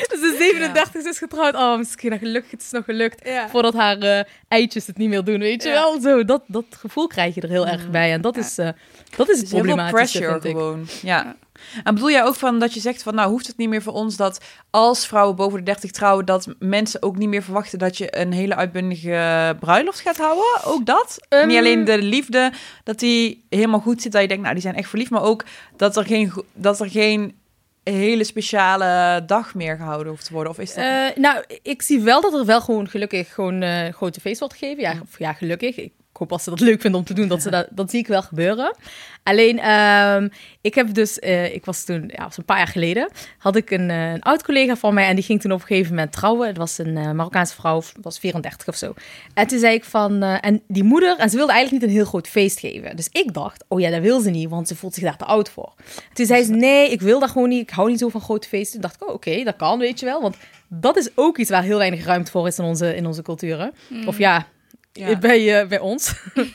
dus 0.10 0.19
de 0.19 0.36
37 0.39 1.04
is 1.06 1.17
getrouwd. 1.17 1.56
Oh, 1.56 1.78
miskina, 1.78 2.17
gelukkig, 2.17 2.52
het 2.52 2.62
is 2.62 2.71
nog 2.71 2.86
gelukt. 2.86 3.28
Ja. 3.28 3.49
Voordat 3.49 3.73
haar 3.73 3.97
eh, 3.97 4.23
eitjes 4.47 4.88
het 4.88 4.97
niet 4.97 5.10
meer 5.10 5.23
doen, 5.23 5.39
weet 5.39 5.63
je 5.63 5.69
Ja. 5.69 5.75
wel. 5.75 6.02
Zo, 6.02 6.25
dat, 6.25 6.41
dat 6.47 6.65
gevoel 6.69 7.08
krijg 7.08 7.36
je 7.36 7.41
er 7.41 7.49
heel 7.49 7.67
erg 7.67 7.89
bij. 7.89 8.12
En 8.12 8.21
dat 8.21 8.38
is, 8.38 8.58
eh, 8.58 8.69
dat 9.15 9.30
is 9.30 9.39
Dus 9.39 9.49
problematische, 9.49 10.19
pressure 10.19 10.41
gewoon. 10.41 10.88
Ja. 11.02 11.36
En 11.84 11.93
bedoel 11.93 12.12
jij 12.12 12.23
ook 12.23 12.36
van 12.36 12.60
dat 12.60 12.73
je 12.73 12.80
zegt 12.80 13.04
van 13.04 13.15
nou 13.15 13.30
hoeft 13.30 13.47
het 13.47 13.58
niet 13.58 13.69
meer 13.69 13.82
voor 13.82 13.93
ons 13.93 14.15
dat 14.15 14.39
als 14.69 15.08
vrouwen 15.08 15.36
boven 15.36 15.58
de 15.58 15.63
30 15.65 15.91
trouwen, 15.91 16.25
dat 16.25 16.47
mensen 16.60 17.02
ook 17.04 17.17
niet 17.17 17.30
meer 17.30 17.43
verwachten 17.43 17.80
dat 17.80 17.97
je 17.97 18.17
een 18.19 18.32
hele 18.34 18.56
uitbundige 18.56 19.56
bruiloft 19.60 19.99
gaat 19.99 20.17
houden? 20.17 20.45
Ook 20.63 20.86
dat? 20.86 21.17
Ehm, 21.30 21.47
niet 21.47 21.58
alleen 21.58 21.84
de 21.86 22.02
liefde, 22.02 22.52
dat 22.84 22.99
die 22.99 23.45
helemaal 23.49 23.80
goed 23.80 24.02
zit, 24.02 24.12
dat 24.12 24.21
je 24.21 24.28
denkt, 24.28 24.41
nou 24.43 24.54
die 24.56 24.63
zijn 24.63 24.75
echt 24.75 24.89
verliefd, 24.89 25.10
maar 25.12 25.23
ook 25.23 25.43
dat 25.78 25.97
er 25.97 26.06
geen, 26.06 26.34
dat 26.54 26.80
er 26.80 26.89
geen 26.89 27.38
hele 27.84 28.24
speciale 28.24 29.24
dag 29.26 29.56
meer 29.56 29.76
gehouden 29.76 30.08
hoeft 30.08 30.26
te 30.26 30.34
worden. 30.34 30.52
Of 30.52 30.60
is 30.60 30.74
dat? 30.74 30.84
Eh, 30.84 31.15
nou, 31.15 31.44
ik 31.62 31.82
zie 31.82 32.02
wel 32.02 32.22
dat 32.22 32.34
er 32.34 32.46
wel 32.46 32.62
gewoon 32.62 32.89
gelukkig 32.89 33.34
gewoon 33.34 33.62
eh, 33.62 33.86
een 33.86 33.94
grote 33.94 34.22
feest 34.22 34.39
wordt 34.39 34.56
gegeven. 34.56 34.84
Ja, 34.84 34.94
of, 35.02 35.20
ja, 35.20 35.34
gelukkig. 35.34 35.78
Ik 35.78 35.94
hoop 36.19 36.32
als 36.32 36.43
ze 36.43 36.49
dat 36.49 36.60
leuk 36.60 36.82
vinden 36.82 36.99
om 36.99 37.05
te 37.05 37.13
doen, 37.13 37.27
dat, 37.27 37.41
ze 37.41 37.49
dat, 37.49 37.67
dat 37.71 37.89
zie 37.89 37.99
ik 37.99 38.08
wel 38.08 38.21
gebeuren. 38.21 38.75
Alleen, 39.23 39.60
ehm, 39.60 40.27
ik 40.62 40.75
heb 40.75 40.93
dus, 40.93 41.19
eh, 41.19 41.53
ik 41.53 41.65
was 41.65 41.84
toen, 41.84 42.12
ja, 42.15 42.23
was 42.23 42.38
een 42.38 42.45
paar 42.45 42.58
jaar 42.58 42.67
geleden, 42.67 43.10
had 43.38 43.55
ik 43.55 43.71
een, 43.71 43.89
eh, 43.89 44.12
een 44.12 44.21
oud 44.21 44.43
collega 44.43 44.75
van 44.75 44.93
mij 44.93 45.08
en 45.08 45.15
die 45.15 45.23
ging 45.23 45.41
toen 45.41 45.51
op 45.51 45.62
een 45.62 45.67
gegeven 45.67 45.93
moment 45.95 46.12
trouwen. 46.12 46.47
Het 46.47 46.58
was 46.58 46.77
een 46.77 46.97
eh, 46.97 47.12
Marokkaanse 47.12 47.55
vrouw, 47.55 47.82
was 48.01 48.19
34 48.19 48.67
of 48.67 48.75
zo. 48.75 48.93
En 49.34 49.47
toen 49.47 49.60
zei 49.60 49.73
ik 49.73 49.84
van, 49.84 50.23
en 50.23 50.62
die 50.67 50.84
moeder, 50.84 51.17
en 51.17 51.29
ze 51.29 51.36
wilde 51.36 51.51
eigenlijk 51.51 51.82
niet 51.82 51.91
een 51.91 51.97
heel 51.97 52.08
groot 52.08 52.27
feest 52.27 52.60
geven. 52.60 52.95
Dus 52.95 53.10
ik 53.12 53.34
dacht, 53.34 53.65
oh 53.67 53.79
ja, 53.79 53.89
dat 53.89 54.01
wil 54.01 54.19
ze 54.19 54.29
niet, 54.29 54.49
want 54.49 54.67
ze 54.67 54.75
voelt 54.75 54.93
zich 54.93 55.03
daar 55.03 55.17
te 55.17 55.25
oud 55.25 55.49
voor. 55.49 55.73
Toen 56.13 56.25
zei 56.25 56.43
ze, 56.43 56.51
nee, 56.51 56.91
ik 56.91 57.01
wil 57.01 57.19
dat 57.19 57.29
gewoon 57.29 57.49
niet, 57.49 57.62
ik 57.62 57.69
hou 57.69 57.89
niet 57.89 57.99
zo 57.99 58.10
van 58.10 58.21
grote 58.21 58.47
feesten. 58.47 58.71
Toen 58.71 58.82
dacht 58.82 59.01
ik, 59.01 59.08
oh, 59.08 59.13
oké, 59.13 59.43
dat 59.43 59.55
kan, 59.55 59.79
weet 59.79 59.99
je 59.99 60.05
wel, 60.05 60.21
want 60.21 60.36
dat 60.67 60.97
is 60.97 61.10
ook 61.15 61.38
iets 61.38 61.49
waar 61.49 61.63
heel 61.63 61.77
weinig 61.77 62.05
ruimte 62.05 62.32
voor 62.32 62.47
is 62.47 62.58
in 62.58 62.65
onze, 62.65 62.95
in 62.95 63.05
onze 63.05 63.21
culturen. 63.21 63.73
Of 64.05 64.17
ja, 64.17 64.47
Ja. 64.91 65.17
bij, 65.17 65.67
bij 65.67 65.80
ons. 65.80 66.13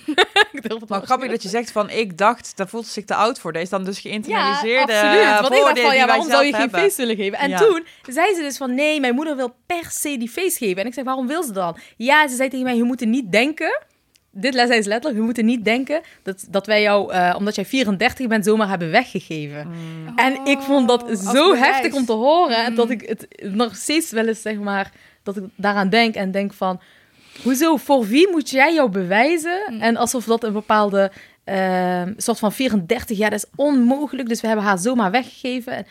Maar 0.89 1.03
grappig 1.03 1.31
dat 1.31 1.43
je 1.43 1.49
zegt 1.59 1.71
van 1.71 1.91
ik 1.91 2.19
dacht, 2.19 2.57
daar 2.57 2.69
voelt 2.69 2.87
ze 2.87 2.93
zich 2.93 3.05
te 3.05 3.15
oud 3.15 3.39
voor. 3.39 3.53
Dat 3.53 3.63
is 3.63 3.69
dan 3.69 3.85
dus 3.85 3.99
Ja, 4.01 4.11
geïnternaliseerde 4.11 4.93
absoluut. 4.93 5.41
Want 5.41 5.55
ik 5.55 5.61
dacht 5.61 5.65
van, 5.65 5.75
die 5.75 5.83
ja, 5.83 5.91
wij 5.91 6.07
waarom 6.07 6.29
zou 6.31 6.45
je 6.45 6.51
geen 6.53 6.61
hebben. 6.61 6.81
feest 6.81 6.97
willen 6.97 7.17
geven? 7.17 7.39
En 7.39 7.49
Ja. 7.51 7.59
toen 7.59 7.87
zei 8.03 8.35
ze 8.35 8.41
dus 8.41 8.57
van, 8.57 8.75
nee, 8.75 9.01
mijn 9.01 9.15
moeder 9.15 9.37
wil 9.37 9.55
per 9.67 9.91
se 9.91 10.19
die 10.19 10.29
feest 10.29 10.57
geven. 10.57 10.77
En 10.77 10.87
ik 10.87 10.93
zei, 10.95 11.07
waarom 11.07 11.27
wil 11.27 11.43
ze 11.43 11.53
dan? 11.53 11.77
Ja, 11.97 12.29
ze 12.29 12.37
zei 12.37 12.49
tegen 12.49 12.65
mij, 12.65 12.77
je 12.77 12.83
moet 12.83 13.01
er 13.01 13.07
niet 13.07 13.33
denken... 13.33 13.83
Dit 14.37 14.55
zei 14.55 14.83
ze 14.83 14.89
letterlijk, 14.89 15.17
we 15.17 15.25
moeten 15.25 15.45
niet 15.45 15.65
denken 15.65 16.01
dat, 16.23 16.45
dat 16.49 16.67
wij 16.67 16.83
jou, 16.83 17.13
eh, 17.13 17.35
omdat 17.39 17.55
jij 17.55 17.65
34 17.65 18.27
bent, 18.27 18.45
zomaar 18.45 18.69
hebben 18.69 18.91
weggegeven. 18.91 19.67
Mm. 19.69 20.19
En 20.19 20.45
ik 20.45 20.61
vond 20.61 20.89
dat 20.89 21.03
Oh, 21.03 21.33
zo 21.33 21.55
heftig 21.55 21.93
om 21.95 22.05
te 22.05 22.13
horen, 22.13 22.71
Mm. 22.71 22.75
dat 22.77 22.91
ik 22.91 23.01
het 23.09 23.27
nog 23.41 23.77
steeds 23.77 24.11
wel 24.11 24.27
eens, 24.27 24.43
zeg 24.43 24.59
maar, 24.59 24.93
dat 25.23 25.37
ik 25.37 25.43
daaraan 25.57 25.89
denk 25.89 26.15
en 26.15 26.31
denk 26.31 26.53
van, 26.53 26.81
hoezo, 27.43 27.77
voor 27.77 28.07
wie 28.07 28.31
moet 28.31 28.51
jij 28.51 28.75
jou 28.75 28.91
bewijzen? 28.91 29.63
Mm. 29.71 29.81
En 29.81 29.97
alsof 29.97 30.25
dat 30.25 30.45
een 30.45 30.53
bepaalde 30.53 31.11
ehm, 31.45 32.13
soort 32.17 32.39
van 32.39 32.53
34 32.53 33.17
jaar, 33.19 33.31
dat 33.31 33.39
is 33.45 33.51
onmogelijk, 33.57 34.29
dus 34.29 34.41
we 34.41 34.47
hebben 34.47 34.65
haar 34.67 34.79
zomaar 34.79 35.11
weggegeven. 35.11 35.73
En 35.77 35.85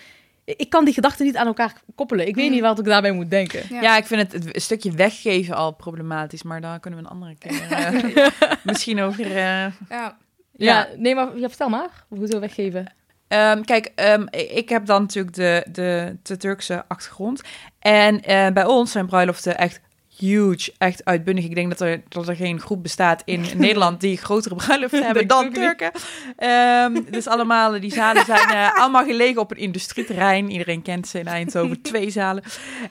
ik 0.45 0.69
kan 0.69 0.85
die 0.85 0.93
gedachten 0.93 1.25
niet 1.25 1.35
aan 1.35 1.47
elkaar 1.47 1.73
koppelen. 1.95 2.27
Ik 2.27 2.35
weet 2.35 2.45
Mm. 2.45 2.51
niet 2.51 2.61
wat 2.61 2.79
ik 2.79 2.85
daarbij 2.85 3.11
moet 3.11 3.29
denken. 3.29 3.61
Ja. 3.69 3.81
Ja. 3.81 3.97
ik 3.97 4.05
vind 4.05 4.31
het, 4.31 4.43
het 4.45 4.61
stukje 4.61 4.91
weggeven 4.91 5.55
al 5.55 5.71
problematisch, 5.71 6.43
maar 6.43 6.61
daar 6.61 6.79
kunnen 6.79 6.99
we 6.99 7.05
een 7.05 7.11
andere 7.11 7.35
keer 7.37 7.61
eh, 7.71 8.51
misschien 8.63 9.01
over. 9.01 9.25
eh, 9.25 9.35
Ja. 9.35 9.71
Ja, 9.89 10.17
Ja. 10.55 10.87
nee, 10.97 11.15
maar 11.15 11.37
ja, 11.37 11.47
vertel 11.47 11.69
maar. 11.69 11.89
Hoezo 12.07 12.39
weggeven? 12.39 12.93
Ehm, 13.27 13.61
kijk, 13.61 13.91
ehm, 13.95 14.25
ik 14.31 14.69
heb 14.69 14.85
dan 14.85 15.01
natuurlijk 15.01 15.35
de, 15.35 15.65
de, 15.71 16.17
de 16.23 16.37
Turkse 16.37 16.83
achtergrond. 16.87 17.41
En 17.79 18.21
eh, 18.23 18.47
bij 18.51 18.65
ons 18.65 18.91
zijn 18.91 19.05
bruiloften 19.05 19.57
echt 19.57 19.81
huge, 20.17 20.73
echt 20.77 21.05
uitbundig. 21.05 21.45
Ik 21.45 21.55
denk 21.55 21.69
dat 21.69 21.81
er, 21.81 22.01
dat 22.09 22.27
er 22.27 22.35
geen 22.35 22.59
groep 22.59 22.83
bestaat 22.83 23.21
in 23.25 23.45
Nederland 23.57 24.01
die 24.01 24.17
grotere 24.17 24.55
bruiloften 24.55 25.03
hebben 25.05 25.27
dan 25.27 25.51
Turken. 25.51 25.91
Ehm, 26.37 27.01
dus 27.09 27.27
allemaal, 27.27 27.79
die 27.79 27.91
zalen 27.91 28.25
zijn 28.25 28.49
eh, 28.49 28.75
allemaal 28.81 29.05
gelegen 29.05 29.41
op 29.41 29.51
een 29.51 29.57
industrieterrein. 29.57 30.51
Iedereen 30.51 30.81
kent 30.81 31.07
ze 31.07 31.19
in 31.19 31.27
Eindhoven, 31.27 31.81
twee 31.81 32.09
zalen. 32.09 32.43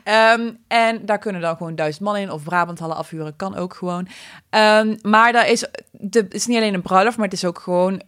Ehm, 0.03 0.51
en 0.69 1.07
daar 1.07 1.19
kunnen 1.19 1.41
dan 1.41 1.57
gewoon 1.57 1.75
duizend 1.75 2.05
man 2.05 2.17
in. 2.17 2.31
Of 2.31 2.43
Brabanthallen 2.43 2.97
afhuren, 2.97 3.37
kan 3.37 3.57
ook 3.57 3.75
gewoon. 3.75 4.09
Ehm, 4.51 4.97
maar 5.03 5.33
daar 5.33 5.49
is, 5.49 5.67
de, 5.91 6.19
het 6.19 6.35
is 6.35 6.47
niet 6.47 6.57
alleen 6.57 6.75
een 6.75 6.83
bruiloft, 6.83 7.17
maar 7.17 7.29
het 7.29 7.35
is 7.35 7.45
ook 7.45 7.59
gewoon, 7.59 8.03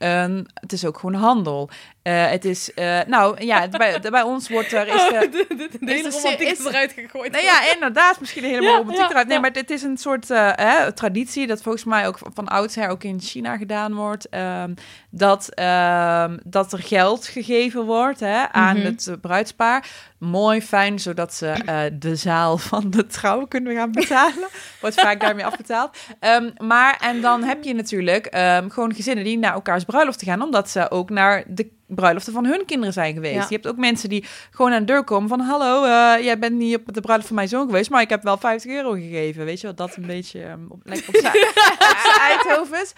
het 0.54 0.72
is 0.72 0.84
ook 0.84 0.98
gewoon 0.98 1.20
handel. 1.20 1.70
Eh, 2.04 2.30
het 2.30 2.44
is, 2.44 2.74
eh, 2.74 3.00
nou 3.06 3.44
ja, 3.44 3.68
bij, 3.68 4.00
bij 4.10 4.22
ons 4.22 4.48
wordt 4.48 4.72
er... 4.72 4.86
Is 4.88 4.94
de, 5.08 5.28
de, 5.30 5.46
de, 5.48 5.68
de 5.80 5.92
hele 5.92 6.10
romantiek 6.10 6.48
is 6.48 6.64
eruit 6.64 6.92
gegooid. 6.92 7.32
nou 7.32 7.44
ja, 7.44 7.72
inderdaad, 7.74 8.20
misschien 8.20 8.44
helemaal 8.44 8.70
Ja, 8.70 8.76
romantiek 8.76 9.00
ja, 9.02 9.10
eruit. 9.10 9.26
Nee, 9.26 9.36
ja. 9.36 9.42
maar 9.42 9.50
het 9.52 9.70
is 9.70 9.82
een 9.82 9.96
soort 9.96 10.30
eh, 10.30 10.50
hè, 10.54 10.92
traditie 10.92 11.46
dat 11.46 11.62
volgens 11.62 11.84
mij 11.84 12.06
ook 12.06 12.18
van 12.34 12.48
oudsher 12.48 12.88
ook 12.88 13.04
in 13.04 13.20
China 13.20 13.56
gedaan 13.56 13.94
wordt. 13.94 14.28
ehm, 14.28 14.74
dat, 15.10 15.48
ehm, 15.54 16.38
dat 16.44 16.72
er 16.72 16.78
geld 16.78 17.26
gegeven 17.26 17.84
wordt 17.84 18.20
hè, 18.20 18.48
aan 18.52 18.76
Mhm. 18.76 18.84
het 18.86 19.16
bruidspaar. 19.20 19.86
Mooi, 20.18 20.62
fijn, 20.62 20.98
zodat 20.98 21.34
ze 21.34 21.52
de 21.98 22.16
zaal 22.16 22.58
van 22.58 22.90
de 22.90 23.06
trouw 23.06 23.46
kunnen 23.46 23.74
gaan 23.74 23.92
betalen. 23.92 24.48
Wordt 24.80 25.00
vaak 25.00 25.20
daarmee 25.20 25.46
afbetaald. 25.46 25.96
Ehm, 26.20 26.50
maar, 26.58 26.96
en 27.00 27.20
dan 27.20 27.42
heb 27.42 27.64
je 27.64 27.74
natuurlijk 27.74 28.28
gewoon 28.68 28.94
gezinnen 28.94 29.24
die 29.24 29.38
naar 29.38 29.52
elkaars 29.52 29.84
bruiloft 29.84 30.22
gaan, 30.22 30.42
omdat 30.42 30.70
ze 30.70 30.90
ook 30.90 31.10
naar 31.10 31.44
de 31.46 31.82
bruiloften 31.94 32.32
van 32.32 32.44
hun 32.44 32.64
kinderen 32.66 32.92
zijn 32.92 33.14
geweest. 33.14 33.34
Ja. 33.34 33.46
Je 33.48 33.54
hebt 33.54 33.66
ook 33.66 33.76
mensen 33.76 34.08
die 34.08 34.24
gewoon 34.50 34.72
aan 34.72 34.78
de 34.78 34.92
deur 34.92 35.04
komen 35.04 35.28
van... 35.28 35.40
hallo, 35.40 35.84
eh, 35.84 36.24
jij 36.24 36.38
bent 36.38 36.56
niet 36.56 36.76
op 36.76 36.92
de 36.92 37.00
bruiloft 37.00 37.26
van 37.26 37.36
mijn 37.36 37.48
zoon 37.48 37.66
geweest... 37.66 37.90
maar 37.90 38.02
ik 38.02 38.10
heb 38.10 38.22
wel 38.22 38.36
50 38.36 38.70
euro 38.70 38.92
gegeven. 38.92 39.44
Weet 39.44 39.60
je 39.60 39.66
wat, 39.66 39.76
dat 39.76 39.96
een 39.96 40.06
beetje 40.06 40.42
ehm, 40.42 40.60
op, 40.68 40.80
lekker 40.84 41.08
op 41.08 41.16
zijn 41.16 41.34
Eindhovens. 42.30 42.92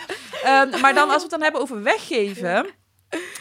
Ehm, 0.44 0.80
maar 0.80 0.94
dan 0.94 1.08
als 1.08 1.16
we 1.16 1.22
het 1.22 1.30
dan 1.30 1.42
hebben 1.42 1.60
over 1.60 1.82
weggeven... 1.82 2.66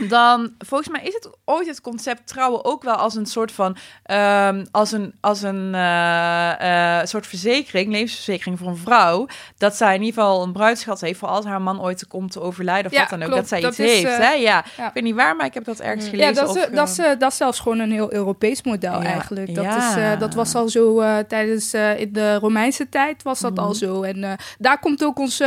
dan 0.07 0.53
volgens 0.57 0.89
mij 0.89 1.01
is 1.03 1.13
het 1.13 1.29
ooit 1.45 1.67
het 1.67 1.81
concept 1.81 2.27
trouwen 2.27 2.65
ook 2.65 2.83
wel 2.83 2.95
als 2.95 3.15
een 3.15 3.25
soort 3.25 3.51
van 3.51 3.77
um, 4.11 4.65
als 4.71 4.91
een 4.91 5.13
als 5.21 5.41
een 5.41 5.73
uh, 5.73 6.53
uh, 6.61 6.99
soort 7.03 7.27
verzekering, 7.27 7.91
levensverzekering 7.91 8.59
voor 8.59 8.67
een 8.67 8.77
vrouw, 8.77 9.27
dat 9.57 9.75
zij 9.75 9.95
in 9.95 10.01
ieder 10.01 10.23
geval 10.23 10.43
een 10.43 10.51
bruidschat 10.51 11.01
heeft 11.01 11.19
voor 11.19 11.27
als 11.27 11.45
haar 11.45 11.61
man 11.61 11.81
ooit 11.81 12.07
komt 12.07 12.31
te 12.31 12.41
overlijden 12.41 12.85
of 12.85 12.91
ja, 12.91 12.99
wat 12.99 13.09
dan 13.09 13.21
ook, 13.21 13.25
klopt. 13.25 13.41
dat 13.41 13.49
zij 13.49 13.61
dat 13.61 13.71
iets 13.71 13.79
is, 13.79 13.91
heeft. 13.91 14.05
Uh, 14.05 14.17
hè? 14.17 14.31
Ja. 14.31 14.65
ja. 14.77 14.87
ik 14.87 14.93
weet 14.93 15.03
niet 15.03 15.15
waar, 15.15 15.35
maar 15.35 15.45
ik 15.45 15.53
heb 15.53 15.65
dat 15.65 15.79
ergens 15.79 16.07
gelezen. 16.07 16.33
Ja, 16.33 16.41
dat, 16.41 16.55
is, 16.55 16.67
dat, 16.71 16.89
is, 16.89 16.95
dat 17.19 17.31
is 17.31 17.37
zelfs 17.37 17.59
gewoon 17.59 17.79
een 17.79 17.91
heel 17.91 18.13
Europees 18.13 18.63
model 18.63 19.01
eigenlijk. 19.01 19.55
Dat, 19.55 19.65
is, 19.65 20.19
dat 20.19 20.33
was 20.33 20.55
al 20.55 20.69
zo 20.69 21.03
tijdens 21.27 21.73
in 21.73 22.09
de 22.13 22.35
Romeinse 22.35 22.89
tijd 22.89 23.23
was 23.23 23.39
dat 23.39 23.51
mm. 23.51 23.57
al 23.57 23.73
zo. 23.73 24.01
En 24.01 24.37
daar 24.57 24.79
komt 24.79 25.03
ook 25.03 25.19
ons 25.19 25.39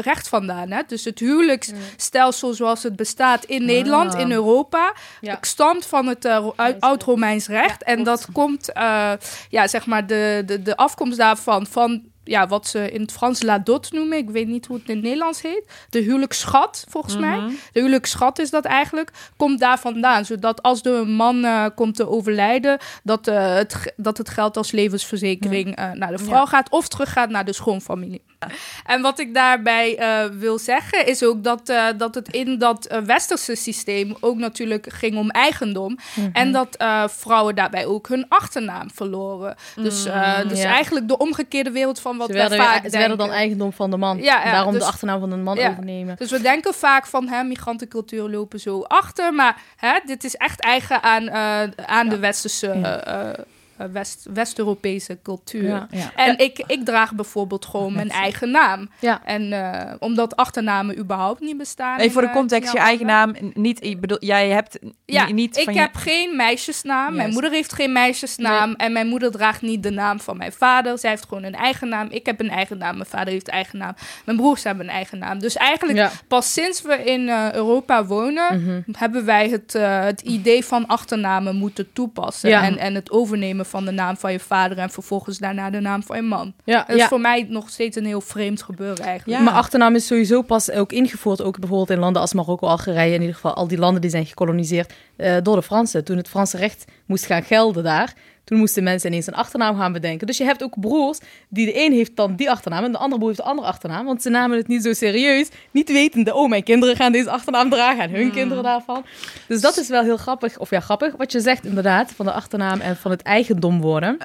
recht 0.00 0.28
vandaan. 0.28 0.70
Hè? 0.70 0.82
Dus 0.86 1.04
het 1.04 1.18
huwelijksstelsel 1.18 2.54
zoals 2.54 2.82
het 2.82 2.96
bestaat 2.96 3.25
in 3.46 3.64
Nederland, 3.64 4.14
in 4.14 4.32
Europa, 4.32 4.94
ja. 5.20 5.38
stamt 5.40 5.86
van 5.86 6.06
het 6.06 6.24
uh, 6.24 6.46
oud-Romeins 6.78 7.46
recht. 7.46 7.82
en 7.82 8.04
dat 8.04 8.26
komt, 8.32 8.70
uh, 8.76 9.12
ja, 9.48 9.66
zeg 9.66 9.86
maar, 9.86 10.06
de, 10.06 10.42
de, 10.46 10.62
de 10.62 10.76
afkomst 10.76 11.18
daarvan 11.18 11.66
van 11.66 12.02
ja, 12.26 12.46
wat 12.46 12.66
ze 12.66 12.90
in 12.90 13.00
het 13.00 13.12
Frans 13.12 13.42
la 13.42 13.58
dot 13.58 13.92
noemen. 13.92 14.18
Ik 14.18 14.30
weet 14.30 14.46
niet 14.46 14.66
hoe 14.66 14.76
het 14.76 14.88
in 14.88 14.94
het 14.94 15.04
Nederlands 15.04 15.42
heet. 15.42 15.86
De 15.90 15.98
huwelijksschat, 15.98 16.84
volgens 16.88 17.16
mij. 17.16 17.36
Mhm. 17.36 17.48
De 17.48 17.80
huwelijksschat 17.80 18.38
is 18.38 18.50
dat 18.50 18.64
eigenlijk. 18.64 19.10
Komt 19.36 19.60
daar 19.60 19.78
vandaan. 19.78 20.24
Zodat 20.24 20.62
als 20.62 20.82
de 20.82 21.04
man 21.06 21.44
uh, 21.44 21.66
komt 21.74 21.94
te 21.94 22.08
overlijden, 22.08 22.78
dat, 23.02 23.28
uh, 23.28 23.54
het, 23.54 23.92
dat 23.96 24.18
het 24.18 24.28
geld 24.28 24.56
als 24.56 24.70
levensverzekering 24.70 25.78
uh, 25.78 25.92
naar 25.92 26.16
de 26.16 26.24
vrouw 26.24 26.44
gaat 26.44 26.70
of 26.70 26.88
teruggaat 26.88 27.30
naar 27.30 27.44
de 27.44 27.52
schoonfamilie. 27.52 28.22
En 28.84 29.02
wat 29.02 29.18
ik 29.18 29.34
daarbij 29.34 29.98
wil 30.32 30.58
zeggen, 30.58 31.06
is 31.06 31.22
ook 31.22 31.44
dat, 31.44 31.72
dat 31.96 32.14
het 32.14 32.28
in 32.28 32.58
dat 32.58 33.00
westerse 33.04 33.54
systeem 33.54 34.16
ook 34.20 34.36
natuurlijk 34.36 34.92
ging 34.92 35.16
om 35.16 35.30
eigendom. 35.30 35.98
Mhm. 36.14 36.28
En 36.32 36.52
dat 36.52 36.76
vrouwen 37.06 37.54
daarbij 37.54 37.86
ook 37.86 38.08
hun 38.08 38.26
achternaam 38.28 38.90
verloren. 38.94 39.56
Dus, 39.76 40.04
mhm, 40.04 40.48
dus 40.48 40.60
eigenlijk 40.60 41.08
de 41.08 41.18
omgekeerde 41.18 41.70
wereld 41.70 42.00
van 42.00 42.16
wat 42.16 42.26
ze 42.26 42.32
werden, 42.32 42.58
vaak 42.58 42.84
Ze 42.84 42.98
werden 42.98 43.18
dan 43.18 43.30
eigendom 43.30 43.72
van 43.72 43.90
de 43.90 43.96
man. 43.96 44.22
Ja, 44.22 44.44
daarom 44.44 44.72
de 44.72 44.78
dus- 44.78 44.86
achternaam 44.86 45.20
van 45.20 45.30
de 45.30 45.36
man 45.36 45.58
overnemen. 45.58 46.16
Dus 46.16 46.30
we 46.30 46.40
denken 46.40 46.74
vaak 46.74 47.06
van 47.06 47.28
hè, 47.28 47.42
migrantencultuur 47.42 48.28
lopen 48.28 48.60
zo 48.60 48.82
achter. 48.82 49.34
Maar 49.34 49.60
hè, 49.76 49.98
dit 50.06 50.24
is 50.24 50.34
echt 50.34 50.60
eigen 50.60 51.02
aan, 51.02 51.22
uh, 51.22 51.86
aan 51.86 52.08
de 52.08 52.18
westerse 52.18 52.66
uh, 52.66 53.06
eh, 53.06 53.38
West, 53.76 54.26
West-Europese 54.34 55.18
cultuur. 55.22 55.86
En 56.16 56.38
ik, 56.38 56.64
ik 56.66 56.84
draag 56.84 57.14
bijvoorbeeld 57.14 57.66
gewoon 57.66 57.92
mijn 57.92 58.10
eigen 58.10 58.50
naam. 58.50 58.88
En 59.24 59.42
uh, 59.52 59.92
omdat 59.98 60.36
achternamen 60.36 60.98
überhaupt 60.98 61.40
niet 61.40 61.56
bestaan. 61.56 61.98
Nee, 61.98 62.10
voor 62.10 62.22
de 62.22 62.28
eh, 62.28 62.34
context, 62.34 62.72
je 62.72 62.78
eigen 62.78 63.06
naam 63.06 63.34
niet. 63.54 63.84
Ik 63.84 64.00
bedoel, 64.00 64.24
jij 64.24 64.48
hebt 64.48 64.78
ja, 65.04 65.30
niet. 65.30 65.56
Ik 65.56 65.70
heb 65.70 65.94
geen 65.94 66.36
meisjesnaam. 66.36 67.14
Mijn 67.14 67.32
moeder 67.32 67.50
heeft 67.50 67.72
geen 67.72 67.92
meisjesnaam. 67.92 68.74
En 68.74 68.92
mijn 68.92 69.06
moeder 69.06 69.30
draagt 69.30 69.62
niet 69.62 69.82
de 69.82 69.90
naam 69.90 70.20
van 70.20 70.36
mijn 70.36 70.52
vader. 70.52 70.98
Zij 70.98 71.10
heeft 71.10 71.26
gewoon 71.28 71.42
een 71.44 71.54
eigen 71.54 71.88
naam. 71.88 72.06
Ik 72.10 72.26
heb 72.26 72.40
een 72.40 72.50
eigen 72.50 72.78
naam. 72.78 72.94
Mijn 72.94 73.08
vader 73.08 73.32
heeft 73.32 73.48
een 73.48 73.54
eigen 73.54 73.78
naam. 73.78 73.94
Mijn 74.24 74.36
broers 74.38 74.64
hebben 74.64 74.84
een 74.84 74.92
eigen 74.92 75.18
naam. 75.18 75.38
Dus 75.38 75.56
eigenlijk 75.56 76.10
pas 76.28 76.52
sinds 76.52 76.82
we 76.82 77.04
in 77.04 77.28
Europa 77.28 78.04
wonen, 78.04 78.62
mhm. 78.62 78.98
hebben 78.98 79.24
wij 79.24 79.48
het, 79.48 79.72
het 79.78 80.20
idee 80.20 80.64
van 80.64 80.86
achternamen 80.86 81.56
moeten 81.56 81.92
toepassen. 81.92 82.52
En, 82.52 82.78
en 82.78 82.94
het 82.94 83.10
overnemen 83.10 83.65
van 83.66 83.84
de 83.84 83.90
naam 83.90 84.16
van 84.16 84.32
je 84.32 84.40
vader 84.40 84.78
en 84.78 84.90
vervolgens 84.90 85.38
daarna 85.38 85.70
de 85.70 85.80
naam 85.80 86.02
van 86.02 86.16
je 86.16 86.22
man. 86.22 86.54
Ja, 86.64 86.84
dat 86.88 86.96
is 86.96 87.04
voor 87.04 87.20
mij 87.20 87.46
nog 87.48 87.68
steeds 87.68 87.96
een 87.96 88.04
heel 88.04 88.20
vreemd 88.20 88.62
gebeuren 88.62 89.04
eigenlijk. 89.04 89.38
Ja. 89.38 89.44
Mijn 89.44 89.56
achternaam 89.56 89.94
is 89.94 90.06
sowieso 90.06 90.42
pas 90.42 90.70
ook 90.70 90.92
ingevoerd, 90.92 91.42
ook 91.42 91.58
bijvoorbeeld 91.58 91.90
in 91.90 91.98
landen 91.98 92.22
als 92.22 92.34
Marokko, 92.34 92.66
Algerije, 92.66 93.14
in 93.14 93.20
ieder 93.20 93.34
geval 93.34 93.54
al 93.54 93.68
die 93.68 93.78
landen 93.78 94.00
die 94.00 94.10
zijn 94.10 94.26
gekoloniseerd 94.26 94.92
uh, 95.16 95.36
door 95.42 95.56
de 95.56 95.62
Fransen. 95.62 96.04
Toen 96.04 96.16
het 96.16 96.28
Franse 96.28 96.56
recht 96.56 96.84
moest 97.06 97.26
gaan 97.26 97.42
gelden 97.42 97.84
daar, 97.84 98.14
toen 98.46 98.58
moesten 98.58 98.82
mensen 98.82 99.10
ineens 99.10 99.26
een 99.26 99.34
achternaam 99.34 99.76
gaan 99.76 99.92
bedenken. 99.92 100.26
Dus 100.26 100.36
je 100.36 100.44
hebt 100.44 100.62
ook 100.62 100.80
broers 100.80 101.18
die 101.48 101.66
de 101.66 101.84
een 101.84 101.92
heeft 101.92 102.16
dan 102.16 102.36
die 102.36 102.50
achternaam 102.50 102.84
en 102.84 102.92
de 102.92 102.98
andere 102.98 103.16
broer 103.16 103.28
heeft 103.28 103.42
de 103.42 103.48
andere 103.48 103.68
achternaam. 103.68 104.04
Want 104.04 104.22
ze 104.22 104.30
namen 104.30 104.56
het 104.56 104.68
niet 104.68 104.82
zo 104.82 104.92
serieus. 104.92 105.48
Niet 105.70 105.92
wetende, 105.92 106.34
oh 106.34 106.48
mijn 106.48 106.62
kinderen 106.62 106.96
gaan 106.96 107.12
deze 107.12 107.30
achternaam 107.30 107.70
dragen 107.70 108.02
en 108.02 108.10
hun 108.10 108.22
hmm. 108.22 108.32
kinderen 108.32 108.62
daarvan. 108.62 109.04
Dus 109.48 109.60
dat 109.60 109.76
is 109.76 109.88
wel 109.88 110.02
heel 110.02 110.16
grappig. 110.16 110.58
Of 110.58 110.70
ja, 110.70 110.80
grappig 110.80 111.16
wat 111.16 111.32
je 111.32 111.40
zegt 111.40 111.64
inderdaad, 111.64 112.12
van 112.12 112.26
de 112.26 112.32
achternaam 112.32 112.80
en 112.80 112.96
van 112.96 113.10
het 113.10 113.22
eigendom 113.22 113.80
worden. 113.80 114.18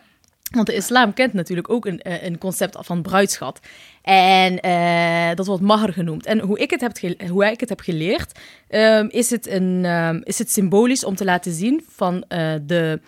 Want 0.52 0.68
de 0.68 0.76
islam 0.76 1.14
kent 1.14 1.34
natuurlijk 1.34 1.70
ook 1.70 1.86
een, 1.86 2.02
eh, 2.02 2.24
een 2.24 2.38
concept 2.38 2.78
van 2.80 3.02
bruidschat. 3.02 3.60
En 4.02 4.60
uh, 4.66 5.36
dat 5.36 5.48
wordt 5.48 5.62
mahr 5.62 5.94
genoemd. 5.94 6.26
En 6.26 6.40
hoe 6.40 6.60
ik 6.60 6.70
het 6.70 6.82
heb, 6.82 6.98
hoe 7.30 7.46
ik 7.46 7.60
het 7.60 7.70
heb 7.70 7.80
geleerd, 7.80 8.40
um, 8.70 9.10
is, 9.10 9.30
het 9.30 9.48
een, 9.48 9.86
um, 9.86 10.22
is 10.24 10.40
het 10.40 10.52
symbolisch 10.52 11.04
om 11.04 11.16
te 11.16 11.26
laten 11.26 11.54
zien 11.54 11.84
van 11.90 12.16
uh, 12.16 12.54
de 12.66 13.02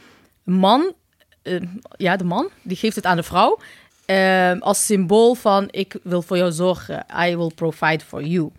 man 0.44 0.94
uh, 1.44 1.62
ja, 1.98 2.16
de 2.16 2.24
man, 2.24 2.50
die 2.62 2.78
geeft 2.78 2.96
het 2.96 3.06
aan 3.06 3.18
de 3.18 3.24
vrouw. 3.24 3.60
Uh, 4.08 4.60
als 4.60 4.86
symbool 4.86 5.34
van 5.34 5.68
ik 5.72 5.96
wil 6.04 6.22
voor 6.22 6.38
jou 6.38 6.52
zorgen. 6.52 7.06
I 7.28 7.36
will 7.36 7.52
provide 7.56 8.06
for 8.06 8.24
you. 8.24 8.52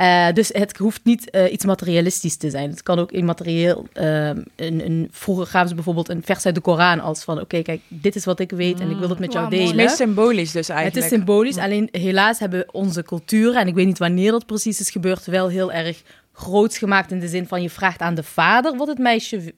Uh, 0.00 0.32
dus 0.32 0.48
het 0.52 0.76
hoeft 0.76 1.00
niet 1.04 1.28
uh, 1.34 1.52
iets 1.52 1.64
materialistisch 1.64 2.36
te 2.36 2.50
zijn. 2.50 2.70
Het 2.70 2.82
kan 2.82 2.98
ook 2.98 3.12
immaterieel. 3.12 3.86
Uh, 3.94 4.28
een, 4.28 4.44
een, 4.56 5.08
vroeger 5.10 5.46
gaven 5.46 5.68
ze 5.68 5.74
bijvoorbeeld 5.74 6.08
een 6.08 6.22
vers 6.24 6.46
uit 6.46 6.54
de 6.54 6.60
Koran 6.60 7.00
als 7.00 7.24
van... 7.24 7.40
oké, 7.40 7.62
kijk, 7.62 7.80
dit 7.88 8.16
is 8.16 8.24
wat 8.24 8.40
ik 8.40 8.50
weet 8.50 8.80
en 8.80 8.90
ik 8.90 8.96
wil 8.96 9.08
het 9.08 9.18
met 9.18 9.32
jou 9.32 9.50
delen. 9.50 9.78
Het 9.78 9.90
is 9.90 9.96
symbolisch 9.96 10.52
dus 10.52 10.68
eigenlijk. 10.68 11.04
Het 11.04 11.12
is 11.12 11.18
symbolisch, 11.18 11.56
alleen 11.56 11.88
helaas 11.90 12.38
hebben 12.38 12.74
onze 12.74 13.02
culturen... 13.02 13.60
en 13.60 13.66
ik 13.66 13.74
weet 13.74 13.86
niet 13.86 13.98
wanneer 13.98 14.30
dat 14.30 14.46
precies 14.46 14.80
is 14.80 14.90
gebeurd... 14.90 15.24
wel 15.24 15.48
heel 15.48 15.72
erg 15.72 16.02
groots 16.32 16.78
gemaakt 16.78 17.10
in 17.10 17.20
de 17.20 17.28
zin 17.28 17.46
van... 17.46 17.62
je 17.62 17.70
vraagt 17.70 18.00
aan 18.00 18.14
de 18.14 18.22
vader 18.22 18.76
wat 18.76 18.88
het 18.88 18.98
meisje 18.98 19.54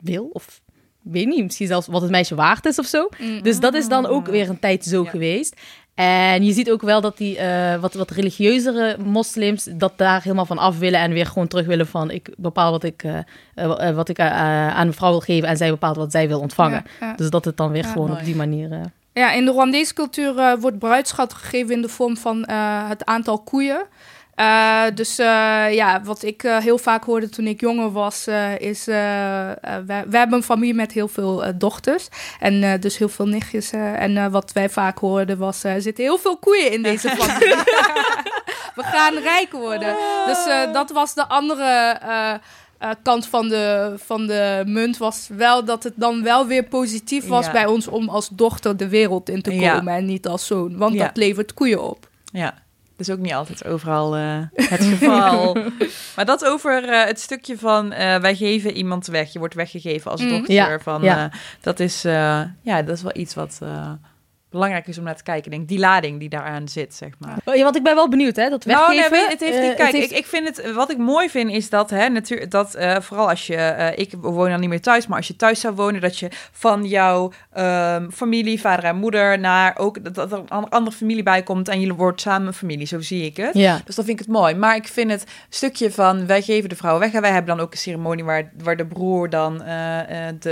wil 0.00 0.30
of 0.32 0.60
weet 1.12 1.26
niet, 1.26 1.44
misschien 1.44 1.66
zelfs 1.66 1.86
wat 1.86 2.02
het 2.02 2.10
meisje 2.10 2.34
waard 2.34 2.66
is 2.66 2.78
of 2.78 2.86
zo. 2.86 3.08
Mm. 3.18 3.42
Dus 3.42 3.60
dat 3.60 3.74
is 3.74 3.88
dan 3.88 4.06
ook 4.06 4.26
weer 4.26 4.48
een 4.48 4.58
tijd 4.58 4.84
zo 4.84 5.04
geweest. 5.04 5.56
En 5.94 6.44
je 6.44 6.52
ziet 6.52 6.70
ook 6.70 6.82
wel 6.82 7.00
dat 7.00 7.16
die 7.16 7.38
uh, 7.38 7.76
wat, 7.76 7.94
wat 7.94 8.10
religieuzere 8.10 8.96
moslims 9.04 9.68
dat 9.72 9.92
daar 9.96 10.22
helemaal 10.22 10.46
van 10.46 10.58
af 10.58 10.78
willen 10.78 11.00
en 11.00 11.12
weer 11.12 11.26
gewoon 11.26 11.48
terug 11.48 11.66
willen 11.66 11.86
van 11.86 12.10
ik 12.10 12.30
bepaal 12.36 12.70
wat 12.70 12.82
ik, 12.82 13.02
uh, 13.02 13.18
uh, 13.54 13.90
wat 13.90 14.08
ik 14.08 14.20
aan 14.20 14.86
een 14.86 14.92
vrouw 14.92 15.10
wil 15.10 15.20
geven 15.20 15.48
en 15.48 15.56
zij 15.56 15.70
bepaalt 15.70 15.96
wat 15.96 16.10
zij 16.10 16.28
wil 16.28 16.40
ontvangen. 16.40 16.84
Dus 17.16 17.30
dat 17.30 17.44
het 17.44 17.56
dan 17.56 17.70
weer 17.70 17.84
gewoon 17.84 18.10
op 18.10 18.24
die 18.24 18.36
manier. 18.36 18.80
Ja, 19.12 19.32
in 19.32 19.44
de 19.44 19.50
Rwandese 19.50 19.94
cultuur 19.94 20.58
wordt 20.60 20.78
bruidschat 20.78 21.34
gegeven 21.34 21.74
in 21.74 21.82
de 21.82 21.88
vorm 21.88 22.16
van 22.16 22.50
het 22.88 23.04
aantal 23.04 23.38
koeien. 23.38 23.86
Uh, 24.36 24.84
dus 24.94 25.18
uh, 25.18 25.26
ja, 25.74 26.02
wat 26.02 26.22
ik 26.22 26.42
uh, 26.42 26.56
heel 26.56 26.78
vaak 26.78 27.04
hoorde 27.04 27.28
toen 27.28 27.46
ik 27.46 27.60
jonger 27.60 27.92
was, 27.92 28.26
is... 28.58 28.84
we, 28.84 29.56
we, 29.86 30.16
hebben 30.16 30.32
een 30.32 30.42
familie 30.42 30.74
met 30.74 30.92
heel 30.92 31.08
veel 31.08 31.44
dochters. 31.58 32.08
En 32.40 32.80
dus 32.80 32.98
heel 32.98 33.08
veel 33.08 33.26
nichtjes. 33.26 33.70
en 33.72 34.30
wat 34.30 34.52
wij 34.52 34.70
vaak 34.70 34.98
hoorden 34.98 35.38
was, 35.38 35.64
er 35.64 35.82
zitten 35.82 36.04
heel 36.04 36.18
veel 36.18 36.36
koeien 36.36 36.72
in 36.72 36.82
deze 36.82 37.08
familie. 37.18 37.56
we 38.74 38.82
gaan 38.82 39.14
rijk 39.14 39.52
worden. 39.52 39.96
Dus 40.26 40.44
dat 40.72 40.90
was 40.90 41.14
de 41.14 41.28
andere... 41.28 42.40
kant 43.02 43.26
van 43.26 43.48
de, 43.48 43.94
van 43.96 44.26
de 44.26 44.62
munt 44.66 44.96
was 44.96 45.28
wel 45.36 45.64
dat 45.64 45.82
het 45.82 45.94
dan 45.96 46.22
wel 46.22 46.46
weer 46.46 46.64
positief 46.64 47.26
was 47.26 47.50
bij 47.50 47.66
ons 47.66 47.88
om 47.88 48.08
als 48.08 48.28
dochter 48.28 48.76
de 48.76 48.88
wereld 48.88 49.28
in 49.28 49.42
te 49.42 49.50
komen 49.50 49.94
en 49.94 50.04
niet 50.04 50.26
als 50.26 50.46
zoon. 50.46 50.76
Want 50.76 50.98
dat 50.98 51.16
levert 51.16 51.54
koeien 51.54 51.82
op. 51.82 52.08
Ja, 52.32 52.63
dat 52.96 53.06
is 53.08 53.10
ook 53.10 53.20
niet 53.20 53.32
altijd 53.32 53.64
overal 53.64 54.16
uh, 54.16 54.38
het 54.54 54.84
geval. 54.84 55.56
maar 56.16 56.24
dat 56.24 56.44
over 56.44 56.84
uh, 56.84 57.04
het 57.04 57.20
stukje 57.20 57.58
van 57.58 57.92
uh, 57.92 58.16
wij 58.16 58.36
geven 58.36 58.72
iemand 58.72 59.06
weg. 59.06 59.32
Je 59.32 59.38
wordt 59.38 59.54
weggegeven 59.54 60.10
als 60.10 60.20
mm. 60.20 60.28
dochter. 60.28 60.54
Ja, 60.54 60.78
van, 60.78 61.02
ja. 61.02 61.30
dat, 61.60 61.80
is, 61.80 62.02
ja, 62.02 62.82
dat 62.82 62.96
is 62.96 63.02
wel 63.02 63.16
iets 63.16 63.34
wat 63.34 63.60
belangrijk 64.54 64.86
is 64.86 64.98
om 64.98 65.04
naar 65.04 65.16
te 65.16 65.22
kijken. 65.22 65.50
denk 65.50 65.68
die 65.68 65.78
lading 65.78 66.18
die 66.18 66.28
daaraan 66.28 66.68
zit, 66.68 66.94
zeg 66.94 67.10
maar. 67.18 67.36
Oh, 67.44 67.54
ja, 67.54 67.62
want 67.62 67.76
ik 67.76 67.82
ben 67.82 67.94
wel 67.94 68.08
benieuwd, 68.08 68.36
hè? 68.36 68.48
Dat 68.48 68.64
weggeven. 68.64 68.94
Nou, 68.94 69.10
nee, 69.10 69.28
het 69.28 69.40
heeft 69.40 69.60
niet. 69.60 69.74
kijk, 69.74 69.92
ik, 69.92 70.10
ik 70.10 70.26
vind 70.26 70.48
het. 70.48 70.72
Wat 70.72 70.90
ik 70.90 70.98
mooi 70.98 71.30
vind 71.30 71.50
is 71.50 71.70
dat, 71.70 71.90
hè, 71.90 72.08
natuurlijk, 72.08 72.50
dat 72.50 72.76
uh, 72.76 72.96
vooral 73.00 73.28
als 73.28 73.46
je, 73.46 73.56
uh, 73.56 73.98
ik 73.98 74.12
woon 74.20 74.48
dan 74.48 74.60
niet 74.60 74.68
meer 74.68 74.80
thuis, 74.80 75.06
maar 75.06 75.16
als 75.16 75.26
je 75.26 75.36
thuis 75.36 75.60
zou 75.60 75.74
wonen, 75.74 76.00
dat 76.00 76.18
je 76.18 76.28
van 76.52 76.84
jouw 76.84 77.32
um, 77.58 78.12
familie, 78.12 78.60
vader 78.60 78.84
en 78.84 78.96
moeder, 78.96 79.38
naar 79.38 79.78
ook 79.78 80.14
dat, 80.14 80.32
er 80.32 80.38
een 80.48 80.68
andere 80.68 80.96
familie 80.96 81.22
bij 81.22 81.42
komt 81.42 81.68
en 81.68 81.80
je 81.80 81.94
wordt 81.94 82.20
samen 82.20 82.46
een 82.46 82.54
familie. 82.54 82.86
Zo 82.86 83.00
zie 83.00 83.24
ik 83.24 83.36
het. 83.36 83.54
Ja. 83.54 83.80
Dus 83.84 83.94
dat 83.94 84.04
vind 84.04 84.20
ik 84.20 84.26
het 84.26 84.34
mooi. 84.34 84.54
Maar 84.54 84.76
ik 84.76 84.88
vind 84.88 85.10
het 85.10 85.24
stukje 85.48 85.90
van 85.90 86.26
wij 86.26 86.42
geven 86.42 86.68
de 86.68 86.76
vrouw 86.76 86.98
weg 86.98 87.12
en 87.12 87.20
wij 87.20 87.30
hebben 87.30 87.56
dan 87.56 87.64
ook 87.64 87.72
een 87.72 87.78
ceremonie 87.78 88.24
waar, 88.24 88.52
waar 88.62 88.76
de 88.76 88.86
broer 88.86 89.30
dan 89.30 89.58
de, 89.58 89.64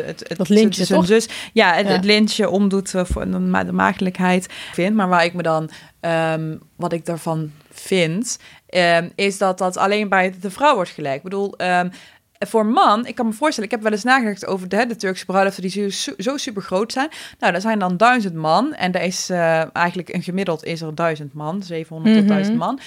het, 0.07 0.25
het, 0.29 0.35
dat 0.37 0.49
lintje, 0.49 0.85
zijn 0.85 1.05
zus, 1.05 1.29
ja, 1.53 1.73
het, 1.73 1.87
ja. 1.87 1.93
het 1.93 2.05
lintje 2.05 2.51
omdoet 2.51 2.91
voor 2.91 3.31
de, 3.31 3.65
de 3.65 3.73
maagdelijkheid 3.93 4.47
vind. 4.73 4.97
Maar 4.97 5.09
waar 5.09 5.25
ik 5.25 5.35
me 5.35 5.43
dan, 5.43 5.71
um, 6.01 6.61
wat 6.77 6.93
ik 6.93 7.07
daarvan 7.07 7.53
vind, 7.71 8.39
um, 8.69 9.13
is 9.15 9.39
dat 9.39 9.59
dat 9.59 9.77
alleen 9.77 10.09
bij 10.09 10.35
de 10.41 10.51
vrouw 10.51 10.75
wordt 10.75 10.91
gelijk. 10.91 11.17
Ik 11.17 11.23
bedoel, 11.23 11.55
um, 11.61 11.91
voor 12.39 12.67
man, 12.67 13.07
ik 13.07 13.15
kan 13.15 13.27
me 13.27 13.33
voorstellen, 13.33 13.71
ik 13.71 13.75
heb 13.75 13.85
wel 13.85 13.93
eens 13.93 14.03
nagedacht 14.03 14.47
over 14.47 14.69
de, 14.69 14.87
de 14.87 14.97
Turkse 14.97 15.25
bruiloften 15.25 15.63
die 15.63 15.91
zo, 15.91 16.13
zo 16.19 16.37
super 16.37 16.63
groot 16.63 16.93
zijn. 16.93 17.09
Nou, 17.39 17.55
er 17.55 17.61
zijn 17.61 17.79
dan 17.79 17.97
duizend 17.97 18.35
man 18.35 18.75
en 18.75 18.93
er 18.93 19.03
is 19.03 19.31
uh, 19.31 19.77
eigenlijk 19.77 20.15
een 20.15 20.23
gemiddeld 20.23 20.65
is 20.65 20.81
er 20.81 20.95
duizend 20.95 21.35
man, 21.35 21.63
700 21.63 22.15
mm 22.15 22.21
-hmm. 22.21 22.29
tot 22.29 22.37
1000 22.37 22.59
man. 22.59 22.81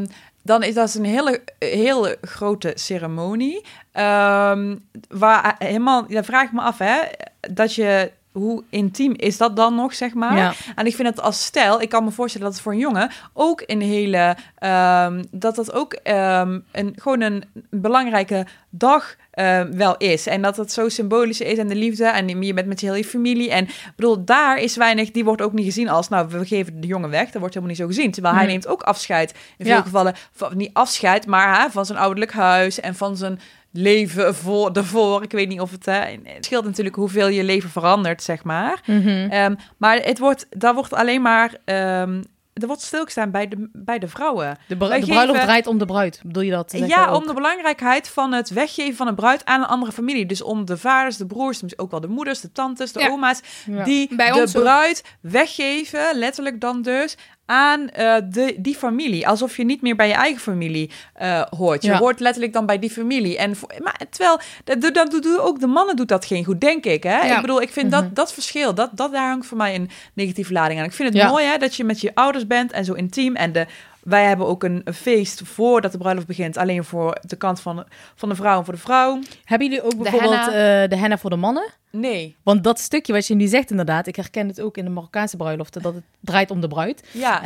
Um, 0.00 0.06
dan 0.42 0.62
is 0.62 0.74
dat 0.74 0.94
een 0.94 1.04
hele, 1.04 1.42
hele 1.58 2.18
grote 2.20 2.72
ceremonie. 2.74 3.64
Ehm, 3.92 4.76
waar 5.08 5.54
helemaal, 5.58 6.06
dan 6.06 6.24
vraag 6.24 6.46
ik 6.46 6.52
me 6.52 6.60
af, 6.60 6.78
hè, 6.78 7.00
dat 7.40 7.74
je 7.74 8.10
hoe 8.32 8.62
intiem 8.70 9.12
is 9.16 9.36
dat 9.36 9.56
dan 9.56 9.74
nog, 9.74 9.94
zeg 9.94 10.14
maar? 10.14 10.36
Ja. 10.36 10.52
En 10.74 10.86
ik 10.86 10.94
vind 10.94 11.08
het 11.08 11.20
als 11.20 11.44
stijl, 11.44 11.80
ik 11.80 11.88
kan 11.88 12.04
me 12.04 12.10
voorstellen 12.10 12.46
dat 12.46 12.54
het 12.54 12.64
voor 12.64 12.72
een 12.72 12.78
jongen 12.78 13.10
ook 13.32 13.62
een 13.66 13.80
hele, 13.80 14.36
ehm, 14.58 15.22
dat 15.30 15.54
dat 15.54 15.72
ook 15.72 15.92
ehm, 15.92 16.58
een, 16.72 16.92
gewoon 16.96 17.20
een 17.20 17.44
belangrijke 17.70 18.46
dag 18.70 19.16
ehm, 19.30 19.72
wel 19.76 19.96
is. 19.96 20.26
En 20.26 20.42
dat 20.42 20.56
het 20.56 20.72
zo 20.72 20.88
symbolisch 20.88 21.40
is 21.40 21.58
en 21.58 21.68
de 21.68 21.74
liefde 21.74 22.04
en 22.04 22.42
je 22.42 22.54
bent 22.54 22.66
met 22.66 22.80
je 22.80 22.90
hele 22.90 23.04
familie. 23.04 23.50
En 23.50 23.64
ik 23.64 23.92
bedoel, 23.96 24.24
daar 24.24 24.58
is 24.58 24.76
weinig, 24.76 25.10
die 25.10 25.24
wordt 25.24 25.42
ook 25.42 25.52
niet 25.52 25.64
gezien 25.64 25.88
als, 25.88 26.08
nou, 26.08 26.28
we 26.28 26.46
geven 26.46 26.80
de 26.80 26.86
jongen 26.86 27.10
weg. 27.10 27.24
Dat 27.24 27.40
wordt 27.40 27.54
helemaal 27.54 27.76
niet 27.76 27.84
zo 27.84 27.86
gezien. 27.86 28.10
Terwijl 28.10 28.34
hij 28.34 28.46
neemt 28.46 28.66
ook 28.66 28.82
afscheid. 28.82 29.34
In 29.58 29.64
veel 29.66 29.74
Ja. 29.74 29.82
gevallen, 29.82 30.14
van, 30.32 30.56
niet 30.56 30.70
afscheid, 30.72 31.26
maar 31.26 31.60
hè, 31.60 31.70
van 31.70 31.86
zijn 31.86 31.98
ouderlijk 31.98 32.32
huis 32.32 32.80
en 32.80 32.94
van 32.94 33.16
zijn 33.16 33.40
leven 33.72 34.34
voor 34.34 34.72
daarvoor. 34.72 35.22
Ik 35.22 35.32
weet 35.32 35.48
niet 35.48 35.60
of 35.60 35.70
het, 35.70 35.84
hè, 35.86 36.00
het 36.24 36.44
scheelt 36.44 36.64
natuurlijk 36.64 36.96
hoeveel 36.96 37.28
je 37.28 37.44
leven 37.44 37.70
verandert, 37.70 38.22
zeg 38.22 38.44
maar. 38.44 38.80
Ehm, 38.86 39.54
maar 39.76 39.96
het 39.96 40.18
wordt, 40.18 40.46
daar 40.50 40.74
wordt 40.74 40.92
alleen 40.92 41.22
maar, 41.22 41.54
ehm, 41.64 42.22
er 42.52 42.66
wordt 42.66 42.82
stilgestaan 42.82 43.30
bij 43.30 43.48
de, 43.48 43.68
bij 43.72 43.98
de 43.98 44.08
vrouwen. 44.08 44.46
De, 44.50 44.56
de 44.68 44.76
bruiloft 44.76 45.08
geven- 45.08 45.40
draait 45.40 45.66
om 45.66 45.78
de 45.78 45.84
bruid. 45.84 46.20
Bedoel 46.24 46.42
je 46.42 46.50
dat? 46.50 46.72
Ja, 46.86 47.06
ook? 47.08 47.16
om 47.20 47.26
de 47.26 47.34
belangrijkheid 47.34 48.08
van 48.08 48.32
het 48.32 48.50
weggeven 48.50 48.94
van 48.96 49.06
een 49.08 49.14
bruid 49.14 49.44
aan 49.44 49.60
een 49.60 49.66
andere 49.68 49.92
familie. 49.92 50.26
Dus 50.26 50.42
om 50.42 50.64
de 50.64 50.76
vaders, 50.78 51.16
de 51.16 51.26
broers, 51.26 51.62
misschien 51.62 51.84
ook 51.84 51.90
wel 51.90 52.00
de 52.00 52.08
moeders, 52.08 52.40
de 52.40 52.52
tantes, 52.52 52.92
de 52.92 53.00
Ja. 53.00 53.08
oma's, 53.08 53.40
Ja. 53.66 53.84
die 53.84 54.14
Bij 54.16 54.32
de 54.32 54.48
bruid 54.52 55.04
weggeven, 55.20 56.18
letterlijk 56.18 56.60
dan 56.60 56.82
dus, 56.82 57.16
aan 57.52 57.88
eh, 57.88 58.14
de, 58.30 58.54
die 58.58 58.74
familie. 58.76 59.28
Alsof 59.28 59.56
je 59.56 59.64
niet 59.64 59.82
meer 59.82 59.96
bij 59.96 60.08
je 60.08 60.14
eigen 60.14 60.40
familie 60.40 60.90
eh, 61.14 61.42
hoort. 61.50 61.82
Je 61.82 61.90
Ja. 61.90 61.98
hoort 61.98 62.20
letterlijk 62.20 62.52
dan 62.52 62.66
bij 62.66 62.78
die 62.78 62.90
familie. 62.90 63.38
En 63.38 63.56
voor, 63.56 63.70
maar 63.82 64.00
terwijl, 64.10 64.40
dat, 64.64 64.80
dat, 64.80 64.94
dat 64.94 65.10
doen 65.22 65.38
ook 65.40 65.60
de 65.60 65.66
mannen 65.66 65.96
doet 65.96 66.08
dat 66.08 66.24
geen 66.24 66.44
goed, 66.44 66.60
denk 66.60 66.84
ik. 66.84 67.02
Hè? 67.02 67.20
Ja. 67.26 67.34
Ik 67.34 67.40
bedoel, 67.40 67.62
ik 67.62 67.72
vind 67.72 67.90
Mhm. 67.90 68.00
dat, 68.00 68.14
dat 68.14 68.32
verschil, 68.32 68.74
dat, 68.74 68.90
dat, 68.92 69.12
daar 69.12 69.28
hangt 69.28 69.46
voor 69.46 69.56
mij 69.56 69.74
een 69.74 69.90
negatieve 70.14 70.52
lading 70.52 70.80
aan. 70.80 70.86
Ik 70.86 70.92
vind 70.92 71.08
het 71.08 71.18
Ja. 71.18 71.28
mooi 71.28 71.44
hè, 71.44 71.56
dat 71.58 71.74
je 71.76 71.84
met 71.84 72.00
je 72.00 72.10
ouders 72.14 72.46
bent 72.46 72.72
en 72.72 72.84
zo 72.84 72.92
intiem. 72.92 73.36
En 73.36 73.52
de, 73.52 73.66
wij 74.02 74.24
hebben 74.24 74.46
ook 74.46 74.62
een, 74.64 74.80
een 74.84 74.94
feest 74.94 75.42
voordat 75.44 75.92
de 75.92 75.98
bruiloft 75.98 76.26
begint. 76.26 76.56
Alleen 76.56 76.84
voor 76.84 77.16
de 77.20 77.36
kant 77.36 77.60
van, 77.60 77.84
van 78.14 78.28
de 78.28 78.34
vrouw 78.34 78.58
en 78.58 78.64
voor 78.64 78.74
de 78.74 78.80
vrouw. 78.80 79.18
Hebben 79.44 79.68
jullie 79.68 79.82
ook 79.84 79.96
bijvoorbeeld 80.02 80.32
henna. 80.34 80.82
eh, 80.82 80.88
de 80.88 80.96
henna 80.96 81.18
voor 81.18 81.30
de 81.30 81.36
mannen? 81.36 81.70
Nee. 81.90 82.36
Want 82.42 82.64
dat 82.64 82.80
stukje 82.80 83.12
wat 83.12 83.26
je 83.26 83.34
nu 83.34 83.46
zegt 83.46 83.70
inderdaad, 83.70 84.06
ik 84.06 84.16
herken 84.16 84.48
het 84.48 84.60
ook 84.60 84.76
in 84.76 84.84
de 84.84 84.90
Marokkaanse 84.90 85.36
bruiloften, 85.36 85.82
dat 85.82 85.94
het 85.94 86.02
draait 86.20 86.50
om 86.50 86.60
de 86.60 86.68
bruid. 86.68 87.08
Ja. 87.12 87.42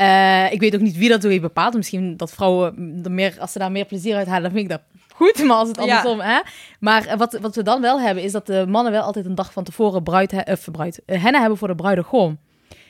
Eh, 0.47 0.53
ik 0.53 0.61
weet 0.61 0.75
ook 0.75 0.81
niet 0.81 0.97
wie 0.97 1.09
dat 1.09 1.23
zo 1.23 1.29
heeft 1.29 1.41
bepaald. 1.41 1.75
Misschien 1.75 2.17
dat 2.17 2.33
vrouwen 2.33 3.01
er 3.05 3.11
meer, 3.13 3.37
als 3.41 3.53
ze 3.53 3.59
daar 3.59 3.73
meer 3.73 3.85
plezier 3.85 4.17
uit 4.17 4.27
halen, 4.27 4.43
dan 4.43 4.53
vind 4.53 4.65
ik 4.65 4.71
dat 4.71 4.81
goed. 5.15 5.45
Maar 5.45 5.57
als 5.57 5.69
het 5.69 5.77
Ja. 5.77 5.83
andersom, 5.83 6.21
hè. 6.21 6.41
Maar 6.81 7.07
eh, 7.07 7.17
wat, 7.19 7.39
wat 7.41 7.55
we 7.57 7.63
dan 7.63 7.81
wel 7.81 8.01
hebben, 8.01 8.23
is 8.25 8.33
dat 8.33 8.47
de 8.47 8.65
mannen 8.69 8.93
wel 8.93 9.03
altijd 9.03 9.27
een 9.27 9.35
dag 9.35 9.53
van 9.53 9.65
tevoren 9.65 10.03
bruid, 10.03 10.31
he- 10.31 10.53
of 10.53 10.69
bruid, 10.73 11.01
henna 11.07 11.39
hebben 11.41 11.59
voor 11.59 11.69
de 11.69 11.75
bruidegom. 11.75 12.39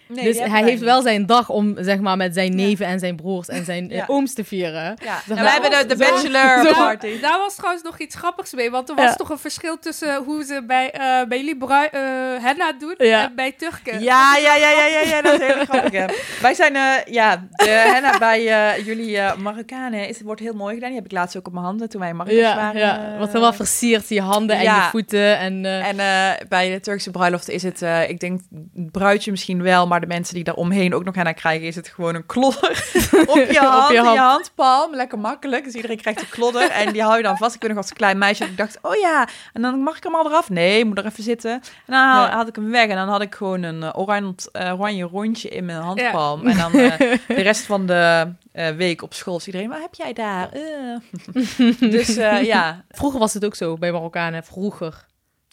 Nee, 0.08 0.24
dus 0.24 0.38
hij 0.38 0.62
heeft 0.62 0.82
wel 0.82 1.02
zijn 1.02 1.26
dag 1.26 1.48
om, 1.48 1.74
zeg 1.78 1.98
maar, 2.00 2.16
met 2.16 2.34
zijn 2.34 2.58
Ja. 2.58 2.64
neven 2.66 2.86
en 2.86 2.98
zijn 2.98 3.16
broers 3.16 3.48
en 3.48 3.64
zijn 3.64 3.90
eh, 3.90 3.96
Ja. 3.96 4.04
ooms 4.06 4.34
te 4.34 4.44
vieren. 4.44 4.82
Ja. 5.04 5.14
Zeg 5.26 5.28
En 5.28 5.34
maar- 5.34 5.42
wij 5.44 5.52
hebben 5.52 5.88
de, 5.88 5.96
bachelor 5.96 6.66
zo- 6.66 6.72
party. 6.72 7.20
Daar 7.20 7.38
was 7.38 7.54
trouwens 7.54 7.82
nog 7.84 7.98
iets 7.98 8.14
grappigs 8.14 8.54
mee. 8.54 8.70
Want 8.70 8.88
er 8.88 8.94
was 8.94 9.04
Ja. 9.04 9.14
toch 9.14 9.30
een 9.30 9.38
verschil 9.38 9.78
tussen 9.78 10.22
hoe 10.24 10.44
ze 10.44 10.62
bij, 10.66 10.90
eh, 10.90 11.00
bij 11.28 11.38
jullie 11.38 11.56
brui- 11.56 11.88
eh, 11.92 12.00
henna 12.44 12.72
doen 12.78 12.94
Ja. 12.98 13.24
en 13.24 13.34
bij 13.34 13.52
Turken. 13.52 14.02
Ja, 14.02 14.36
ja, 14.36 14.54
ja, 14.56 14.70
ja, 14.70 14.86
ja, 14.86 15.00
ja, 15.08 15.22
dat 15.22 15.40
is 15.40 15.46
heel 15.46 15.64
grappig. 15.64 15.92
hè. 15.92 16.04
Wij 16.42 16.54
zijn, 16.54 16.76
eh, 16.76 16.82
ja, 17.14 17.46
de 17.50 17.68
henna 17.70 18.18
bij 18.18 18.48
eh, 18.76 18.86
jullie 18.86 19.18
Marokkanen 19.38 20.08
is, 20.08 20.20
wordt 20.22 20.40
heel 20.40 20.54
mooi 20.54 20.74
gedaan. 20.74 20.88
Die 20.88 20.98
heb 20.98 21.06
ik 21.10 21.12
laatst 21.16 21.36
ook 21.36 21.46
op 21.46 21.52
mijn 21.52 21.64
handen 21.64 21.88
toen 21.88 22.00
wij 22.00 22.10
in 22.10 22.16
Marokko 22.16 22.42
waren. 22.42 22.80
ja. 22.80 23.16
Wat 23.18 23.28
helemaal 23.28 23.52
versierd, 23.52 24.08
je 24.08 24.20
handen 24.20 24.56
en 24.56 24.62
je 24.62 24.88
voeten. 24.90 25.38
En, 25.38 25.64
eh, 25.64 25.84
En 25.86 25.98
eh, 25.98 26.46
bij 26.48 26.70
de 26.70 26.80
Turkse 26.80 27.10
bruiloft 27.10 27.48
is 27.48 27.62
het, 27.62 27.82
eh, 27.82 28.08
ik 28.08 28.20
denk, 28.20 28.40
het 28.74 28.90
bruidje 28.92 29.30
misschien 29.30 29.62
wel, 29.62 29.86
maar 29.86 29.95
de 30.00 30.06
mensen 30.06 30.34
die 30.34 30.44
daar 30.44 30.54
omheen 30.54 30.94
ook 30.94 31.04
nog 31.04 31.14
henna 31.14 31.32
krijgen, 31.32 31.66
is 31.66 31.74
het 31.76 31.88
gewoon 31.88 32.14
een 32.14 32.26
klodder 32.26 32.70
op 33.26 33.36
je 33.50 33.58
hand, 33.58 33.88
je 33.88 33.96
in 33.96 34.02
je 34.02 34.08
hand. 34.08 34.18
handpalm. 34.18 34.94
Lekker 34.94 35.18
makkelijk. 35.18 35.64
Dus 35.64 35.74
iedereen 35.74 35.96
krijgt 36.00 36.20
een 36.20 36.28
klodder 36.28 36.70
en 36.70 36.92
die 36.92 37.02
hou 37.02 37.16
je 37.16 37.22
dan 37.22 37.36
vast. 37.36 37.54
Ik 37.54 37.60
weet 37.60 37.70
nog 37.70 37.78
als 37.78 37.92
klein 37.92 38.18
meisje 38.18 38.44
ik 38.44 38.56
dacht, 38.56 38.78
oh 38.82 38.94
ja, 38.94 39.28
en 39.52 39.62
dan 39.62 39.78
mag 39.78 39.96
ik 39.96 40.02
hem 40.02 40.14
al 40.14 40.26
eraf. 40.26 40.50
Nee, 40.50 40.84
moet 40.84 40.98
er 40.98 41.06
even 41.06 41.22
zitten. 41.22 41.50
En 41.52 41.60
dan 41.86 41.94
haal- 42.00 42.26
Ja. 42.26 42.36
had 42.36 42.48
ik 42.48 42.54
hem 42.56 42.70
weg 42.70 42.86
en 42.88 42.96
dan 42.96 43.08
had 43.08 43.20
ik 43.22 43.34
gewoon 43.34 43.62
een 43.62 43.82
eh, 43.82 43.98
oranje, 43.98 44.34
eh, 44.52 44.80
oranje 44.80 45.04
rondje 45.04 45.48
in 45.48 45.64
mijn 45.64 45.78
handpalm. 45.80 46.46
En 46.46 46.56
dan 46.56 46.72
eh, 46.72 46.98
de 47.36 47.42
rest 47.42 47.62
van 47.66 47.86
de 47.86 48.32
week 48.76 49.02
op 49.02 49.14
school 49.14 49.36
is 49.36 49.46
iedereen, 49.46 49.68
wat 49.68 49.80
heb 49.80 49.94
jij 49.94 50.12
daar? 50.12 50.48
Dus 51.90 52.14
ja. 52.42 52.84
Vroeger 52.90 53.18
was 53.20 53.34
het 53.34 53.44
ook 53.44 53.54
zo 53.54 53.76
bij 53.76 53.92
Marokkanen, 53.92 54.44
vroeger. 54.44 55.04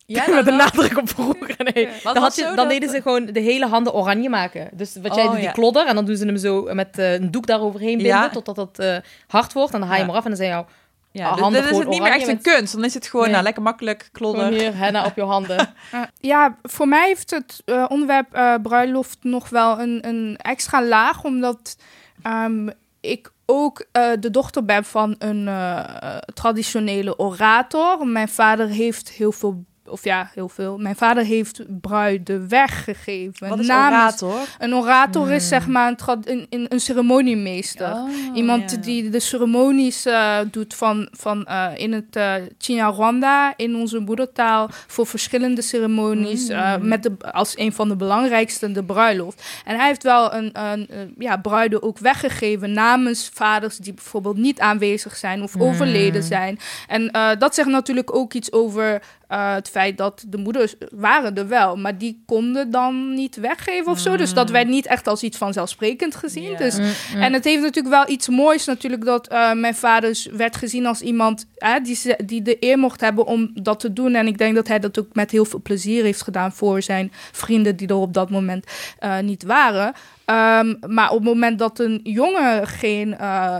Ja 0.05 0.23
Met 0.29 0.37
een 0.37 0.45
dan- 0.45 0.55
nadruk 0.57 0.97
op 0.97 1.09
vroeger. 1.09 1.55
Nee. 1.73 1.89
Dan, 2.03 2.17
had 2.17 2.35
je, 2.35 2.51
dan 2.55 2.67
deden 2.67 2.89
ze 2.89 3.01
gewoon 3.01 3.25
de 3.25 3.39
hele 3.39 3.67
handen 3.67 3.93
oranje 3.93 4.29
maken. 4.29 4.69
Dus 4.73 4.95
wat 5.01 5.15
jij 5.15 5.23
Oh, 5.23 5.29
doet, 5.29 5.39
die 5.39 5.47
ja. 5.47 5.51
klodder. 5.53 5.85
En 5.87 5.95
dan 5.95 6.05
doen 6.05 6.15
ze 6.17 6.25
hem 6.25 6.37
zo 6.37 6.73
met 6.73 6.97
eh, 6.97 7.13
een 7.13 7.31
doek 7.31 7.45
daaroverheen 7.47 7.97
binden. 7.97 8.15
Ja. 8.15 8.29
Totdat 8.29 8.55
het 8.57 8.79
eh, 8.79 8.95
hard 9.27 9.53
wordt. 9.53 9.73
En 9.73 9.79
dan 9.79 9.89
haal 9.89 9.97
je 9.97 10.03
Ja. 10.03 10.07
hem 10.07 10.13
eraf. 10.15 10.23
En 10.23 10.29
dan 10.29 10.37
zijn 10.39 10.49
jou 10.49 10.65
Ja, 11.11 11.31
dus 11.31 11.39
handen 11.41 11.61
dan 11.61 11.71
is 11.71 11.77
het 11.77 11.87
niet 11.87 12.01
meer 12.01 12.11
echt 12.11 12.27
een 12.27 12.41
kunst. 12.41 12.73
Dan 12.73 12.83
is 12.83 12.93
het 12.93 13.07
gewoon 13.07 13.21
Nee. 13.23 13.31
nou, 13.31 13.43
lekker 13.43 13.63
makkelijk 13.63 14.09
klodder. 14.11 14.43
gewoon 14.45 14.59
hier 14.59 14.77
henna 14.77 15.05
op 15.05 15.15
je 15.15 15.21
handen. 15.23 15.57
Uh, 15.93 16.01
ja, 16.19 16.57
voor 16.61 16.87
mij 16.87 17.07
heeft 17.07 17.31
het 17.31 17.61
eh, 17.65 17.85
onderwerp 17.87 18.33
eh, 18.33 18.53
bruiloft 18.61 19.17
nog 19.21 19.49
wel 19.49 19.79
een, 19.79 20.07
een 20.07 20.37
extra 20.41 20.83
laag, 20.83 21.23
omdat 21.23 21.77
ehm, 22.21 22.67
ik 23.01 23.31
ook 23.45 23.85
eh, 23.91 24.11
de 24.19 24.29
dochter 24.31 24.65
ben 24.65 24.83
van 24.83 25.15
een 25.19 25.47
eh, 25.47 26.17
traditionele 26.33 27.19
orator. 27.19 28.07
Mijn 28.07 28.29
vader 28.29 28.67
heeft 28.67 29.09
heel 29.09 29.31
veel, 29.31 29.63
of 29.93 30.03
ja, 30.03 30.29
heel 30.33 30.49
veel. 30.49 30.77
Mijn 30.77 30.95
vader 30.95 31.23
heeft 31.23 31.61
bruiden 31.81 32.49
weggegeven. 32.49 33.49
Wat 33.49 33.59
is 33.59 33.67
namens- 33.67 34.21
orator? 34.21 34.47
Een 34.59 34.73
orator 34.75 35.31
is 35.31 35.47
zeg 35.47 35.67
maar 35.67 35.87
een, 35.87 35.95
trad- 35.95 36.27
een, 36.27 36.45
een, 36.49 36.65
een 36.69 36.79
ceremoniemeester. 36.79 37.91
Oh, 37.91 38.09
Iemand 38.35 38.71
ja. 38.71 38.77
die 38.77 39.09
de 39.09 39.19
ceremonies 39.19 40.05
eh, 40.05 40.37
doet 40.51 40.73
van, 40.75 41.07
van 41.11 41.45
eh, 41.45 41.67
in 41.75 41.93
het 41.93 42.15
uh, 42.15 42.33
Chinyarwanda, 42.57 43.53
in 43.57 43.75
onze 43.75 43.99
moedertaal, 43.99 44.69
voor 44.87 45.07
verschillende 45.07 45.61
ceremonies, 45.61 46.47
Mm. 46.49 46.55
eh, 46.55 46.77
met 46.77 47.03
de, 47.03 47.11
als 47.31 47.57
een 47.57 47.73
van 47.73 47.87
de 47.87 47.95
belangrijkste 47.95 48.71
de 48.71 48.83
bruiloft. 48.83 49.43
En 49.65 49.75
hij 49.77 49.87
heeft 49.87 50.03
wel 50.03 50.33
een, 50.33 50.49
een, 50.59 50.87
eh, 50.89 50.97
ja, 51.17 51.37
bruiden 51.37 51.83
ook 51.83 51.99
weggegeven 51.99 52.71
namens 52.71 53.29
vaders 53.33 53.77
die 53.77 53.93
bijvoorbeeld 53.93 54.37
niet 54.37 54.59
aanwezig 54.59 55.15
zijn 55.15 55.41
of 55.43 55.55
Mm. 55.55 55.61
overleden 55.61 56.23
zijn. 56.23 56.59
En 56.87 57.11
eh, 57.11 57.29
dat 57.39 57.55
zegt 57.55 57.69
natuurlijk 57.69 58.15
ook 58.15 58.33
iets 58.33 58.51
over 58.51 59.01
eh, 59.33 59.53
het 59.53 59.69
feit 59.69 59.97
dat 59.97 60.23
de 60.27 60.37
moeders 60.37 60.75
waren 60.91 61.35
er 61.35 61.47
wel, 61.47 61.75
maar 61.77 61.97
die 61.97 62.23
konden 62.25 62.71
dan 62.71 63.13
niet 63.13 63.35
weggeven 63.35 63.91
of 63.91 63.99
zo. 63.99 64.15
Dus 64.17 64.33
dat 64.33 64.49
werd 64.49 64.67
niet 64.67 64.85
echt 64.85 65.07
als 65.07 65.23
iets 65.23 65.37
vanzelfsprekend 65.37 66.15
gezien. 66.15 66.57
Dus 66.57 66.77
Mm, 66.77 66.83
mm. 67.15 67.21
en 67.21 67.33
het 67.33 67.43
heeft 67.43 67.61
natuurlijk 67.61 67.95
wel 67.95 68.09
iets 68.09 68.27
moois 68.27 68.65
natuurlijk 68.65 69.05
dat 69.05 69.27
eh, 69.27 69.51
mijn 69.53 69.75
vader 69.75 70.25
werd 70.31 70.55
gezien 70.55 70.85
als 70.85 71.01
iemand 71.01 71.45
hè, 71.57 71.79
die, 71.79 71.95
ze- 71.95 72.19
die 72.25 72.41
de 72.41 72.57
eer 72.59 72.77
mocht 72.77 73.01
hebben 73.01 73.25
om 73.25 73.51
dat 73.53 73.79
te 73.79 73.93
doen. 73.93 74.15
En 74.15 74.27
ik 74.27 74.37
denk 74.37 74.55
dat 74.55 74.67
hij 74.67 74.79
dat 74.79 74.99
ook 74.99 75.07
met 75.13 75.31
heel 75.31 75.45
veel 75.45 75.61
plezier 75.61 76.03
heeft 76.03 76.21
gedaan 76.21 76.51
voor 76.51 76.81
zijn 76.81 77.11
vrienden 77.31 77.75
die 77.75 77.87
er 77.87 77.95
op 77.95 78.13
dat 78.13 78.29
moment 78.29 78.65
eh, 78.99 79.19
niet 79.19 79.43
waren. 79.43 79.93
Ehm, 80.25 80.73
maar 80.87 81.09
op 81.09 81.15
het 81.17 81.27
moment 81.27 81.59
dat 81.59 81.79
een 81.79 81.99
jongen 82.03 82.67
geen, 82.67 83.17
eh, 83.17 83.55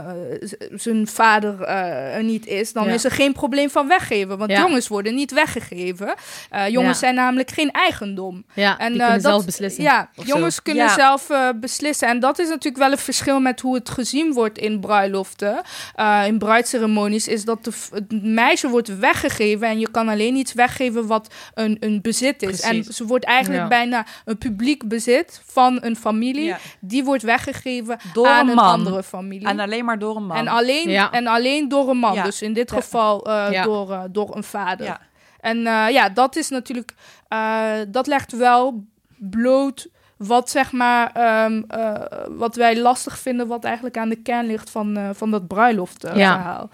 zijn 0.74 1.06
vader 1.06 1.62
eh, 1.62 2.16
er 2.16 2.22
niet 2.24 2.46
is, 2.46 2.72
dan 2.72 2.86
Ja. 2.86 2.92
is 2.92 3.04
er 3.04 3.10
geen 3.10 3.32
probleem 3.32 3.70
van 3.70 3.88
weggeven. 3.88 4.38
Want 4.38 4.50
Ja. 4.50 4.60
jongens 4.60 4.88
worden 4.88 5.14
niet 5.14 5.32
weggegeven. 5.32 6.14
Eh, 6.50 6.68
jongens 6.68 6.92
Ja. 7.00 7.04
zijn 7.06 7.14
namelijk 7.14 7.50
geen 7.50 7.70
eigendom. 7.70 8.44
ja, 8.54 8.78
En, 8.78 8.92
die 8.92 9.00
eh, 9.00 9.06
kunnen 9.06 9.22
dat- 9.22 9.32
zelf 9.32 9.44
beslissen. 9.44 9.82
Ja, 9.82 10.08
jongens 10.24 10.54
zo. 10.54 10.60
kunnen 10.62 10.84
Ja. 10.84 10.94
zelf 10.94 11.30
eh, 11.30 11.48
beslissen. 11.56 12.08
En 12.08 12.20
dat 12.20 12.38
is 12.38 12.48
natuurlijk 12.48 12.82
wel 12.82 12.92
een 12.92 12.98
verschil 12.98 13.40
met 13.40 13.60
hoe 13.60 13.74
het 13.74 13.88
gezien 13.90 14.32
wordt 14.32 14.58
in 14.58 14.80
bruiloften. 14.80 15.60
Eh, 15.94 16.22
in 16.26 16.38
bruidceremonies 16.38 17.28
is 17.28 17.44
dat 17.44 17.64
de, 17.64 17.70
het 17.92 18.22
meisje 18.22 18.68
wordt 18.68 18.98
weggegeven. 18.98 19.68
En 19.68 19.78
je 19.78 19.90
kan 19.90 20.08
alleen 20.08 20.34
iets 20.36 20.52
weggeven 20.52 21.06
wat 21.06 21.34
een, 21.54 21.76
een 21.80 22.00
bezit 22.02 22.42
is. 22.42 22.60
Precies. 22.60 22.86
En 22.88 22.94
ze 22.94 23.04
wordt 23.04 23.24
eigenlijk 23.24 23.62
Ja. 23.62 23.68
bijna 23.68 24.06
een 24.24 24.38
publiek 24.38 24.88
bezit 24.88 25.42
van 25.46 25.78
een 25.80 25.96
familie. 25.96 26.53
Ja. 26.62 26.70
Die 26.80 27.04
wordt 27.04 27.22
weggegeven 27.22 27.98
Door 28.12 28.26
aan 28.28 28.48
een 28.48 28.54
man. 28.54 28.64
andere 28.64 29.02
familie. 29.02 29.48
En 29.48 29.60
alleen 29.60 29.84
maar 29.84 29.98
door 29.98 30.16
een 30.16 30.26
man. 30.26 30.36
En 30.36 30.48
alleen, 30.48 30.88
Ja. 30.90 31.10
en 31.10 31.26
alleen 31.26 31.68
door 31.68 31.88
een 31.88 31.96
man. 31.96 32.14
Ja. 32.14 32.22
Dus 32.22 32.42
in 32.42 32.52
dit 32.52 32.70
Ja. 32.70 32.76
geval 32.76 33.26
eh, 33.26 33.46
Ja. 33.52 33.62
door, 33.62 33.92
eh, 33.92 34.00
door 34.10 34.36
een 34.36 34.44
vader. 34.44 34.86
Ja. 34.86 35.00
En 35.40 35.66
eh, 35.66 35.86
ja, 35.90 36.08
dat 36.08 36.36
is 36.36 36.48
natuurlijk, 36.48 36.94
eh, 37.28 37.70
dat 37.88 38.06
legt 38.06 38.32
wel 38.32 38.84
bloot 39.18 39.88
wat 40.16 40.50
zeg 40.50 40.72
maar, 40.72 41.10
ehm, 41.12 41.62
eh, 41.68 41.92
wat 42.30 42.56
wij 42.56 42.78
lastig 42.80 43.18
vinden, 43.18 43.46
wat 43.46 43.64
eigenlijk 43.64 43.96
aan 43.98 44.08
de 44.08 44.22
kern 44.22 44.46
ligt 44.46 44.70
van, 44.70 44.96
eh, 44.96 45.08
van 45.12 45.30
dat 45.30 45.46
bruiloftverhaal. 45.46 46.18
Ja. 46.18 46.34
verhaal. 46.34 46.70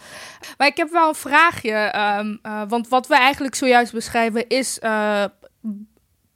Maar 0.59 0.67
ik 0.67 0.77
heb 0.77 0.91
wel 0.91 1.09
een 1.09 1.15
vraagje, 1.15 1.73
ehm, 1.73 2.37
eh, 2.43 2.63
want 2.69 2.89
wat 2.89 3.07
we 3.07 3.17
eigenlijk 3.17 3.55
zojuist 3.55 3.93
beschrijven 3.93 4.49
is 4.49 4.79
eh, 4.79 5.25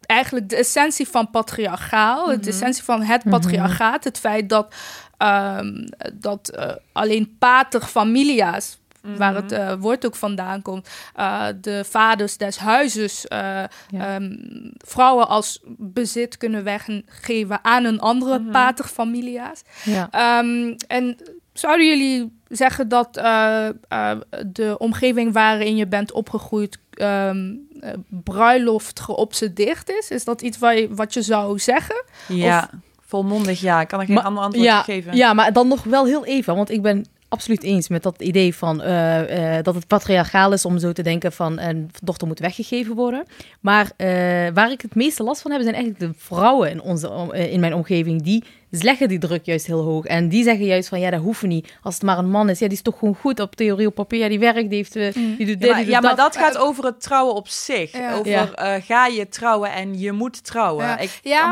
eigenlijk 0.07 0.49
de 0.49 0.57
essentie 0.57 1.09
van 1.09 1.31
patriarchaal, 1.31 2.27
de 2.27 2.37
Mhm. 2.37 2.49
essentie 2.49 2.83
van 2.83 3.03
het 3.03 3.23
patriarchaat, 3.31 4.05
het 4.05 4.19
feit 4.19 4.49
dat 4.49 4.75
ehm, 5.19 5.87
dat 6.13 6.73
alleen 6.93 7.37
pater 7.39 7.81
familia's 7.81 8.79
waar 9.17 9.35
het 9.35 9.53
uh, 9.53 9.73
woord 9.79 10.07
ook 10.07 10.17
vandaan 10.17 10.63
komt. 10.63 10.89
Uh, 11.19 11.47
de 11.61 11.85
vaders 11.85 12.37
des 12.37 12.59
huizes 12.59 13.25
ja. 13.29 13.69
um, 14.15 14.73
vrouwen 14.79 15.29
als 15.29 15.61
bezit 15.67 16.37
kunnen 16.37 16.65
weggeven 16.65 17.59
aan 17.65 17.85
een 17.85 18.01
andere 18.01 18.43
paterfamilia's. 18.43 19.63
Ja. 19.85 20.39
Um, 20.39 20.77
en 20.87 21.17
zouden 21.53 21.87
jullie 21.87 22.39
zeggen 22.49 22.89
dat 22.89 23.15
de 24.47 24.75
omgeving 24.79 25.33
waarin 25.33 25.77
je 25.77 25.87
bent 25.87 26.13
opgegroeid 26.13 26.79
um, 27.85 28.05
bruiloft 28.09 29.01
geobsedeerd 29.01 29.89
is? 29.89 30.11
Is 30.11 30.25
dat 30.25 30.43
iets 30.43 30.59
wat 30.59 30.79
je, 30.79 30.95
wat 30.95 31.15
je 31.15 31.23
zou 31.23 31.59
zeggen? 31.59 32.05
Ja. 32.29 32.71
Of... 32.73 32.79
Volmondig 33.07 33.61
ja, 33.61 33.85
kan 33.85 34.01
ik 34.01 34.07
geen 34.07 34.23
ander 34.23 34.43
antwoord 34.43 34.67
ja, 34.67 34.83
geven. 34.83 35.17
Ja, 35.17 35.33
maar 35.33 35.53
dan 35.53 35.69
nog 35.69 35.83
wel 35.83 36.07
heel 36.07 36.25
even, 36.25 36.57
want 36.57 36.71
ik 36.71 36.83
ben 36.83 37.05
absoluut 37.29 37.63
eens 37.63 37.89
met 37.89 38.03
dat 38.03 38.23
idee 38.23 38.55
van 38.55 38.83
uh, 38.83 39.57
uh, 39.57 39.63
dat 39.63 39.75
het 39.75 39.87
patriarchaal 39.87 40.53
is 40.53 40.65
om 40.65 40.79
zo 40.79 40.93
te 40.93 41.03
denken 41.03 41.33
van 41.33 41.59
een 41.59 41.91
dochter 42.03 42.27
moet 42.27 42.39
weggegeven 42.39 42.95
worden. 42.95 43.25
Maar 43.61 43.85
uh, 43.85 44.07
waar 44.55 44.71
ik 44.71 44.81
het 44.81 44.95
meeste 44.95 45.23
last 45.23 45.43
van 45.43 45.51
heb, 45.51 45.63
zijn 45.63 45.75
eigenlijk 45.75 46.05
de 46.05 46.19
vrouwen 46.25 46.71
in, 46.71 46.83
onze, 46.83 47.09
in 47.51 47.61
mijn 47.61 47.75
omgeving 47.75 48.23
die 48.23 48.45
leggen 48.83 49.09
die 49.09 49.19
druk 49.19 49.45
juist 49.45 49.67
heel 49.67 49.81
hoog. 49.83 50.05
En 50.05 50.29
die 50.29 50.43
zeggen 50.45 50.65
juist 50.65 50.89
van, 50.89 51.01
ja, 51.01 51.11
dat 51.11 51.21
hoeft 51.21 51.43
niet. 51.43 51.73
Als 51.83 51.95
het 51.95 52.03
maar 52.03 52.19
een 52.19 52.31
man 52.31 52.49
is, 52.49 52.59
ja, 52.59 52.67
die 52.67 52.77
is 52.77 52.83
toch 52.83 52.99
gewoon 52.99 53.15
goed 53.15 53.41
op 53.41 53.57
theorie, 53.57 53.87
op 53.87 53.95
papier. 53.95 54.19
Ja, 54.19 54.29
die 54.29 54.39
werkt, 54.39 54.69
die 54.71 54.87
heeft... 54.91 55.17
Mm. 55.17 55.37
Die 55.37 55.47
doet 55.47 55.61
dit, 55.61 55.69
ja, 55.69 55.75
maar, 55.75 55.83
die 55.83 55.91
ja, 55.91 56.01
doet 56.01 56.07
maar 56.09 56.17
dat. 56.17 56.37
gaat 56.37 56.57
over 56.59 56.85
het 56.85 57.01
trouwen 57.01 57.35
op 57.35 57.49
zich. 57.49 57.93
Ja. 57.93 58.13
Over, 58.15 58.31
Ja. 58.31 58.77
uh, 58.77 58.83
ga 58.85 59.07
je 59.07 59.29
trouwen 59.29 59.73
en 59.73 59.99
je 59.99 60.13
moet 60.13 60.45
trouwen. 60.45 60.85
Ja. 60.85 60.99
Ik 60.99 61.11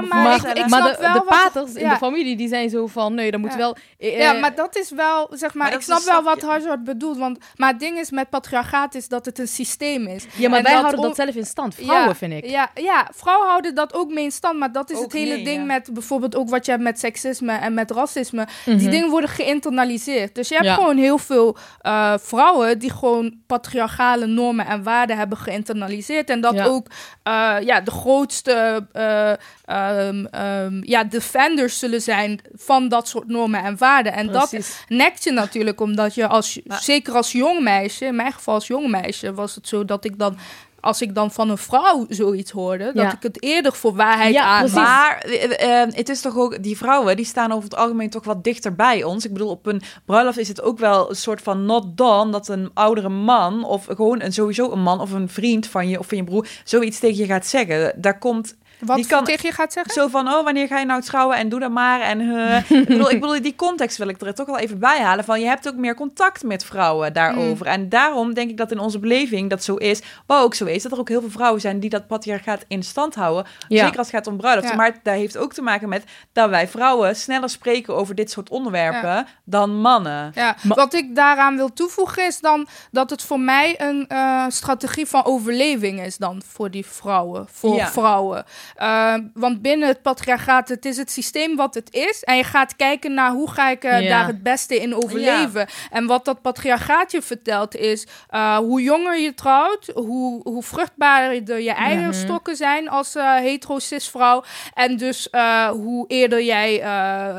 maar 0.08 0.34
ik- 0.36 0.58
ik 0.58 0.68
maar 0.68 0.80
snap 0.80 0.96
de, 0.96 0.96
wel 1.00 1.12
de 1.12 1.18
wat- 1.18 1.28
paters 1.28 1.74
in 1.74 1.88
de 1.88 1.96
familie, 1.96 2.36
die 2.36 2.48
zijn 2.48 2.70
zo 2.70 2.86
van, 2.86 3.14
nee, 3.14 3.30
dat 3.30 3.40
moet 3.40 3.50
Ja. 3.52 3.56
wel... 3.56 3.76
eh, 3.98 4.18
Ja, 4.18 4.34
eh, 4.34 4.40
maar 4.40 4.54
dat 4.54 4.76
is 4.76 4.90
wel, 4.90 5.28
zeg 5.32 5.54
maar, 5.54 5.74
ik 5.74 5.80
snap 5.80 6.02
wel 6.02 6.22
wat. 6.22 6.42
Hazard 6.42 6.84
bedoelt. 6.84 7.18
Want, 7.18 7.38
maar 7.56 7.70
het 7.70 7.80
ding 7.80 7.98
is 7.98 8.10
met 8.10 8.30
patriarchaat 8.30 8.94
is 8.94 9.08
dat 9.08 9.24
het 9.26 9.38
een 9.38 9.48
systeem 9.48 10.06
is. 10.06 10.24
ja, 10.36 10.48
maar 10.48 10.58
En 10.58 10.64
wij 10.64 10.72
dat 10.72 10.80
houden 10.80 11.00
om- 11.00 11.06
dat 11.06 11.16
zelf 11.16 11.34
in 11.34 11.44
stand. 11.46 11.74
Vrouwen, 11.74 12.08
ja, 12.08 12.14
vind 12.14 12.32
ik. 12.32 12.46
Ja, 12.50 12.70
ja, 12.74 13.08
vrouwen 13.14 13.48
houden 13.48 13.74
dat 13.74 13.94
ook 13.94 14.10
mee 14.12 14.24
in 14.24 14.30
stand. 14.30 14.58
Maar 14.58 14.72
dat 14.72 14.90
is 14.90 14.96
Ook 14.96 15.02
het 15.02 15.12
hele 15.12 15.42
ding 15.42 15.56
ja. 15.58 15.64
met 15.64 15.90
bijvoorbeeld 15.92 16.36
ook 16.36 16.48
wat 16.48 16.64
je 16.64 16.70
hebt 16.70 16.82
met 16.82 16.98
seksisme 17.16 17.52
en 17.52 17.74
met 17.74 17.90
racisme. 17.90 18.46
Mhm. 18.66 18.76
Die 18.76 18.88
dingen 18.88 19.10
worden 19.10 19.30
geïnternaliseerd. 19.30 20.34
Dus 20.34 20.48
je 20.48 20.54
hebt 20.54 20.66
Ja. 20.66 20.74
gewoon 20.74 20.96
heel 20.96 21.18
veel 21.18 21.56
eh, 21.80 22.14
vrouwen 22.20 22.78
die 22.78 22.90
gewoon 22.90 23.34
patriarchale 23.46 24.26
normen 24.26 24.66
en 24.66 24.82
waarden 24.82 25.16
hebben 25.16 25.38
geïnternaliseerd. 25.38 26.30
En 26.30 26.40
dat 26.40 26.54
Ja. 26.54 26.64
ook 26.64 26.86
eh, 27.22 27.56
ja, 27.60 27.80
de 27.80 27.90
grootste 27.90 28.86
eh, 28.92 29.32
ehm, 29.64 30.24
ehm, 30.24 30.80
ja, 30.82 31.04
defenders 31.04 31.78
zullen 31.78 32.00
zijn 32.02 32.40
van 32.54 32.88
dat 32.88 33.08
soort 33.08 33.28
normen 33.28 33.62
en 33.64 33.76
waarden. 33.78 34.12
En 34.12 34.26
dat 34.32 34.56
nekt 34.88 35.24
je 35.24 35.32
natuurlijk, 35.32 35.80
omdat 35.80 36.14
je 36.14 36.26
als, 36.28 36.60
Maar- 36.64 36.82
zeker 36.82 37.14
als 37.14 37.32
jong 37.32 37.60
meisje, 37.60 38.04
in 38.04 38.16
mijn 38.16 38.32
geval 38.32 38.54
als 38.54 38.66
jong 38.66 38.88
meisje, 38.90 39.34
was 39.34 39.54
het 39.54 39.68
zo 39.68 39.84
dat 39.84 40.04
ik 40.04 40.18
dan, 40.18 40.36
als 40.82 41.02
ik 41.02 41.14
dan 41.14 41.30
van 41.30 41.50
een 41.50 41.58
vrouw 41.58 42.06
zoiets 42.08 42.50
hoorde, 42.50 42.92
dat 42.94 43.12
ik 43.12 43.22
het 43.22 43.42
eerder 43.42 43.72
voor 43.72 43.94
waarheid 43.94 44.34
Ja, 44.34 44.44
aan. 44.44 44.70
Maar 44.72 45.18
eh, 45.18 45.82
eh, 45.82 45.92
het 45.94 46.08
is 46.08 46.20
toch 46.20 46.36
ook, 46.36 46.62
die 46.62 46.76
vrouwen 46.76 47.16
die 47.16 47.24
staan 47.24 47.52
over 47.52 47.64
het 47.64 47.76
algemeen 47.76 48.10
toch 48.10 48.24
wat 48.24 48.44
dichter 48.44 48.74
bij 48.74 49.04
ons. 49.04 49.24
Ik 49.24 49.32
bedoel, 49.32 49.50
op 49.50 49.66
een 49.66 49.82
bruiloft 50.04 50.38
is 50.38 50.48
het 50.48 50.62
ook 50.62 50.78
wel 50.78 51.10
een 51.10 51.16
soort 51.16 51.42
van 51.42 51.64
not 51.64 51.96
done 51.96 52.30
dat 52.30 52.48
een 52.48 52.70
oudere 52.74 53.08
man 53.08 53.64
of 53.64 53.86
gewoon 53.86 54.22
een, 54.22 54.32
sowieso 54.32 54.70
een 54.70 54.82
man 54.82 55.00
of 55.00 55.12
een 55.12 55.28
vriend 55.28 55.66
van 55.66 55.88
je 55.88 55.98
of 55.98 56.06
van 56.06 56.16
je 56.16 56.24
broer 56.24 56.46
zoiets 56.64 56.98
tegen 56.98 57.18
je 57.18 57.26
gaat 57.26 57.46
zeggen. 57.46 57.92
Daar 57.96 58.18
komt 58.18 58.56
Wat 58.86 58.96
die 58.96 59.06
kan- 59.06 59.24
tegen 59.24 59.48
je 59.48 59.54
gaat 59.54 59.72
zeggen? 59.72 59.92
zo 59.92 60.08
van, 60.08 60.28
oh, 60.28 60.44
wanneer 60.44 60.66
ga 60.66 60.78
je 60.78 60.84
nou 60.86 61.00
trouwen 61.02 61.36
en 61.36 61.48
doe 61.48 61.60
dat 61.60 61.70
maar. 61.70 62.00
En 62.00 62.20
eh, 62.20 62.70
ik, 62.80 62.86
bedoel, 62.86 63.10
ik 63.10 63.20
bedoel, 63.20 63.42
die 63.42 63.56
context 63.56 63.96
wil 63.98 64.08
ik 64.08 64.20
er 64.20 64.34
toch 64.34 64.46
wel 64.46 64.58
even 64.58 64.78
bij 64.78 65.00
halen. 65.02 65.24
Van, 65.24 65.40
je 65.40 65.46
hebt 65.46 65.68
ook 65.68 65.74
meer 65.74 65.94
contact 65.94 66.42
met 66.42 66.64
vrouwen 66.64 67.12
daarover. 67.12 67.66
En 67.66 67.88
daarom 67.88 68.34
denk 68.34 68.50
ik 68.50 68.56
dat 68.56 68.70
in 68.70 68.78
onze 68.78 68.98
beleving 68.98 69.50
dat 69.50 69.64
zo 69.64 69.74
is. 69.74 70.00
Wat 70.26 70.42
ook 70.42 70.54
zo 70.54 70.64
is, 70.64 70.82
dat 70.82 70.92
er 70.92 70.98
ook 70.98 71.08
heel 71.08 71.20
veel 71.20 71.30
vrouwen 71.30 71.60
zijn 71.60 71.80
die 71.80 71.90
dat 71.90 72.06
patriarchaat 72.06 72.64
in 72.68 72.82
stand 72.82 73.14
houden. 73.14 73.44
Ja. 73.68 73.82
Zeker 73.84 73.98
als 73.98 74.06
het 74.06 74.16
gaat 74.16 74.26
om 74.26 74.36
bruiloft. 74.36 74.68
Ja. 74.68 74.74
Maar 74.74 74.98
dat 75.02 75.14
heeft 75.14 75.36
ook 75.36 75.52
te 75.52 75.62
maken 75.62 75.88
met 75.88 76.04
dat 76.32 76.48
wij 76.50 76.68
vrouwen 76.68 77.16
sneller 77.16 77.48
spreken 77.50 77.94
over 77.96 78.14
dit 78.14 78.30
soort 78.30 78.50
onderwerpen 78.50 79.26
dan 79.44 79.80
mannen. 79.80 80.30
Ja, 80.34 80.56
wat 80.64 80.94
ik 80.94 81.14
daaraan 81.14 81.56
wil 81.56 81.72
toevoegen 81.72 82.26
is 82.26 82.40
dan 82.40 82.66
dat 82.90 83.10
het 83.10 83.22
voor 83.22 83.40
mij 83.40 83.80
een 83.80 84.06
eh, 84.08 84.44
strategie 84.48 85.06
van 85.06 85.24
overleving 85.24 86.00
is 86.00 86.16
dan 86.16 86.42
voor 86.46 86.70
die 86.70 86.86
vrouwen, 86.86 87.46
voor 87.50 87.74
Ja. 87.74 87.88
vrouwen. 87.90 88.44
Eh, 88.74 89.14
want 89.34 89.62
binnen 89.62 89.88
het 89.88 90.02
patriarchaat, 90.02 90.68
het 90.68 90.84
is 90.84 90.96
het 90.96 91.10
systeem 91.10 91.56
wat 91.56 91.74
het 91.74 91.94
is. 91.94 92.22
En 92.22 92.36
je 92.36 92.44
gaat 92.44 92.76
kijken 92.76 93.14
naar 93.14 93.30
hoe 93.30 93.50
ga 93.50 93.70
ik 93.70 93.84
eh, 93.84 94.08
daar 94.08 94.26
het 94.26 94.42
beste 94.42 94.76
in 94.80 94.94
overleven. 94.94 95.66
En 95.90 96.06
wat 96.06 96.24
dat 96.24 96.42
patriarchaat 96.42 97.12
je 97.12 97.22
vertelt 97.22 97.76
is 97.76 98.06
eh, 98.28 98.56
hoe 98.56 98.82
jonger 98.82 99.18
je 99.18 99.34
trouwt, 99.34 99.90
hoe, 99.94 100.40
hoe 100.42 100.62
vruchtbaarder 100.62 101.60
je 101.60 101.72
eierstokken 101.72 102.56
zijn 102.56 102.88
als 102.88 103.14
hetero 103.14 103.78
cis 103.78 104.08
vrouw 104.08 104.44
en 104.74 104.96
dus 104.96 105.28
hoe 105.70 106.04
eerder 106.08 106.42
jij, 106.42 106.82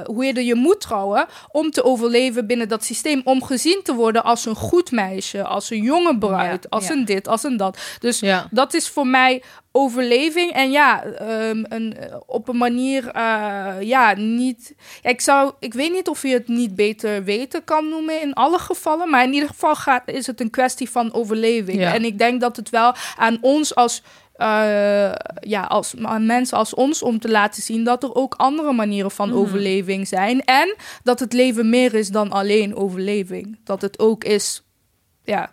hoe 0.06 0.26
eerder 0.26 0.44
je 0.44 0.56
moet 0.56 0.82
trouwen 0.82 1.26
om 1.52 1.72
te 1.72 1.84
overleven 1.84 2.48
binnen 2.48 2.70
dat 2.70 2.84
systeem. 2.84 3.22
Om 3.24 3.44
gezien 3.44 3.80
te 3.84 3.94
worden 3.94 4.24
als 4.24 4.46
een 4.46 4.56
goed 4.56 4.92
meisje, 4.92 5.44
als 5.44 5.70
een 5.70 5.82
jonge 5.82 6.18
bruid, 6.18 6.70
als 6.70 6.90
een 6.90 7.06
dit, 7.06 7.28
als 7.28 7.44
een 7.44 7.58
dat. 7.58 7.78
Dus 8.00 8.24
dat 8.50 8.74
is 8.74 8.90
voor 8.90 9.08
mij 9.08 9.44
overleving. 9.76 10.52
En 10.52 10.72
ja, 10.72 11.04
ehm, 11.04 11.64
een, 11.70 11.98
op 12.26 12.48
een 12.48 12.58
manier, 12.58 13.08
eh, 13.08 13.76
ja, 13.80 14.14
niet... 14.16 14.76
Ja, 15.02 15.10
ik, 15.10 15.22
zou, 15.22 15.52
ik 15.60 15.74
weet 15.74 15.92
niet 15.92 16.08
of 16.08 16.22
je 16.22 16.28
het 16.34 16.48
niet 16.48 16.76
beter 16.76 17.24
weten 17.24 17.64
kan 17.64 17.90
noemen 17.90 18.22
in 18.22 18.34
alle 18.34 18.60
gevallen. 18.60 19.10
Maar 19.10 19.24
in 19.24 19.34
ieder 19.34 19.50
geval 19.50 19.76
gaat, 19.76 20.04
is 20.06 20.28
het 20.28 20.40
een 20.42 20.50
kwestie 20.50 20.90
van 20.90 21.14
overleving. 21.14 21.80
Ja. 21.80 21.94
En 21.94 22.06
ik 22.06 22.18
denk 22.18 22.42
dat 22.42 22.56
het 22.56 22.70
wel 22.70 22.94
aan 23.18 23.38
ons 23.42 23.76
als... 23.76 24.02
eh, 24.34 25.12
ja, 25.40 25.62
als 25.68 25.94
aan 26.02 26.26
mensen 26.26 26.58
als 26.58 26.74
ons 26.74 27.02
om 27.04 27.20
te 27.20 27.30
laten 27.30 27.62
zien 27.64 27.84
dat 27.84 28.04
er 28.04 28.16
ook 28.16 28.34
andere 28.38 28.72
manieren 28.74 29.12
van 29.12 29.30
Mhm. 29.30 29.38
overleving 29.38 30.08
zijn. 30.08 30.44
En 30.44 30.76
dat 31.04 31.20
het 31.20 31.34
leven 31.34 31.70
meer 31.70 31.94
is 31.94 32.10
dan 32.10 32.32
alleen 32.32 32.76
overleving. 32.76 33.60
Dat 33.64 33.82
het 33.82 34.00
ook 34.00 34.24
is, 34.24 34.64
ja, 35.24 35.52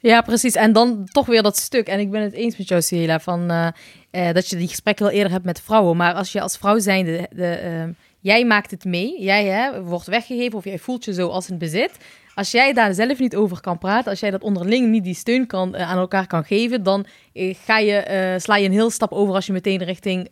Ja, 0.00 0.20
precies. 0.20 0.54
En 0.54 0.72
dan 0.72 1.04
toch 1.04 1.26
weer 1.26 1.42
dat 1.42 1.56
stuk. 1.56 1.86
En 1.86 2.00
ik 2.00 2.10
ben 2.10 2.22
het 2.22 2.32
eens 2.32 2.56
met 2.56 2.68
jou, 2.68 3.20
van 3.20 3.50
eh, 3.50 3.66
eh, 4.10 4.34
dat 4.34 4.48
je 4.48 4.56
die 4.56 4.68
gesprekken 4.68 5.04
wel 5.04 5.14
eerder 5.14 5.32
hebt 5.32 5.44
met 5.44 5.60
vrouwen. 5.60 5.96
Maar 5.96 6.14
als 6.14 6.32
je 6.32 6.40
als 6.40 6.56
vrouw 6.56 6.78
zijnde, 6.78 7.28
de, 7.30 7.46
ehm, 7.46 7.92
jij 8.20 8.44
maakt 8.44 8.70
het 8.70 8.84
mee, 8.84 9.22
jij 9.22 9.44
hè, 9.44 9.82
wordt 9.82 10.06
weggegeven 10.06 10.58
of 10.58 10.64
jij 10.64 10.78
voelt 10.78 11.04
je 11.04 11.12
zo 11.12 11.28
als 11.28 11.48
een 11.48 11.58
bezit. 11.58 11.90
Als 12.34 12.50
jij 12.50 12.72
daar 12.72 12.94
zelf 12.94 13.18
niet 13.18 13.36
over 13.36 13.60
kan 13.60 13.78
praten, 13.78 14.10
als 14.10 14.20
jij 14.20 14.30
dat 14.30 14.42
onderling 14.42 14.88
niet 14.88 15.04
die 15.04 15.14
steun 15.14 15.46
kan, 15.46 15.74
eh, 15.74 15.90
aan 15.90 15.98
elkaar 15.98 16.26
kan 16.26 16.44
geven, 16.44 16.82
dan 16.82 17.06
eh, 17.32 17.54
ga 17.64 17.78
je, 17.78 17.92
eh, 17.92 18.38
sla 18.38 18.56
je 18.56 18.66
een 18.66 18.72
heel 18.72 18.90
stap 18.90 19.12
over 19.12 19.34
als 19.34 19.46
je 19.46 19.52
meteen 19.52 19.84
richting 19.84 20.30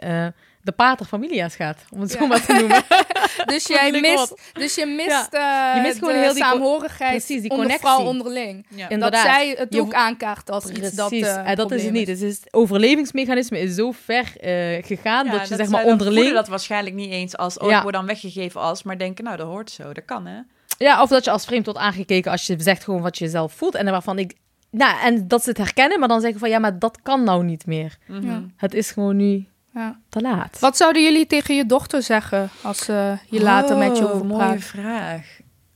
eh, 0.59 0.65
de 0.65 0.73
paterfamilia's 0.73 1.55
gaat, 1.57 1.85
om 1.91 2.01
het 2.01 2.11
zo 2.11 2.19
Ja. 2.21 2.27
maar 2.27 2.45
te 2.47 2.53
noemen. 2.53 2.83
Dus 3.47 3.67
jij 3.67 3.91
mist, 4.01 4.35
dus 4.53 4.75
je 4.75 4.87
mist, 4.87 5.29
eh, 5.35 5.73
Je 5.75 5.81
mist 5.83 5.99
gewoon 5.99 6.15
de 6.15 6.21
heel 6.21 6.33
die 6.35 6.43
saamhorigheid 6.43 7.11
precies, 7.11 7.41
die 7.41 7.51
onder 7.51 7.67
connectie. 7.67 7.89
vrouw 7.89 8.05
onderling. 8.07 8.67
Ja. 8.69 8.89
Inderdaad. 8.89 9.23
Dat 9.25 9.33
zij 9.33 9.55
het 9.59 9.75
Je- 9.75 9.81
ook 9.81 9.95
aankaart 9.95 10.51
als 10.51 10.65
iets 10.71 10.91
dat 10.93 11.09
Precies, 11.09 11.27
eh, 11.27 11.49
en 11.49 11.57
dat 11.57 11.71
is 11.73 11.83
het 11.85 11.93
niet. 11.93 12.09
Het, 12.09 12.21
is, 12.23 12.37
het 12.41 12.49
overlevingsmechanisme 12.55 13.59
is 13.61 13.75
zo 13.75 13.93
ver 13.93 14.33
eh, 14.41 14.85
gegaan 14.85 15.25
Ja, 15.27 15.31
dat 15.33 15.41
je 15.41 15.47
zeg 15.47 15.57
zij 15.57 15.69
maar 15.69 15.85
onderling... 15.85 16.33
dat 16.35 16.49
waarschijnlijk 16.49 16.95
niet 16.97 17.11
eens 17.11 17.37
als, 17.37 17.59
oh, 17.59 17.69
Ja. 17.71 17.77
ik 17.77 17.83
word 17.83 17.95
dan 17.95 18.07
weggegeven 18.07 18.61
als, 18.61 18.83
maar 18.83 18.99
denken, 18.99 19.25
nou, 19.25 19.37
dat 19.37 19.47
hoort 19.47 19.71
zo, 19.71 19.93
dat 19.93 20.05
kan, 20.05 20.27
hè? 20.27 20.39
Ja, 20.79 21.03
of 21.03 21.09
dat 21.09 21.25
je 21.25 21.31
als 21.31 21.45
vreemd 21.45 21.65
wordt 21.65 21.81
aangekeken 21.81 22.31
als 22.31 22.47
je 22.47 22.55
zegt 22.59 22.85
gewoon 22.85 23.01
wat 23.03 23.19
je 23.19 23.29
zelf 23.29 23.53
voelt. 23.53 23.75
En 23.75 23.91
waarvan 23.91 24.19
ik... 24.19 24.35
Nou, 24.71 25.01
en 25.01 25.29
dat 25.29 25.43
ze 25.43 25.49
het 25.49 25.59
herkennen, 25.59 25.99
maar 25.99 26.09
dan 26.09 26.21
zeggen 26.21 26.41
van 26.41 26.49
ja, 26.49 26.59
maar 26.59 26.79
dat 26.79 26.99
kan 27.03 27.25
nou 27.25 27.45
niet 27.45 27.67
meer. 27.67 27.97
Mhm. 28.07 28.27
Ja. 28.27 28.43
Het 28.57 28.75
is 28.75 28.91
gewoon 28.91 29.17
nu 29.17 29.47
Ja. 29.79 29.99
te 30.09 30.21
laat. 30.21 30.59
Wat 30.61 30.77
zouden 30.77 31.03
jullie 31.03 31.27
tegen 31.27 31.55
je 31.57 31.67
dochter 31.67 32.03
zeggen 32.03 32.51
als 32.63 32.79
ze 32.85 33.17
hier 33.29 33.41
later 33.43 33.77
met 33.77 33.99
je 33.99 34.05
Oh, 34.05 34.15
over 34.15 34.27
mooie 34.27 34.45
praat? 34.45 34.61
vraag. 34.63 35.27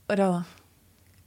Oh, 0.07 0.35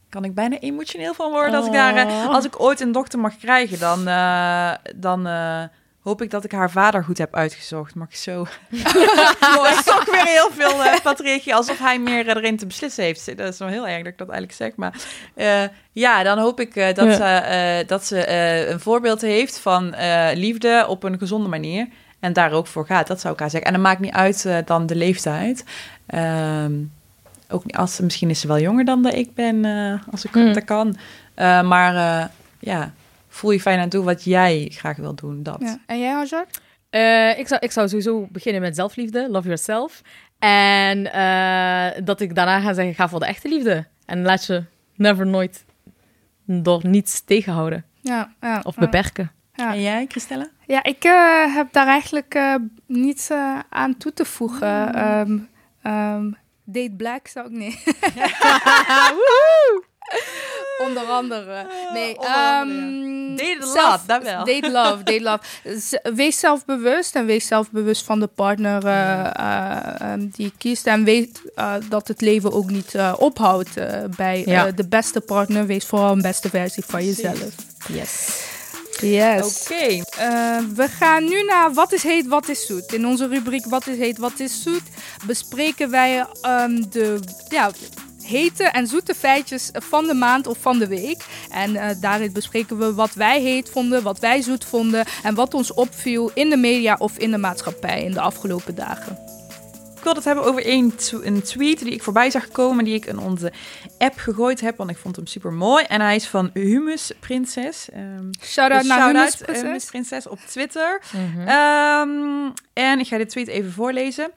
kan 0.09 0.23
ik 0.23 0.33
bijna 0.33 0.57
emotioneel 0.59 1.13
van 1.13 1.31
worden 1.31 1.55
als 1.55 1.65
ik 1.65 1.71
daar... 1.73 1.95
eh, 1.95 2.05
Oh. 2.05 2.33
als 2.33 2.45
ik 2.45 2.59
ooit 2.61 2.79
een 2.79 2.91
dochter 2.91 3.19
mag 3.19 3.37
krijgen, 3.37 3.79
dan, 3.79 4.07
eh, 4.07 4.71
dan 4.95 5.27
eh, 5.27 5.63
hoop 6.01 6.21
ik 6.21 6.29
dat 6.31 6.43
ik 6.43 6.51
haar 6.51 6.71
vader 6.71 7.03
goed 7.03 7.17
heb 7.17 7.35
uitgezocht. 7.35 7.95
Mag 7.95 8.07
ik 8.07 8.15
zo... 8.15 8.33
Mooi. 9.55 9.71
Weer 10.11 10.25
heel 10.25 10.49
veel 10.51 10.85
uh, 10.85 10.93
patriarchie, 11.03 11.55
alsof 11.55 11.77
hij 11.79 11.99
meer 11.99 12.27
erin 12.37 12.57
te 12.57 12.65
beslissen 12.65 13.03
heeft. 13.03 13.37
Dat 13.37 13.53
is 13.53 13.59
wel 13.59 13.67
heel 13.67 13.87
erg 13.87 13.97
dat 14.03 14.07
ik 14.11 14.17
dat 14.17 14.29
eigenlijk 14.29 14.57
zeg, 14.57 14.75
maar... 14.75 14.93
eh, 15.35 15.63
ja, 15.91 16.23
dan 16.23 16.37
hoop 16.37 16.59
ik 16.59 16.75
eh, 16.75 16.93
dat 16.93 17.05
Ja. 17.05 17.13
ze, 17.15 17.23
eh, 17.23 17.87
dat 17.87 18.05
ze 18.05 18.19
eh, 18.25 18.69
een 18.69 18.79
voorbeeld 18.79 19.21
heeft 19.21 19.59
van 19.59 19.93
eh, 19.93 20.27
liefde 20.33 20.85
op 20.87 21.03
een 21.03 21.17
gezonde 21.17 21.49
manier. 21.49 21.87
En 22.19 22.33
daar 22.33 22.51
ook 22.51 22.67
voor 22.67 22.85
gaat, 22.85 23.07
dat 23.07 23.19
zou 23.19 23.33
ik 23.33 23.39
haar 23.39 23.49
zeggen. 23.49 23.67
En 23.69 23.75
dat 23.75 23.85
maakt 23.85 23.99
niet 23.99 24.13
uit 24.13 24.45
eh, 24.45 24.57
dan 24.65 24.85
de 24.85 24.95
leeftijd. 24.95 25.65
Ehm, 26.05 26.73
ook 27.49 27.65
niet 27.65 27.75
als 27.75 27.99
misschien 27.99 28.29
is 28.29 28.39
ze 28.39 28.47
wel 28.47 28.59
jonger 28.59 28.85
dan 28.85 29.03
dat 29.03 29.13
ik 29.13 29.33
ben, 29.33 29.65
eh, 29.65 30.11
als 30.11 30.25
ik 30.25 30.31
Hmm. 30.33 30.53
dat 30.53 30.63
kan. 30.63 30.97
Eh, 31.33 31.61
maar 31.61 31.95
eh, 31.95 32.27
ja, 32.59 32.93
voel 33.27 33.51
je 33.51 33.61
fijn 33.61 33.79
aan 33.79 33.89
toe 33.89 34.03
wat 34.03 34.23
jij 34.23 34.67
graag 34.73 34.97
wil 34.97 35.15
doen. 35.15 35.43
Dat. 35.43 35.57
Ja. 35.59 35.77
En 35.85 35.99
jij, 35.99 36.11
Hazard? 36.11 36.61
Uh, 36.91 37.39
ik, 37.39 37.47
zou, 37.47 37.61
ik 37.63 37.71
zou 37.71 37.87
sowieso 37.87 38.27
beginnen 38.31 38.61
met 38.61 38.75
zelfliefde, 38.75 39.27
love 39.29 39.45
yourself. 39.47 40.01
En 40.39 40.97
uh, 41.05 42.05
dat 42.05 42.21
ik 42.21 42.35
daarna 42.35 42.59
ga 42.59 42.73
zeggen, 42.73 42.95
ga 42.95 43.09
voor 43.09 43.19
de 43.19 43.25
echte 43.25 43.49
liefde. 43.49 43.85
En 44.05 44.21
laat 44.21 44.45
je 44.45 44.63
never 44.95 45.27
nooit 45.27 45.65
door 46.45 46.87
niets 46.87 47.23
tegenhouden. 47.23 47.85
Ja, 48.01 48.33
ja 48.41 48.61
of 48.63 48.75
beperken. 48.75 49.31
Ja. 49.57 49.73
En 49.73 49.81
jij, 49.81 50.05
Christelle? 50.07 50.49
Ja, 50.65 50.83
ik 50.83 51.05
uh, 51.05 51.55
heb 51.55 51.67
daar 51.71 51.87
eigenlijk 51.87 52.35
uh, 52.35 52.55
niets 52.85 53.29
uh, 53.29 53.59
aan 53.69 53.97
toe 53.97 54.13
te 54.13 54.25
voegen. 54.25 54.89
Mm. 54.91 55.49
Um, 55.83 55.91
um, 55.91 56.37
date 56.63 56.93
Black 56.97 57.27
zou 57.27 57.45
ik 57.45 57.51
niet. 57.51 57.83
Onder 60.85 61.03
andere. 61.03 61.67
Nee, 61.93 62.09
um, 62.09 63.35
date 63.35 63.57
love, 63.59 63.99
dat 64.05 64.23
wel. 64.23 64.45
Date 64.45 64.71
love, 64.71 65.03
date 65.03 65.21
love. 65.21 65.39
Wees 66.15 66.39
zelfbewust 66.39 67.15
en 67.15 67.25
wees 67.25 67.47
zelfbewust 67.47 68.05
van 68.05 68.19
de 68.19 68.27
partner 68.27 68.81
die 70.17 70.45
je 70.45 70.51
kiest. 70.57 70.87
En 70.87 71.03
weet 71.03 71.41
dat 71.89 72.07
het 72.07 72.21
leven 72.21 72.53
ook 72.53 72.69
niet 72.69 72.95
ophoudt 73.17 73.73
bij 74.15 74.43
ja. 74.45 74.71
de 74.71 74.87
beste 74.87 75.21
partner. 75.21 75.65
Wees 75.65 75.85
vooral 75.85 76.11
een 76.11 76.21
beste 76.21 76.49
versie 76.49 76.83
van 76.85 77.05
jezelf. 77.05 77.55
Yes. 77.87 78.55
Yes. 79.01 79.61
Oké. 79.61 79.93
Uh, 79.93 80.59
we 80.75 80.87
gaan 80.87 81.23
nu 81.23 81.43
naar 81.43 81.73
wat 81.73 81.91
is 81.93 82.03
heet, 82.03 82.27
wat 82.27 82.49
is 82.49 82.65
zoet. 82.65 82.93
In 82.93 83.05
onze 83.07 83.27
rubriek 83.27 83.65
wat 83.65 83.87
is 83.87 83.97
heet, 83.97 84.17
wat 84.17 84.39
is 84.39 84.61
zoet 84.63 84.83
bespreken 85.25 85.89
wij 85.89 86.19
um, 86.19 86.89
de 86.89 87.19
ja, 87.49 87.71
hete 88.21 88.63
en 88.63 88.87
zoete 88.87 89.15
feitjes 89.15 89.69
van 89.73 90.07
de 90.07 90.13
maand 90.13 90.47
of 90.47 90.57
van 90.61 90.79
de 90.79 90.87
week. 90.87 91.25
En 91.49 91.73
uh, 91.73 91.89
daarin 92.01 92.31
bespreken 92.31 92.77
we 92.77 92.93
wat 92.93 93.13
wij 93.13 93.41
heet 93.41 93.69
vonden, 93.69 94.03
wat 94.03 94.19
wij 94.19 94.41
zoet 94.41 94.65
vonden 94.65 95.05
en 95.23 95.35
wat 95.35 95.53
ons 95.53 95.73
opviel 95.73 96.31
in 96.33 96.49
de 96.49 96.57
media 96.57 96.95
of 96.99 97.17
in 97.17 97.31
de 97.31 97.37
maatschappij 97.37 98.03
in 98.03 98.11
de 98.11 98.21
afgelopen 98.21 98.75
dagen. 98.75 99.26
Ik 100.07 100.13
wil 100.13 100.23
het 100.23 100.35
hebben 100.35 100.53
over 100.53 100.73
een, 100.73 100.93
een, 101.21 101.41
tweet 101.41 101.79
die 101.79 101.93
ik 101.93 102.03
voorbij 102.03 102.29
zag 102.29 102.47
komen, 102.47 102.85
die 102.85 102.93
ik 102.93 103.05
in 103.05 103.19
onze 103.19 103.51
app 103.97 104.17
gegooid 104.17 104.61
heb, 104.61 104.77
want 104.77 104.89
ik 104.89 104.97
vond 104.97 105.15
hem 105.15 105.25
super 105.25 105.53
mooi. 105.53 105.83
En 105.83 106.01
hij 106.01 106.15
is 106.15 106.27
van 106.27 106.49
Humus 106.53 107.11
Prinses. 107.19 107.89
Um, 107.93 108.29
shout-out 108.41 108.81
dus 108.81 108.89
naar 108.89 108.99
shout 108.99 109.15
Humus 109.15 109.35
Prinses. 109.35 109.63
Humus 109.63 109.85
Prinses 109.85 110.27
op 110.27 110.39
Twitter. 110.39 111.01
Mm 111.11 111.33
-hmm. 111.33 111.47
um, 112.47 112.53
en 112.73 112.99
ik 112.99 113.07
ga 113.07 113.17
dit 113.17 113.29
tweet 113.29 113.47
even 113.47 113.71
voorlezen. 113.71 114.31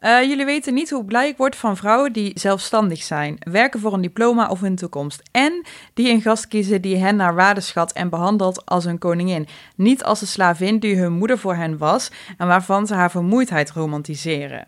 Uh, 0.00 0.22
jullie 0.22 0.44
weten 0.44 0.74
niet 0.74 0.90
hoe 0.90 1.04
blij 1.04 1.28
ik 1.28 1.36
word 1.36 1.56
van 1.56 1.76
vrouwen 1.76 2.12
die 2.12 2.30
zelfstandig 2.34 3.02
zijn, 3.02 3.36
werken 3.38 3.80
voor 3.80 3.92
een 3.92 4.00
diploma 4.00 4.48
of 4.48 4.60
hun 4.60 4.76
toekomst. 4.76 5.22
En 5.30 5.66
die 5.94 6.10
een 6.10 6.20
gast 6.20 6.48
kiezen 6.48 6.82
die 6.82 6.96
hen 6.96 7.16
naar 7.16 7.34
waarde 7.34 7.60
schat 7.60 7.92
en 7.92 8.08
behandelt 8.08 8.66
als 8.66 8.84
een 8.84 8.98
koningin. 8.98 9.46
Niet 9.76 10.04
als 10.04 10.20
een 10.20 10.26
slavin 10.26 10.78
die 10.78 10.96
hun 10.96 11.12
moeder 11.12 11.38
voor 11.38 11.54
hen 11.54 11.78
was 11.78 12.10
en 12.38 12.46
waarvan 12.46 12.86
ze 12.86 12.94
haar 12.94 13.10
vermoeidheid 13.10 13.70
romantiseren. 13.70 14.64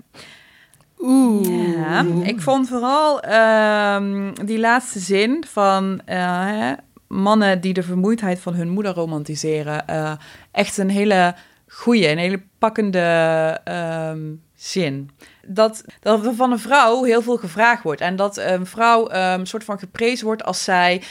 Oeh. 1.05 1.75
Ja, 1.75 2.07
ik 2.23 2.41
vond 2.41 2.69
vooral 2.69 3.25
uh, 3.27 4.31
die 4.45 4.59
laatste 4.59 4.99
zin 4.99 5.45
van 5.53 6.01
uh, 6.09 6.73
mannen 7.09 7.61
die 7.61 7.73
de 7.73 7.83
vermoeidheid 7.83 8.41
van 8.41 8.55
hun 8.55 8.69
moeder 8.69 8.95
romantiseren. 8.95 9.85
Uh, 9.91 10.13
echt 10.51 10.79
een 10.79 10.91
hele 10.91 11.35
goede, 11.69 12.11
een 12.11 12.19
hele 12.19 12.43
pakkende 12.59 13.01
ehm, 13.65 14.21
zin 14.55 15.11
dat, 15.47 15.85
dat 16.01 16.27
er 16.27 16.35
van 16.35 16.53
een 16.53 16.59
vrouw 16.59 17.05
heel 17.05 17.23
veel 17.23 17.37
gevraagd 17.37 17.83
wordt. 17.83 18.01
En 18.01 18.17
dat 18.17 18.37
een 18.37 18.67
vrouw 18.67 19.13
um, 19.13 19.47
soort 19.47 19.65
van 19.65 19.79
geprezen 19.79 20.27
wordt 20.27 20.45
als 20.45 20.65
zij 20.65 21.03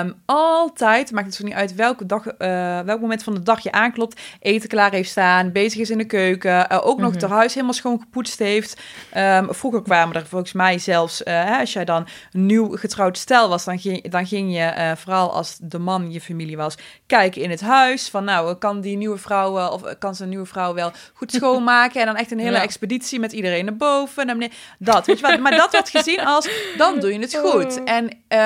um, 0.00 0.14
altijd, 0.24 1.12
maakt 1.12 1.26
het 1.26 1.34
zo 1.34 1.44
niet 1.44 1.54
uit 1.54 1.74
welke 1.74 2.06
dag, 2.06 2.26
uh, 2.26 2.80
welk 2.80 3.00
moment 3.00 3.22
van 3.22 3.34
de 3.34 3.42
dag 3.42 3.60
je 3.60 3.72
aanklopt, 3.72 4.20
eten 4.40 4.68
klaar 4.68 4.92
heeft 4.92 5.10
staan, 5.10 5.52
bezig 5.52 5.80
is 5.80 5.90
in 5.90 5.98
de 5.98 6.04
keuken, 6.04 6.66
uh, 6.72 6.78
ook 6.82 6.98
nog 6.98 7.12
mm 7.12 7.18
-hmm. 7.18 7.30
huis 7.30 7.54
helemaal 7.54 7.74
schoon 7.74 8.00
gepoetst 8.00 8.38
heeft. 8.38 8.80
Um, 9.16 9.54
vroeger 9.54 9.82
kwamen 9.82 10.14
er 10.14 10.26
volgens 10.26 10.52
mij 10.52 10.78
zelfs, 10.78 11.20
uh, 11.20 11.24
hè, 11.26 11.58
als 11.58 11.72
jij 11.72 11.84
dan 11.84 12.06
nieuw 12.32 12.76
getrouwd 12.76 13.18
stel 13.18 13.48
was, 13.48 13.64
dan 13.64 13.78
ging, 13.78 14.10
dan 14.10 14.26
ging 14.26 14.54
je, 14.54 14.94
vooral 14.96 15.32
als 15.32 15.56
de 15.60 15.78
man 15.78 16.12
je 16.12 16.20
familie 16.20 16.56
was, 16.56 16.74
kijken 17.06 17.42
in 17.42 17.50
het 17.50 17.60
huis. 17.60 18.08
Van 18.08 18.24
nou, 18.24 18.54
kan 18.54 18.80
die 18.80 18.96
nieuwe 18.96 19.18
vrouw, 19.18 19.68
of 19.68 19.98
kan 19.98 20.14
zijn 20.14 20.28
nieuwe 20.28 20.46
vrouw 20.46 20.74
wel 20.74 20.92
goed 21.12 21.32
schoonmaken? 21.36 22.00
En 22.00 22.06
dan 22.06 22.16
echt 22.16 22.30
een 22.30 22.38
hele 22.38 22.56
ja. 22.56 22.62
expeditie 22.62 23.20
met 23.20 23.32
iedereen 23.32 23.73
boven, 23.76 24.26
naar 24.26 24.34
beneden. 24.34 24.56
Dat, 24.78 25.06
weet 25.06 25.18
je 25.18 25.26
wat? 25.26 25.38
Maar 25.38 25.56
dat 25.56 25.72
wordt 25.72 25.88
gezien 25.88 26.20
als, 26.20 26.48
dan 26.76 27.00
doe 27.00 27.12
je 27.12 27.18
het 27.18 27.36
goed. 27.36 27.80
Oh. 27.80 27.90
En 27.90 28.04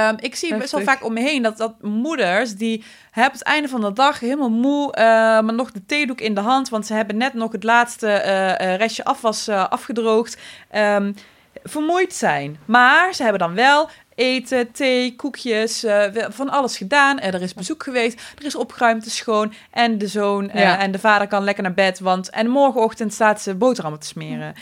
um, 0.09 0.17
ik 0.21 0.35
zie 0.35 0.57
best 0.57 0.73
wel 0.73 0.81
vaak 0.81 1.05
om 1.05 1.13
me 1.13 1.21
heen 1.21 1.43
dat, 1.43 1.57
dat 1.57 1.83
moeders 1.83 2.55
die 2.55 2.85
hebben 3.11 3.39
het 3.39 3.49
einde 3.49 3.69
van 3.69 3.81
de 3.81 3.93
dag 3.93 4.21
helemaal 4.21 4.51
moe, 4.51 4.89
uh, 4.89 5.05
maar 5.05 5.55
nog 5.55 5.73
de 5.73 5.85
theedoek 5.87 6.21
in 6.21 6.35
de 6.35 6.41
hand, 6.41 6.69
want 6.69 6.87
ze 6.87 6.95
hebben 6.95 7.17
net 7.17 7.35
nog 7.35 7.53
het 7.53 7.65
laatste 7.65 8.07
uh, 8.07 8.77
restje 8.77 9.05
afwas 9.05 9.49
afgedroogd. 9.49 10.39
Um, 10.77 11.15
vermoeid 11.65 12.15
zijn. 12.15 12.59
Maar 12.65 13.15
ze 13.15 13.23
hebben 13.23 13.41
dan 13.41 13.55
wel 13.55 13.89
eten, 14.15 14.73
thee, 14.73 15.17
koekjes, 15.17 15.85
uh, 15.85 16.05
van 16.29 16.49
alles 16.49 16.77
gedaan. 16.77 17.21
er 17.21 17.43
is 17.43 17.55
bezoek 17.55 17.83
geweest, 17.83 18.21
er 18.39 18.45
is 18.45 18.57
opgeruimd, 18.57 19.07
is 19.07 19.17
schoon. 19.17 19.53
En 19.71 19.99
de 19.99 20.07
zoon 20.07 20.51
uh, 20.55 20.83
en 20.83 20.91
de 20.91 20.99
vader 20.99 21.29
kan 21.29 21.45
lekker 21.45 21.63
naar 21.63 21.75
bed, 21.75 21.99
want... 21.99 22.31
En 22.31 22.49
morgenochtend 22.49 23.13
staat 23.13 23.41
ze 23.41 23.55
boterhammen 23.55 24.01
te 24.01 24.07
smeren. 24.07 24.55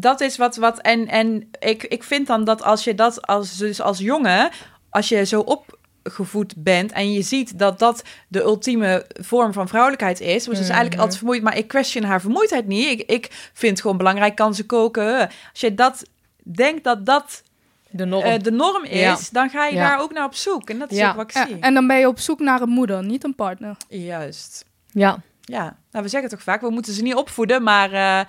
Dat 0.00 0.20
is 0.20 0.36
wat... 0.36 0.56
wat 0.56 0.78
en 0.78 1.08
en 1.08 1.50
ik, 1.58 1.82
ik 1.82 2.02
vind 2.04 2.26
dan 2.26 2.44
dat 2.44 2.62
als 2.62 2.84
je 2.84 2.94
dat 2.94 3.26
als, 3.26 3.56
dus 3.56 3.80
als 3.80 3.98
jongen... 3.98 4.50
Als 4.92 5.08
je 5.08 5.24
zo 5.24 5.40
opgevoed 5.40 6.54
bent 6.56 6.92
en 6.92 7.12
je 7.12 7.22
ziet 7.22 7.58
dat 7.58 7.78
dat 7.78 8.02
de 8.28 8.42
ultieme 8.42 9.06
vorm 9.20 9.52
van 9.52 9.68
vrouwelijkheid 9.68 10.20
is. 10.20 10.44
Dus 10.44 10.56
mm 10.56 10.62
is 10.62 10.68
eigenlijk 10.68 11.00
altijd 11.00 11.18
vermoeid, 11.18 11.42
maar 11.42 11.56
ik 11.56 11.68
question 11.68 12.04
haar 12.04 12.20
vermoeidheid 12.20 12.66
niet. 12.66 12.88
Ik, 12.88 13.10
ik 13.10 13.50
vind 13.52 13.80
gewoon 13.80 13.96
belangrijk, 13.96 14.34
kan 14.34 14.54
ze 14.54 14.66
koken. 14.66 15.30
Als 15.50 15.60
je 15.60 15.74
dat 15.74 16.02
denkt 16.42 16.84
dat 16.84 17.06
dat 17.06 17.42
de 17.90 18.04
norm, 18.04 18.26
uh, 18.26 18.38
de 18.38 18.50
norm 18.50 18.84
is, 18.84 19.30
dan 19.30 19.50
ga 19.50 19.66
je 19.66 19.74
daar 19.74 20.00
ook 20.00 20.12
naar 20.12 20.24
op 20.24 20.34
zoek. 20.34 20.70
En 20.70 20.78
dat 20.78 20.90
is 20.90 21.02
ook 21.02 21.14
wat 21.14 21.36
ik 21.36 21.46
zie. 21.46 21.58
En 21.60 21.74
dan 21.74 21.86
ben 21.86 21.98
je 21.98 22.08
op 22.08 22.18
zoek 22.18 22.40
naar 22.40 22.60
een 22.60 22.68
moeder, 22.68 23.04
niet 23.04 23.24
een 23.24 23.34
partner. 23.34 23.76
Juist. 23.88 24.64
Ja. 24.86 25.22
Ja, 25.40 25.76
nou, 25.90 26.04
we 26.04 26.10
zeggen 26.10 26.30
toch 26.30 26.42
vaak, 26.42 26.60
we 26.60 26.70
moeten 26.70 26.92
ze 26.92 27.02
niet 27.02 27.14
opvoeden, 27.14 27.62
maar... 27.62 27.92
Uh, 27.92 28.20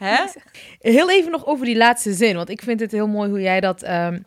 hè? 0.00 0.24
Heel 0.78 1.10
even 1.10 1.30
nog 1.30 1.46
over 1.46 1.64
die 1.66 1.76
laatste 1.76 2.12
zin, 2.12 2.36
want 2.36 2.48
ik 2.48 2.62
vind 2.62 2.80
het 2.80 2.92
heel 2.92 3.08
mooi 3.08 3.30
hoe 3.30 3.40
jij 3.40 3.60
dat 3.60 3.88
um, 3.88 4.24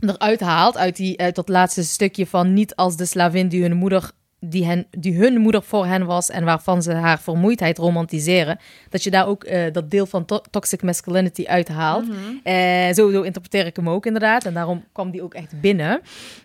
eruit 0.00 0.40
haalt, 0.40 0.76
uit, 0.76 0.96
die, 0.96 1.20
uit 1.20 1.34
dat 1.34 1.48
laatste 1.48 1.84
stukje 1.84 2.26
van 2.26 2.52
niet 2.52 2.74
als 2.76 2.96
de 2.96 3.04
slavin 3.04 3.48
die 3.48 3.62
hun 3.62 3.76
moeder 3.76 4.10
die, 4.40 4.64
hen, 4.64 4.86
die 4.90 5.16
hun 5.16 5.38
moeder 5.38 5.62
voor 5.62 5.86
hen 5.86 6.06
was 6.06 6.30
en 6.30 6.44
waarvan 6.44 6.82
ze 6.82 6.92
haar 6.92 7.20
vermoeidheid 7.20 7.78
romantiseren, 7.78 8.58
dat 8.88 9.02
je 9.02 9.10
daar 9.10 9.26
ook 9.26 9.44
uh, 9.44 9.72
dat 9.72 9.90
deel 9.90 10.06
van 10.06 10.24
to 10.24 10.40
toxic 10.50 10.82
masculinity 10.82 11.44
uithaalt. 11.46 12.06
Mm 12.06 12.12
-hmm. 12.12 12.40
uh, 12.44 12.92
zo, 12.92 13.10
zo, 13.10 13.22
interpreteer 13.22 13.66
ik 13.66 13.76
hem 13.76 13.88
ook 13.88 14.06
inderdaad 14.06 14.44
en 14.44 14.54
daarom 14.54 14.84
kwam 14.92 15.10
die 15.10 15.22
ook 15.22 15.34
echt 15.34 15.60
binnen. 15.60 16.00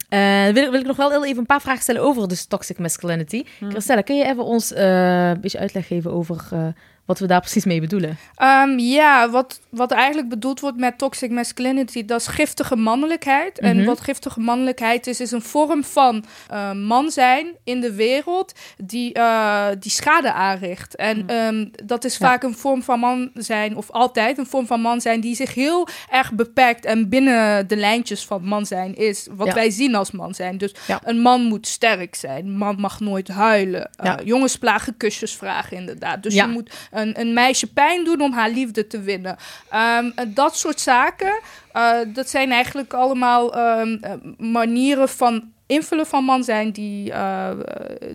Uh, 0.10 0.48
wil, 0.48 0.72
wil, 0.72 0.80
ik 0.80 0.86
nog 0.86 0.98
wel 0.98 1.26
even 1.26 1.38
een 1.38 1.46
paar 1.46 1.62
vragen 1.62 1.82
stellen 1.82 2.02
over 2.02 2.28
dus 2.28 2.46
toxic 2.46 2.78
masculinity. 2.78 3.44
Mm. 3.60 3.70
Christelle, 3.70 4.04
kun 4.04 4.16
je 4.16 4.26
even 4.26 4.44
ons 4.44 4.76
een 4.76 5.42
beetje 5.42 5.60
uitleg 5.60 5.88
geven 5.88 6.14
over 6.14 6.74
wat 7.06 7.20
we 7.20 7.28
daar 7.28 7.40
precies 7.40 7.66
mee 7.66 7.80
bedoelen. 7.80 8.18
Um, 8.42 8.80
ja, 8.80 9.30
wat, 9.30 9.60
wat 9.70 9.92
eigenlijk 9.92 10.30
bedoeld 10.30 10.60
wordt 10.60 10.78
met 10.78 10.98
toxic 10.98 11.32
masculinity, 11.32 12.06
dat 12.06 12.20
is 12.20 12.28
giftige 12.28 12.76
mannelijkheid. 12.76 13.62
Mm 13.62 13.68
-hmm. 13.68 13.70
En 13.70 13.78
mhm. 13.78 13.86
wat 13.86 14.02
giftige 14.02 14.40
mannelijkheid 14.40 15.08
is, 15.08 15.20
is 15.20 15.32
een 15.32 15.42
vorm 15.42 15.84
van 15.84 16.26
uh, 16.52 16.72
man 16.72 17.12
zijn 17.12 17.48
in 17.64 17.82
de 17.82 17.94
wereld 17.94 18.54
die, 18.78 19.18
uh, 19.18 19.68
die 19.80 19.92
schade 19.92 20.34
aanricht. 20.34 20.96
En 20.96 21.18
mm. 21.18 21.30
um, 21.30 21.72
dat 21.86 22.04
is 22.04 22.18
ja. 22.18 22.28
vaak 22.28 22.44
een 22.44 22.58
vorm 22.58 22.84
van 22.84 23.00
man 23.00 23.30
zijn, 23.34 23.76
of 23.76 23.92
altijd 23.92 24.38
een 24.38 24.46
vorm 24.46 24.68
van 24.68 24.82
man 24.82 25.02
zijn, 25.02 25.22
die 25.22 25.36
zich 25.36 25.54
heel 25.54 25.88
erg 26.10 26.34
beperkt 26.34 26.86
en 26.86 27.10
binnen 27.10 27.68
de 27.68 27.76
lijntjes 27.76 28.26
van 28.26 28.44
man 28.44 28.66
zijn 28.66 28.96
is. 28.96 29.28
Wat 29.32 29.48
ja. 29.48 29.54
wij 29.54 29.70
zien 29.70 29.96
als 29.96 30.12
man 30.12 30.34
zijn. 30.34 30.58
Dus 30.58 30.74
ja. 30.88 31.02
een 31.04 31.20
man 31.20 31.42
moet 31.42 31.68
sterk 31.68 32.16
zijn. 32.16 32.46
Een 32.46 32.58
man 32.58 32.80
mag 32.80 33.00
nooit 33.00 33.28
huilen. 33.28 33.90
Uh, 34.04 34.14
jongens 34.24 34.58
plagen 34.58 34.98
kusjes 34.98 35.36
vragen, 35.36 35.78
inderdaad. 35.78 36.24
Dus 36.24 36.34
je 36.34 36.48
moet 36.48 36.74
een, 36.96 37.20
een 37.20 37.34
meisje 37.34 37.74
pijn 37.74 38.04
doen 38.04 38.22
om 38.22 38.34
haar 38.34 38.50
liefde 38.50 38.88
te 38.88 39.02
winnen. 39.02 39.38
Um, 39.74 40.14
dat 40.28 40.58
soort 40.58 40.80
zaken, 40.80 41.40
uh, 41.74 41.98
dat 42.08 42.30
zijn 42.30 42.52
eigenlijk 42.52 42.94
allemaal 42.94 43.58
um, 43.80 44.00
manieren 44.38 45.10
van 45.10 45.54
invullen 45.68 46.06
van 46.06 46.24
man 46.24 46.44
zijn 46.44 46.72
die, 46.72 47.10
uh, 47.12 47.50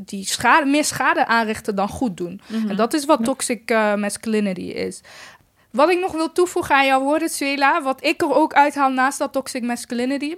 die 0.04 0.24
schade, 0.24 0.66
meer 0.66 0.84
schade 0.84 1.26
aanrichten 1.26 1.74
dan 1.74 1.88
goed 1.88 2.16
doen. 2.16 2.40
Mm 2.46 2.60
-hmm. 2.60 2.70
En 2.70 2.76
dat 2.76 2.94
is 2.94 3.04
wat 3.04 3.24
toxic 3.24 3.70
uh, 3.70 3.94
masculinity 3.94 4.60
is. 4.60 5.00
Wat 5.70 5.90
ik 5.90 6.00
nog 6.00 6.12
wil 6.12 6.32
toevoegen 6.32 6.74
aan 6.74 6.86
jouw 6.86 7.00
woorden, 7.00 7.28
Suela, 7.28 7.82
wat 7.82 8.04
ik 8.04 8.22
er 8.22 8.34
ook 8.34 8.54
uithaal 8.54 8.90
naast 8.90 9.18
dat 9.18 9.32
toxic 9.32 9.62
masculinity, 9.62 10.34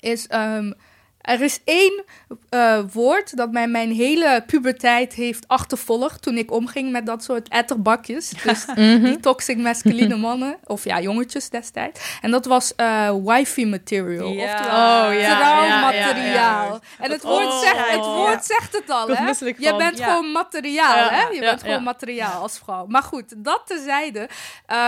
is 0.00 0.26
um, 0.34 0.74
Er 1.20 1.40
is 1.40 1.60
één 1.64 2.04
uh, 2.50 2.78
woord 2.92 3.36
dat 3.36 3.52
mij 3.52 3.68
mijn 3.68 3.92
hele 3.92 4.42
puberteit 4.46 5.14
heeft 5.14 5.48
achtervolgd 5.48 6.22
toen 6.22 6.36
ik 6.36 6.52
omging 6.52 6.92
met 6.92 7.06
dat 7.06 7.24
soort 7.24 7.48
etterbakjes. 7.48 8.32
Dus 8.48 8.66
mm 8.74 8.96
die 8.98 9.20
toxic 9.20 9.56
masculine 9.56 10.16
mannen, 10.16 10.56
of 10.64 10.84
ja, 10.84 11.00
jongetjes 11.00 11.48
destijds. 11.48 12.18
En 12.20 12.30
dat 12.30 12.44
was 12.44 12.72
uh, 12.76 13.10
wifi 13.24 13.66
material. 13.66 14.28
Ja. 14.28 14.52
Oftewel, 14.52 15.06
oh, 15.06 15.20
ja. 15.20 16.80
En 16.98 17.10
het 17.10 17.22
woord, 17.22 17.46
oh, 17.46 17.60
zegt, 17.60 17.90
het 17.90 18.04
woord 18.04 18.44
zegt 18.44 18.72
het 18.72 18.90
al, 18.90 19.08
hè? 19.08 19.32
Je 19.56 19.74
bent 19.76 20.00
gewoon 20.00 20.32
materiaal, 20.32 21.08
hè? 21.08 21.26
Je 21.28 21.40
bent 21.40 21.62
gewoon 21.62 21.82
materiaal 21.82 22.42
als 22.42 22.58
vrouw. 22.58 22.86
Maar 22.86 23.02
goed, 23.02 23.34
dat 23.36 23.62
tezijde. 23.64 24.28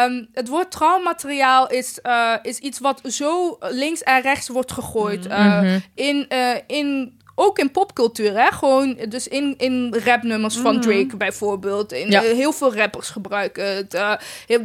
Um, 0.04 0.28
het 0.32 0.48
woord 0.48 0.70
trouwmateriaal 0.70 1.68
is, 1.68 1.98
uh, 2.02 2.34
is 2.42 2.58
iets 2.58 2.78
wat 2.78 3.00
zo 3.04 3.56
links 3.60 4.02
en 4.02 4.20
rechts 4.20 4.48
wordt 4.48 4.72
gegooid. 4.72 5.28
Mm 5.28 5.34
-hmm. 5.34 5.82
in 5.94 6.29
uh, 6.32 6.56
in 6.66 7.18
ook 7.40 7.58
in 7.58 7.70
popcultuur, 7.70 8.38
hè? 8.38 8.52
Gewoon, 8.52 8.98
dus 9.08 9.28
in, 9.28 9.54
in 9.58 9.94
rapnummers 10.04 10.56
van 10.56 10.74
mhm. 10.74 10.82
Drake 10.82 11.16
bijvoorbeeld. 11.16 11.92
In, 11.92 12.10
ja. 12.10 12.20
heel 12.20 12.52
veel 12.52 12.74
rappers 12.74 13.08
gebruiken 13.08 13.76
het. 13.76 13.94
Uh, 13.94 14.14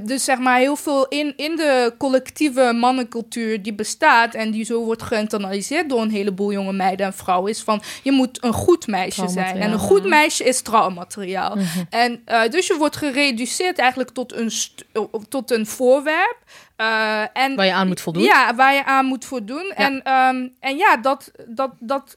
dus 0.03 0.23
zeg 0.23 0.37
maar, 0.37 0.59
heel 0.59 0.75
veel 0.75 1.07
in, 1.07 1.33
in 1.37 1.55
de 1.55 1.93
collectieve 1.97 2.73
mannencultuur 2.73 3.61
die 3.61 3.73
bestaat 3.73 4.33
en 4.33 4.51
die 4.51 4.65
zo 4.65 4.83
wordt 4.83 5.03
geïnternaliseerd 5.03 5.89
door 5.89 6.01
een 6.01 6.11
heleboel 6.11 6.51
jonge 6.51 6.73
meiden 6.73 7.05
en 7.05 7.13
vrouwen, 7.13 7.51
is 7.51 7.61
van 7.61 7.81
je 8.03 8.11
moet 8.11 8.43
een 8.43 8.53
goed 8.53 8.87
meisje 8.87 9.27
zijn. 9.27 9.57
En 9.57 9.71
een 9.71 9.79
goed 9.79 10.05
meisje 10.05 10.43
is 10.43 10.61
trouwmateriaal. 10.61 11.55
Mhm. 11.55 11.83
En 11.89 12.21
uh, 12.27 12.49
dus 12.49 12.67
je 12.67 12.75
wordt 12.77 12.95
gereduceerd 12.95 13.77
eigenlijk 13.77 14.09
tot 14.09 14.33
een, 14.33 14.51
tot 15.29 15.51
een 15.51 15.65
voorwerp. 15.65 16.37
Uh, 16.77 17.21
en, 17.33 17.55
waar 17.55 17.65
je 17.65 17.73
aan 17.73 17.87
moet 17.87 18.01
voldoen. 18.01 18.23
Ja, 18.23 18.55
waar 18.55 18.73
je 18.73 18.85
aan 18.85 19.05
moet 19.05 19.25
voldoen. 19.25 19.65
Ja. 19.65 19.75
En, 19.75 19.93
um, 19.93 20.53
en 20.59 20.77
ja, 20.77 20.97
dat, 20.97 21.31
dat, 21.47 21.71
dat 21.79 22.15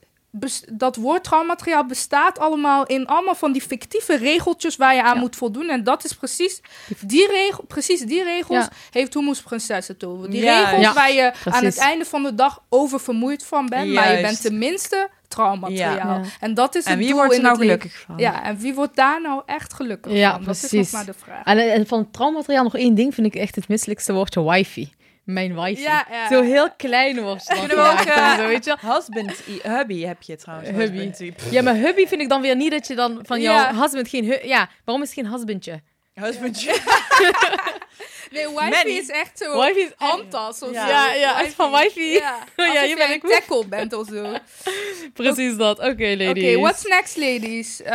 dat 0.73 0.97
woordtraumateriaal 0.97 1.87
bestaat 1.87 2.39
allemaal 2.39 2.87
in 2.87 3.07
allemaal 3.07 3.35
van 3.35 3.53
die 3.53 3.63
fictieve 3.63 4.17
regeltjes 4.17 4.77
waar 4.77 4.95
je 4.95 5.03
aan 5.03 5.19
moet 5.19 5.37
voldoen. 5.37 5.69
En 5.69 5.85
dat 5.85 6.05
is 6.05 6.13
precies 6.13 6.61
die, 7.01 7.27
regel, 7.27 7.65
precies 7.65 8.01
die 8.01 8.23
regels 8.23 8.67
heeft 8.91 9.15
Humus 9.15 9.43
Prinses 9.43 9.89
het 9.89 10.05
over. 10.05 10.31
Die 10.31 10.41
regels 10.41 10.93
waar 10.93 11.13
je 11.13 11.33
aan 11.45 11.65
het 11.65 11.79
einde 11.79 12.05
van 12.05 12.23
de 12.23 12.35
dag 12.35 12.63
over 12.69 13.01
vermoeid 13.01 13.47
van 13.47 13.67
bent, 13.67 13.93
maar 13.93 14.17
je 14.17 14.23
bent 14.23 14.41
tenminste 14.41 15.09
trouwmateriaal. 15.29 16.21
En 16.41 16.55
dat 16.55 16.75
is 16.75 16.85
en 16.85 16.99
wie 16.99 17.15
wordt 17.15 17.35
er 17.35 17.43
nou 17.43 17.57
gelukkig 17.57 17.99
van? 17.99 18.19
Ja, 18.19 18.45
en 18.45 18.59
wie 18.59 18.75
wordt 18.75 18.97
daar 18.97 19.21
nou 19.21 19.43
echt 19.47 19.75
gelukkig 19.75 20.13
ja, 20.13 20.33
van? 20.33 20.43
Precies. 20.43 20.71
Dat 20.71 20.81
is 20.81 20.93
nog 20.93 21.05
maar 21.05 21.15
de 21.15 21.19
vraag. 21.19 21.45
En, 21.45 21.73
en 21.73 21.87
van 21.87 22.11
trouwmateriaal 22.11 22.63
nog 22.63 22.77
één 22.77 22.95
ding 22.95 23.15
vind 23.15 23.27
ik 23.27 23.35
echt 23.35 23.55
het 23.55 23.69
misselijkste 23.69 24.13
woordje 24.13 24.51
wifi 24.51 24.97
mijn 25.33 25.61
wifi. 25.61 25.83
Ja, 25.83 26.07
ja. 26.11 26.29
Zo 26.29 26.43
heel 26.43 26.71
klein 26.77 27.23
was 27.23 27.47
dan 27.47 27.71
ook, 27.71 28.07
uh, 28.07 28.37
zo, 28.37 28.47
weet 28.47 28.65
je 28.65 28.77
Husband, 28.81 29.43
hubby 29.63 30.05
heb 30.05 30.23
je 30.23 30.37
trouwens. 30.37 30.71
Hubby. 30.71 31.33
Ja, 31.51 31.63
maar 31.63 31.75
hubby 31.75 32.07
vind 32.07 32.21
ik 32.21 32.29
dan 32.29 32.41
weer 32.41 32.57
niet 32.57 32.71
dat 32.71 32.87
je 32.87 32.95
dan 32.95 33.19
van 33.23 33.41
jouw 33.41 33.75
husband 33.75 34.09
geen... 34.09 34.39
Ja, 34.43 34.69
waarom 34.85 35.05
is 35.05 35.15
het 35.15 35.19
geen 35.19 35.33
husbandje? 35.33 35.81
Husbandje. 36.15 36.79
nee, 38.31 38.47
wifi 38.59 38.99
is 38.99 39.09
echt 39.09 39.39
zo 39.39 39.61
wifi 39.61 39.81
is 39.81 39.91
handtas 39.97 40.63
of 40.63 40.73
ja. 40.73 40.87
zo. 40.87 40.93
Ja, 40.93 41.15
ja, 41.15 41.39
wifi. 41.39 41.55
van 41.55 41.73
wifi. 41.73 42.13
Ja, 42.13 42.39
ja 42.75 42.83
hier 42.83 42.97
ben 42.97 43.11
ik 43.11 43.27
tackle 43.27 43.67
bent 43.67 43.93
of 43.93 44.07
zo. 44.07 44.27
Precies 45.23 45.57
dat. 45.57 45.79
Oké, 45.79 45.89
okay, 45.89 46.11
ladies. 46.11 46.29
Oké, 46.29 46.39
okay, 46.39 46.57
what's 46.57 46.85
next, 46.85 47.17
ladies? 47.17 47.81
Uh, 47.81 47.89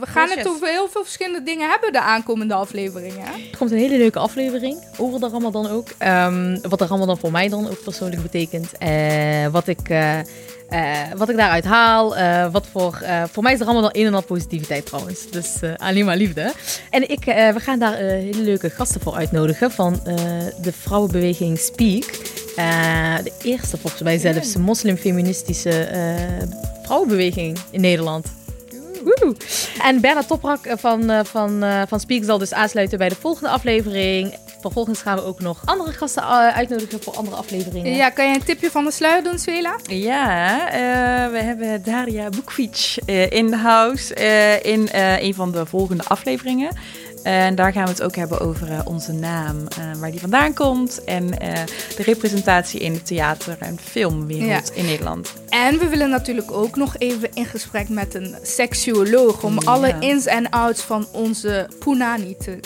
we 0.00 0.06
gaan 0.06 0.28
het 0.28 0.48
over 0.48 0.68
heel 0.68 0.88
veel 0.88 1.02
verschillende 1.02 1.42
dingen 1.42 1.68
hebben 1.68 1.92
de 1.92 2.00
aankomende 2.00 2.54
afleveringen. 2.54 3.26
Er 3.26 3.56
komt 3.58 3.70
een 3.70 3.78
hele 3.78 3.96
leuke 3.96 4.18
aflevering 4.18 4.84
over 4.98 5.20
de 5.20 5.28
Ramadan 5.28 5.70
ook. 5.70 5.88
Um, 6.02 6.60
wat 6.60 6.78
de 6.78 6.86
Ramadan 6.86 7.18
voor 7.18 7.30
mij 7.30 7.48
dan 7.48 7.68
ook 7.70 7.82
persoonlijk 7.82 8.22
betekent. 8.22 8.72
Uh, 8.82 9.46
wat 9.46 9.66
ik... 9.66 9.88
Uh, 9.88 10.18
uh, 10.70 10.98
wat 11.16 11.28
ik 11.28 11.36
daaruit 11.36 11.64
haal. 11.64 12.16
Uh, 12.16 12.52
wat 12.52 12.66
voor, 12.72 12.98
uh, 13.02 13.22
voor 13.32 13.42
mij 13.42 13.52
is 13.52 13.60
er 13.60 13.64
allemaal 13.64 13.82
dan 13.82 14.00
een 14.00 14.06
en 14.06 14.14
al 14.14 14.22
positiviteit 14.22 14.86
trouwens. 14.86 15.30
Dus 15.30 15.56
alleen 15.76 16.04
maar 16.04 16.16
liefde. 16.16 16.52
En 16.90 17.10
ik, 17.10 17.24
we 17.24 17.60
gaan 17.60 17.78
daar 17.78 17.94
hele 17.96 18.42
leuke 18.42 18.70
gasten 18.70 19.00
voor 19.00 19.14
uitnodigen 19.14 19.70
van 19.70 20.00
de 20.62 20.72
vrouwenbeweging 20.72 21.58
Speak. 21.58 22.04
de 23.24 23.32
eerste 23.42 23.76
volgens 23.76 24.02
mij 24.02 24.18
zelfs 24.18 24.56
moslimfeministische 24.56 25.88
vrouwenbeweging 26.82 27.58
in 27.70 27.80
Nederland. 27.80 28.26
Woehoe. 29.04 29.36
En 29.82 30.00
Bernard 30.00 30.26
Toprak 30.26 30.60
van, 30.76 31.26
van, 31.26 31.64
van 31.88 32.00
Speak 32.00 32.24
zal 32.24 32.38
dus 32.38 32.52
aansluiten 32.52 32.98
bij 32.98 33.08
de 33.08 33.14
volgende 33.14 33.48
aflevering. 33.48 34.34
Vervolgens 34.60 35.02
gaan 35.02 35.16
we 35.16 35.24
ook 35.24 35.40
nog 35.40 35.62
andere 35.64 35.92
gasten 35.92 36.22
eh, 36.22 36.56
uitnodigen 36.56 37.02
voor 37.02 37.16
andere 37.16 37.36
afleveringen. 37.36 37.94
Ja, 37.94 38.10
kan 38.10 38.28
je 38.28 38.34
een 38.34 38.44
tipje 38.44 38.70
van 38.70 38.84
de 38.84 38.90
sluier 38.90 39.22
doen, 39.22 39.38
Svela? 39.38 39.76
Ja, 39.82 40.66
uh, 40.66 41.30
we 41.30 41.38
hebben 41.38 41.82
Daria 41.82 42.28
Boekfiets 42.28 42.98
uh, 43.06 43.30
in 43.30 43.46
de 43.50 43.56
house 43.56 44.14
in 44.62 44.88
een 44.92 45.34
van 45.34 45.52
de 45.52 45.66
volgende 45.66 46.04
afleveringen. 46.04 46.76
En 47.22 47.54
daar 47.54 47.72
gaan 47.72 47.84
we 47.84 47.90
het 47.90 48.02
ook 48.02 48.16
hebben 48.16 48.40
over 48.40 48.68
onze 48.84 49.12
naam, 49.12 49.56
waar 49.98 50.10
die 50.10 50.20
vandaan 50.20 50.54
komt 50.54 51.04
en 51.04 51.26
de 51.96 52.02
representatie 52.02 52.80
in 52.80 52.92
de 52.92 53.02
theater- 53.02 53.56
en 53.58 53.78
filmwereld 53.78 54.70
in 54.74 54.84
Nederland. 54.84 55.32
En 55.48 55.78
we 55.78 55.88
willen 55.88 56.10
natuurlijk 56.10 56.52
ook 56.52 56.76
nog 56.76 56.96
even 56.98 57.28
in 57.34 57.44
gesprek 57.44 57.88
met 57.88 58.14
een 58.14 58.36
seksuoloog 58.42 59.42
om 59.42 59.58
alle 59.58 59.96
ins 59.98 60.26
en 60.26 60.50
outs 60.50 60.82
van 60.82 61.06
onze 61.12 61.68
Punani 61.78 62.36
te 62.36 62.60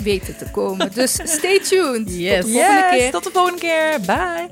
weten 0.00 0.36
te 0.36 0.50
komen. 0.50 0.92
Dus 0.94 1.12
stay 1.12 1.60
tuned. 1.60 2.10
Yes. 2.10 2.44
Tot 2.44 2.52
de 2.52 2.52
volgende 2.52 2.88
keer. 2.90 3.10
Tot 3.10 3.24
de 3.24 3.30
volgende 3.32 3.60
keer. 3.60 4.00
Bye. 4.06 4.48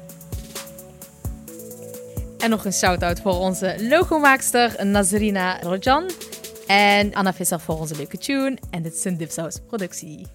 En 2.38 2.50
nog 2.50 2.64
een 2.64 2.72
shout-out 2.72 3.20
voor 3.20 3.38
onze 3.38 3.76
logomaakster 3.88 4.86
Nazrina 4.86 5.60
Rojan. 5.60 6.10
En 6.66 7.14
Anna 7.14 7.32
Visser 7.32 7.60
voor 7.60 7.78
onze 7.78 7.96
leuke 7.96 8.18
tune. 8.18 8.58
En 8.70 8.82
dit 8.82 8.94
is 8.94 9.04
een 9.04 9.16
Dipsaus 9.16 9.58
productie. 9.66 10.26